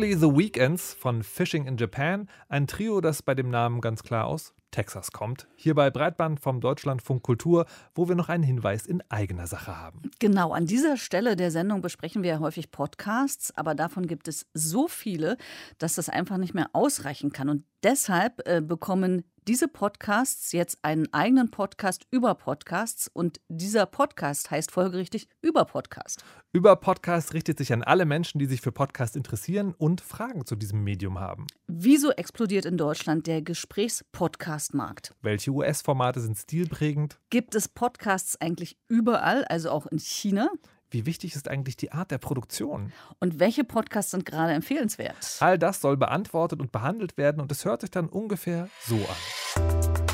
Only 0.00 0.14
the 0.14 0.34
Weekends 0.34 0.94
von 0.94 1.22
Fishing 1.22 1.66
in 1.66 1.76
Japan, 1.76 2.26
ein 2.48 2.66
Trio, 2.66 3.02
das 3.02 3.20
bei 3.20 3.34
dem 3.34 3.50
Namen 3.50 3.82
ganz 3.82 4.02
klar 4.02 4.24
aus 4.24 4.54
Texas 4.70 5.12
kommt. 5.12 5.46
Hier 5.56 5.74
bei 5.74 5.90
Breitband 5.90 6.40
vom 6.40 6.62
Deutschlandfunk 6.62 7.22
Kultur, 7.22 7.66
wo 7.94 8.08
wir 8.08 8.14
noch 8.14 8.30
einen 8.30 8.42
Hinweis 8.42 8.86
in 8.86 9.02
eigener 9.10 9.46
Sache 9.46 9.76
haben. 9.76 10.10
Genau, 10.18 10.52
an 10.52 10.64
dieser 10.64 10.96
Stelle 10.96 11.36
der 11.36 11.50
Sendung 11.50 11.82
besprechen 11.82 12.22
wir 12.22 12.30
ja 12.30 12.38
häufig 12.38 12.70
Podcasts, 12.70 13.54
aber 13.58 13.74
davon 13.74 14.06
gibt 14.06 14.26
es 14.26 14.46
so 14.54 14.88
viele, 14.88 15.36
dass 15.76 15.96
das 15.96 16.08
einfach 16.08 16.38
nicht 16.38 16.54
mehr 16.54 16.70
ausreichen 16.72 17.32
kann. 17.32 17.50
Und 17.50 17.64
deshalb 17.82 18.48
äh, 18.48 18.62
bekommen 18.62 19.24
diese 19.48 19.68
Podcasts 19.68 20.52
jetzt 20.52 20.78
einen 20.82 21.12
eigenen 21.12 21.50
Podcast 21.50 22.06
über 22.10 22.34
Podcasts 22.34 23.10
und 23.12 23.40
dieser 23.48 23.86
Podcast 23.86 24.50
heißt 24.50 24.70
folgerichtig 24.70 25.28
über 25.40 25.64
Podcast. 25.64 26.24
Über 26.52 26.76
Podcast 26.76 27.32
richtet 27.32 27.58
sich 27.58 27.72
an 27.72 27.82
alle 27.82 28.04
Menschen, 28.04 28.38
die 28.38 28.46
sich 28.46 28.60
für 28.60 28.72
Podcast 28.72 29.16
interessieren 29.16 29.74
und 29.78 30.00
Fragen 30.00 30.44
zu 30.44 30.56
diesem 30.56 30.84
Medium 30.84 31.18
haben. 31.18 31.46
Wieso 31.68 32.10
explodiert 32.10 32.66
in 32.66 32.76
Deutschland 32.76 33.26
der 33.26 33.40
Gesprächspodcast-Markt? 33.40 35.14
Welche 35.22 35.50
US-Formate 35.52 36.20
sind 36.20 36.36
stilprägend? 36.36 37.18
Gibt 37.30 37.54
es 37.54 37.68
Podcasts 37.68 38.40
eigentlich 38.40 38.76
überall, 38.88 39.44
also 39.44 39.70
auch 39.70 39.86
in 39.86 39.98
China? 39.98 40.50
Wie 40.92 41.06
wichtig 41.06 41.36
ist 41.36 41.46
eigentlich 41.48 41.76
die 41.76 41.92
Art 41.92 42.10
der 42.10 42.18
Produktion? 42.18 42.92
Und 43.20 43.38
welche 43.38 43.62
Podcasts 43.62 44.10
sind 44.10 44.26
gerade 44.26 44.54
empfehlenswert? 44.54 45.36
All 45.38 45.56
das 45.56 45.80
soll 45.80 45.96
beantwortet 45.96 46.58
und 46.58 46.72
behandelt 46.72 47.16
werden 47.16 47.40
und 47.40 47.52
es 47.52 47.64
hört 47.64 47.82
sich 47.82 47.92
dann 47.92 48.08
ungefähr 48.08 48.68
so 48.84 48.96
an. 48.96 50.10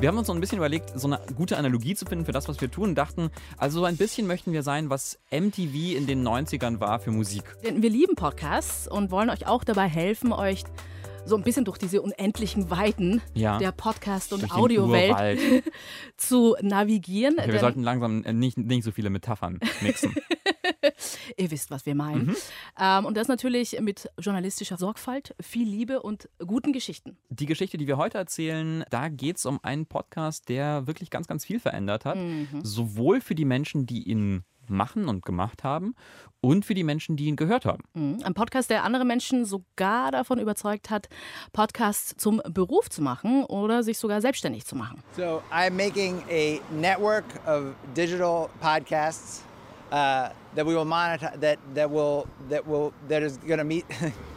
Wir 0.00 0.08
haben 0.08 0.18
uns 0.18 0.26
so 0.26 0.32
ein 0.32 0.40
bisschen 0.40 0.58
überlegt, 0.58 0.90
so 0.98 1.06
eine 1.06 1.20
gute 1.36 1.56
Analogie 1.56 1.94
zu 1.94 2.04
finden 2.04 2.24
für 2.24 2.32
das, 2.32 2.48
was 2.48 2.60
wir 2.60 2.68
tun. 2.68 2.96
Dachten, 2.96 3.30
also 3.58 3.78
so 3.78 3.84
ein 3.84 3.96
bisschen 3.96 4.26
möchten 4.26 4.52
wir 4.52 4.64
sein, 4.64 4.90
was 4.90 5.20
MTV 5.30 5.96
in 5.96 6.08
den 6.08 6.26
90ern 6.26 6.80
war 6.80 6.98
für 6.98 7.12
Musik. 7.12 7.44
Denn 7.62 7.80
wir 7.80 7.90
lieben 7.90 8.16
Podcasts 8.16 8.88
und 8.88 9.12
wollen 9.12 9.30
euch 9.30 9.46
auch 9.46 9.62
dabei 9.62 9.86
helfen, 9.86 10.32
euch 10.32 10.64
so 11.26 11.36
ein 11.36 11.42
bisschen 11.42 11.64
durch 11.64 11.78
diese 11.78 12.02
unendlichen 12.02 12.70
Weiten 12.70 13.22
Ja. 13.34 13.58
der 13.58 13.72
Podcast- 13.72 14.32
und 14.32 14.50
Audiowelt 14.54 15.62
zu 16.16 16.56
navigieren. 16.60 17.36
Okay, 17.38 17.52
wir 17.52 17.60
sollten 17.60 17.82
langsam 17.82 18.24
äh, 18.24 18.32
nicht, 18.32 18.58
nicht 18.58 18.84
so 18.84 18.90
viele 18.90 19.10
Metaphern 19.10 19.58
mixen. 19.80 20.14
Ihr 21.36 21.50
wisst, 21.50 21.70
was 21.70 21.86
wir 21.86 21.94
meinen. 21.94 22.26
Mhm. 22.26 22.36
Ähm, 22.78 23.06
und 23.06 23.16
das 23.16 23.28
natürlich 23.28 23.80
mit 23.80 24.10
journalistischer 24.18 24.76
Sorgfalt, 24.76 25.34
viel 25.40 25.68
Liebe 25.68 26.02
und 26.02 26.28
guten 26.44 26.72
Geschichten. 26.72 27.16
Die 27.30 27.46
Geschichte, 27.46 27.78
die 27.78 27.86
wir 27.86 27.96
heute 27.96 28.18
erzählen, 28.18 28.84
da 28.90 29.08
geht 29.08 29.38
es 29.38 29.46
um 29.46 29.60
einen 29.62 29.86
Podcast, 29.86 30.48
der 30.48 30.86
wirklich 30.86 31.10
ganz, 31.10 31.26
ganz 31.26 31.44
viel 31.44 31.58
verändert 31.58 32.04
hat. 32.04 32.16
Mhm. 32.16 32.48
Sowohl 32.62 33.20
für 33.20 33.34
die 33.34 33.44
Menschen, 33.44 33.86
die 33.86 34.02
ihn 34.08 34.44
machen 34.70 35.08
und 35.08 35.24
gemacht 35.24 35.64
haben 35.64 35.94
und 36.40 36.64
für 36.64 36.74
die 36.74 36.84
Menschen, 36.84 37.16
die 37.16 37.26
ihn 37.26 37.36
gehört 37.36 37.64
haben. 37.64 37.82
Mhm. 37.94 38.20
Ein 38.22 38.34
Podcast, 38.34 38.70
der 38.70 38.84
andere 38.84 39.04
Menschen 39.04 39.44
sogar 39.44 40.10
davon 40.10 40.38
überzeugt 40.38 40.90
hat, 40.90 41.08
Podcasts 41.52 42.14
zum 42.16 42.42
Beruf 42.48 42.90
zu 42.90 43.02
machen 43.02 43.44
oder 43.44 43.82
sich 43.82 43.98
sogar 43.98 44.20
selbstständig 44.20 44.66
zu 44.66 44.76
machen. 44.76 45.02
So 45.16 45.42
I'm 45.50 45.72
making 45.72 46.22
a 46.30 46.60
network 46.72 47.24
of 47.46 47.74
digital 47.96 48.48
podcasts 48.60 49.42
uh, 49.90 50.28
that 50.54 50.66
we 50.66 50.74
will 50.74 50.84
monitor. 50.84 51.32
That 51.40 51.58
that 51.74 51.90
will 51.90 52.24
that 52.50 52.66
will 52.66 52.92
that 53.08 53.22
is 53.22 53.38
going 53.38 53.58
to 53.58 53.64
meet. 53.64 53.84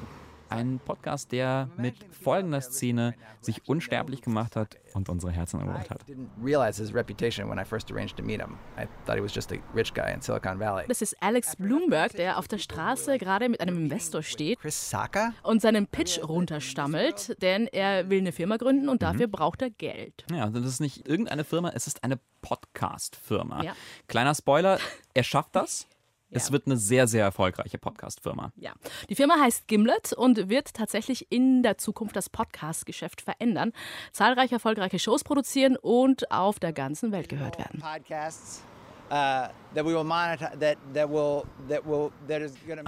Ein 0.49 0.79
Podcast, 0.83 1.31
der 1.31 1.69
mit 1.77 1.95
folgender 2.11 2.61
Szene 2.61 3.15
sich 3.41 3.67
unsterblich 3.67 4.21
gemacht 4.21 4.55
hat 4.55 4.77
und 4.93 5.09
unsere 5.09 5.31
Herzen 5.31 5.59
erobert 5.59 5.89
hat. 5.89 6.03
didn't 6.07 6.27
realize 6.41 6.81
his 6.81 6.93
reputation 6.93 7.49
when 7.49 7.59
I 7.59 7.65
first 7.65 7.91
arranged 7.91 8.17
to 8.17 8.23
meet 8.23 8.41
him. 8.41 8.57
I 8.77 8.87
thought 9.05 9.17
he 9.17 9.21
was 9.21 9.33
just 9.35 9.51
a 9.51 9.55
rich 9.75 9.93
guy 9.93 10.11
in 10.13 10.21
Silicon 10.21 10.59
Valley. 10.59 10.85
Das 10.87 11.01
ist 11.01 11.15
Alex 11.21 11.55
Bloomberg, 11.57 12.13
der 12.13 12.37
auf 12.37 12.47
der 12.47 12.57
Straße 12.57 13.17
gerade 13.17 13.49
mit 13.49 13.59
einem 13.61 13.77
Investor 13.77 14.23
steht 14.23 14.59
Chris 14.59 14.89
Saka? 14.89 15.33
und 15.43 15.61
seinen 15.61 15.87
Pitch 15.87 16.19
runterstammelt, 16.23 17.41
denn 17.41 17.67
er 17.67 18.09
will 18.09 18.19
eine 18.19 18.31
Firma 18.31 18.57
gründen 18.57 18.89
und 18.89 19.01
dafür 19.01 19.27
braucht 19.27 19.61
er 19.61 19.69
Geld. 19.69 20.25
Ja, 20.31 20.45
also 20.45 20.59
das 20.59 20.69
ist 20.69 20.79
nicht 20.81 21.07
irgendeine 21.07 21.43
Firma, 21.43 21.71
es 21.73 21.87
ist 21.87 22.03
eine 22.03 22.19
Podcast-Firma. 22.41 23.63
Ja. 23.63 23.73
Kleiner 24.07 24.33
Spoiler, 24.33 24.79
er 25.13 25.23
schafft 25.23 25.55
das. 25.55 25.87
Es 26.30 26.51
wird 26.51 26.65
eine 26.65 26.78
sehr, 26.78 27.07
sehr 27.07 27.23
erfolgreiche 27.23 27.78
Podcast-Firma. 27.78 28.51
Ja. 28.55 28.73
Die 29.09 29.15
Firma 29.15 29.36
heißt 29.39 29.67
Gimlet 29.67 30.13
und 30.13 30.49
wird 30.49 30.73
tatsächlich 30.73 31.32
in 31.32 31.63
der 31.63 31.78
Zukunft 31.78 32.15
das 32.15 32.30
Podcast-Geschäft 32.30 33.21
verändern, 33.21 33.71
zahlreiche 34.11 34.55
erfolgreiche 34.55 34.99
Shows 34.99 35.23
produzieren 35.23 35.78
und 35.78 36.32
auf 36.32 36.59
der 36.59 36.73
ganzen 36.73 37.11
Welt 37.11 37.30
gehört 37.30 37.57
werden. 37.57 37.80
Podcasts 37.80 38.63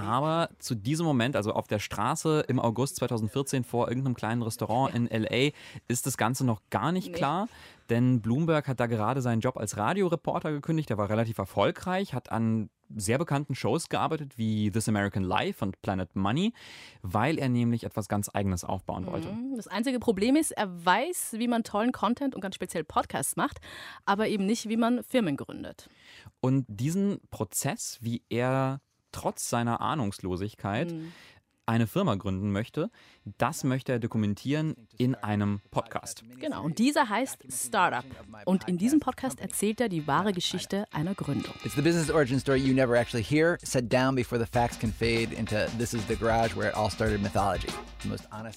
Aber 0.00 0.50
zu 0.58 0.74
diesem 0.74 1.06
Moment, 1.06 1.36
also 1.36 1.52
auf 1.52 1.66
der 1.66 1.78
Straße 1.78 2.44
im 2.48 2.60
August 2.60 2.96
2014 2.96 3.64
vor 3.64 3.88
irgendeinem 3.88 4.14
kleinen 4.14 4.42
Restaurant 4.42 4.94
in 4.94 5.06
LA, 5.06 5.50
ist 5.88 6.06
das 6.06 6.16
Ganze 6.16 6.44
noch 6.44 6.60
gar 6.70 6.92
nicht 6.92 7.12
klar. 7.14 7.48
Denn 7.88 8.20
Bloomberg 8.20 8.68
hat 8.68 8.80
da 8.80 8.86
gerade 8.86 9.22
seinen 9.22 9.40
Job 9.40 9.56
als 9.56 9.76
Radioreporter 9.76 10.52
gekündigt. 10.52 10.90
Der 10.90 10.98
war 10.98 11.08
relativ 11.08 11.38
erfolgreich, 11.38 12.14
hat 12.14 12.30
an 12.30 12.68
sehr 12.96 13.18
bekannten 13.18 13.54
Shows 13.54 13.88
gearbeitet 13.88 14.36
wie 14.38 14.70
This 14.70 14.88
American 14.88 15.22
Life 15.22 15.64
und 15.64 15.80
Planet 15.82 16.14
Money, 16.16 16.52
weil 17.02 17.38
er 17.38 17.48
nämlich 17.48 17.84
etwas 17.84 18.08
ganz 18.08 18.28
Eigenes 18.32 18.64
aufbauen 18.64 19.06
wollte. 19.06 19.32
Mhm. 19.32 19.56
Das 19.56 19.68
einzige 19.68 19.98
Problem 19.98 20.36
ist, 20.36 20.52
er 20.52 20.84
weiß, 20.84 21.34
wie 21.36 21.48
man 21.48 21.64
tollen 21.64 21.92
Content 21.92 22.34
und 22.34 22.40
ganz 22.40 22.54
speziell 22.54 22.84
Podcasts 22.84 23.36
macht, 23.36 23.60
aber 24.04 24.28
eben 24.28 24.46
nicht, 24.46 24.68
wie 24.68 24.76
man 24.76 25.02
Firmen 25.02 25.36
gründet. 25.36 25.88
Und 26.40 26.64
diesen 26.68 27.20
Prozess, 27.30 27.98
wie 28.00 28.22
er 28.28 28.80
trotz 29.12 29.50
seiner 29.50 29.80
Ahnungslosigkeit 29.80 30.92
mhm 30.92 31.12
eine 31.70 31.86
Firma 31.86 32.16
gründen 32.16 32.50
möchte. 32.50 32.90
Das 33.38 33.62
möchte 33.62 33.92
er 33.92 34.00
dokumentieren 34.00 34.74
in 34.98 35.14
einem 35.14 35.60
Podcast. 35.70 36.24
Genau, 36.40 36.64
und 36.64 36.78
dieser 36.78 37.08
heißt 37.08 37.46
Startup. 37.48 38.04
Und 38.44 38.66
in 38.66 38.76
diesem 38.76 38.98
Podcast 38.98 39.40
erzählt 39.40 39.80
er 39.80 39.88
die 39.88 40.08
wahre 40.08 40.32
Geschichte 40.32 40.84
einer 40.90 41.14
Gründung. 41.14 41.54
It's 41.64 41.76
the 41.76 41.82
business 41.82 42.10
origin 42.10 42.40
story 42.40 42.58
you 42.58 42.74
never 42.74 42.98
actually 42.98 43.22
hear, 43.22 43.56
set 43.62 43.92
down 43.92 44.16
before 44.16 44.44
the 44.44 44.50
facts 44.50 44.78
can 44.78 44.92
fade 44.92 45.32
into 45.32 45.54
this 45.78 45.94
is 45.94 46.04
the 46.08 46.16
garage 46.16 46.56
where 46.56 46.68
it 46.68 46.74
all 46.74 46.90
started 46.90 47.22
mythology. 47.22 47.68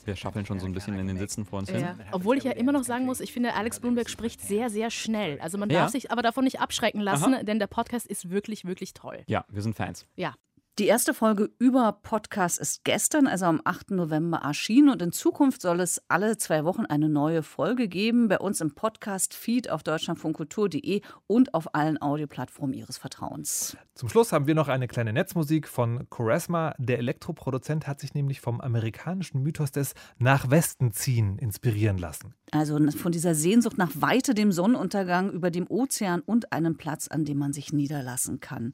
Wir 0.06 0.16
schaffeln 0.16 0.46
schon 0.46 0.60
so 0.60 0.66
ein 0.66 0.74
bisschen 0.74 0.98
in 0.98 1.06
den 1.06 1.18
Sitzen 1.20 1.46
vor 1.46 1.60
uns 1.60 1.70
ja. 1.70 1.78
hin. 1.78 1.88
Obwohl 2.14 2.38
ich 2.38 2.46
ja 2.46 2.52
immer 2.54 2.72
noch 2.72 2.84
sagen 2.84 3.06
muss, 3.06 3.20
ich 3.20 3.32
finde, 3.32 3.54
Alex 3.54 3.80
Bloomberg 3.80 4.10
spricht 4.10 4.42
sehr, 4.42 4.72
sehr 4.72 4.90
schnell. 4.90 5.40
Also 5.40 5.60
man 5.60 5.70
darf 5.70 5.84
ja. 5.84 5.90
sich 5.90 6.12
aber 6.12 6.24
davon 6.24 6.46
nicht 6.46 6.60
abschrecken 6.60 7.02
lassen, 7.02 7.36
Aha. 7.36 7.44
denn 7.44 7.60
der 7.60 7.68
Podcast 7.68 8.08
ist 8.08 8.32
wirklich, 8.32 8.66
wirklich 8.66 8.94
toll. 8.94 9.24
Ja, 9.28 9.46
wir 9.50 9.62
sind 9.62 9.76
Fans. 9.76 10.08
Ja. 10.16 10.34
Die 10.80 10.88
erste 10.88 11.14
Folge 11.14 11.52
über 11.60 12.00
Podcast 12.02 12.60
ist 12.60 12.84
gestern, 12.84 13.28
also 13.28 13.46
am 13.46 13.62
8. 13.64 13.92
November 13.92 14.38
erschienen 14.38 14.90
und 14.90 15.04
in 15.04 15.12
Zukunft 15.12 15.62
soll 15.62 15.80
es 15.80 16.02
alle 16.08 16.36
zwei 16.38 16.66
Wochen 16.66 16.88
eine 16.88 17.10
neue 17.10 17.44
Folge 17.44 17.88
geben 17.88 18.28
bei 18.28 18.40
uns 18.40 18.60
im 18.60 18.74
Podcast-Feed 18.74 19.70
auf 19.70 19.84
deutschlandfunkkultur.de 19.84 21.02
und 21.28 21.54
auf 21.54 21.76
allen 21.76 22.02
Audioplattformen 22.02 22.74
Ihres 22.74 22.98
Vertrauens. 22.98 23.78
Zum 23.94 24.10
Schluss 24.10 24.32
haben 24.32 24.48
wir 24.48 24.56
noch 24.56 24.68
eine 24.68 24.88
kleine 24.88 25.14
Netzmusik 25.14 25.68
von 25.68 26.10
Choresma. 26.10 26.74
Der 26.80 26.98
Elektroproduzent 26.98 27.86
hat 27.86 28.00
sich 28.00 28.16
nämlich 28.16 28.42
vom 28.42 28.60
amerikanischen 28.60 29.44
Mythos 29.44 29.72
des 29.72 29.94
Nach 30.18 30.50
Westen 30.50 30.92
ziehen 30.92 31.38
inspirieren 31.38 32.00
lassen. 32.00 32.34
Also 32.50 32.80
von 32.92 33.12
dieser 33.12 33.36
Sehnsucht 33.36 33.78
nach 33.78 33.92
Weite, 33.94 34.34
dem 34.34 34.52
Sonnenuntergang, 34.52 35.32
über 35.32 35.52
dem 35.52 35.68
Ozean 35.70 36.22
und 36.22 36.52
einem 36.52 36.78
Platz, 36.78 37.08
an 37.08 37.26
dem 37.26 37.38
man 37.38 37.54
sich 37.54 37.74
niederlassen 37.74 38.40
kann. 38.40 38.74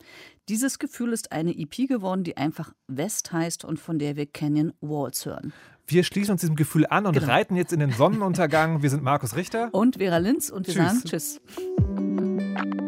Dieses 0.49 0.79
Gefühl 0.79 1.13
ist 1.13 1.31
eine 1.31 1.55
EP 1.55 1.87
geworden, 1.87 2.23
die 2.23 2.35
einfach 2.35 2.73
West 2.87 3.31
heißt 3.31 3.63
und 3.63 3.79
von 3.79 3.99
der 3.99 4.15
wir 4.15 4.25
Canyon 4.25 4.73
Walls 4.81 5.27
hören. 5.27 5.53
Wir 5.85 6.03
schließen 6.03 6.31
uns 6.31 6.41
diesem 6.41 6.55
Gefühl 6.55 6.87
an 6.87 7.05
und 7.05 7.13
genau. 7.13 7.27
reiten 7.27 7.55
jetzt 7.55 7.71
in 7.71 7.79
den 7.79 7.91
Sonnenuntergang. 7.91 8.81
Wir 8.81 8.89
sind 8.89 9.03
Markus 9.03 9.35
Richter 9.35 9.69
und 9.71 9.97
Vera 9.97 10.17
Linz 10.17 10.49
und 10.49 10.65
wir 10.65 10.73
tschüss. 10.73 10.83
sagen 10.83 11.03
Tschüss. 11.05 12.79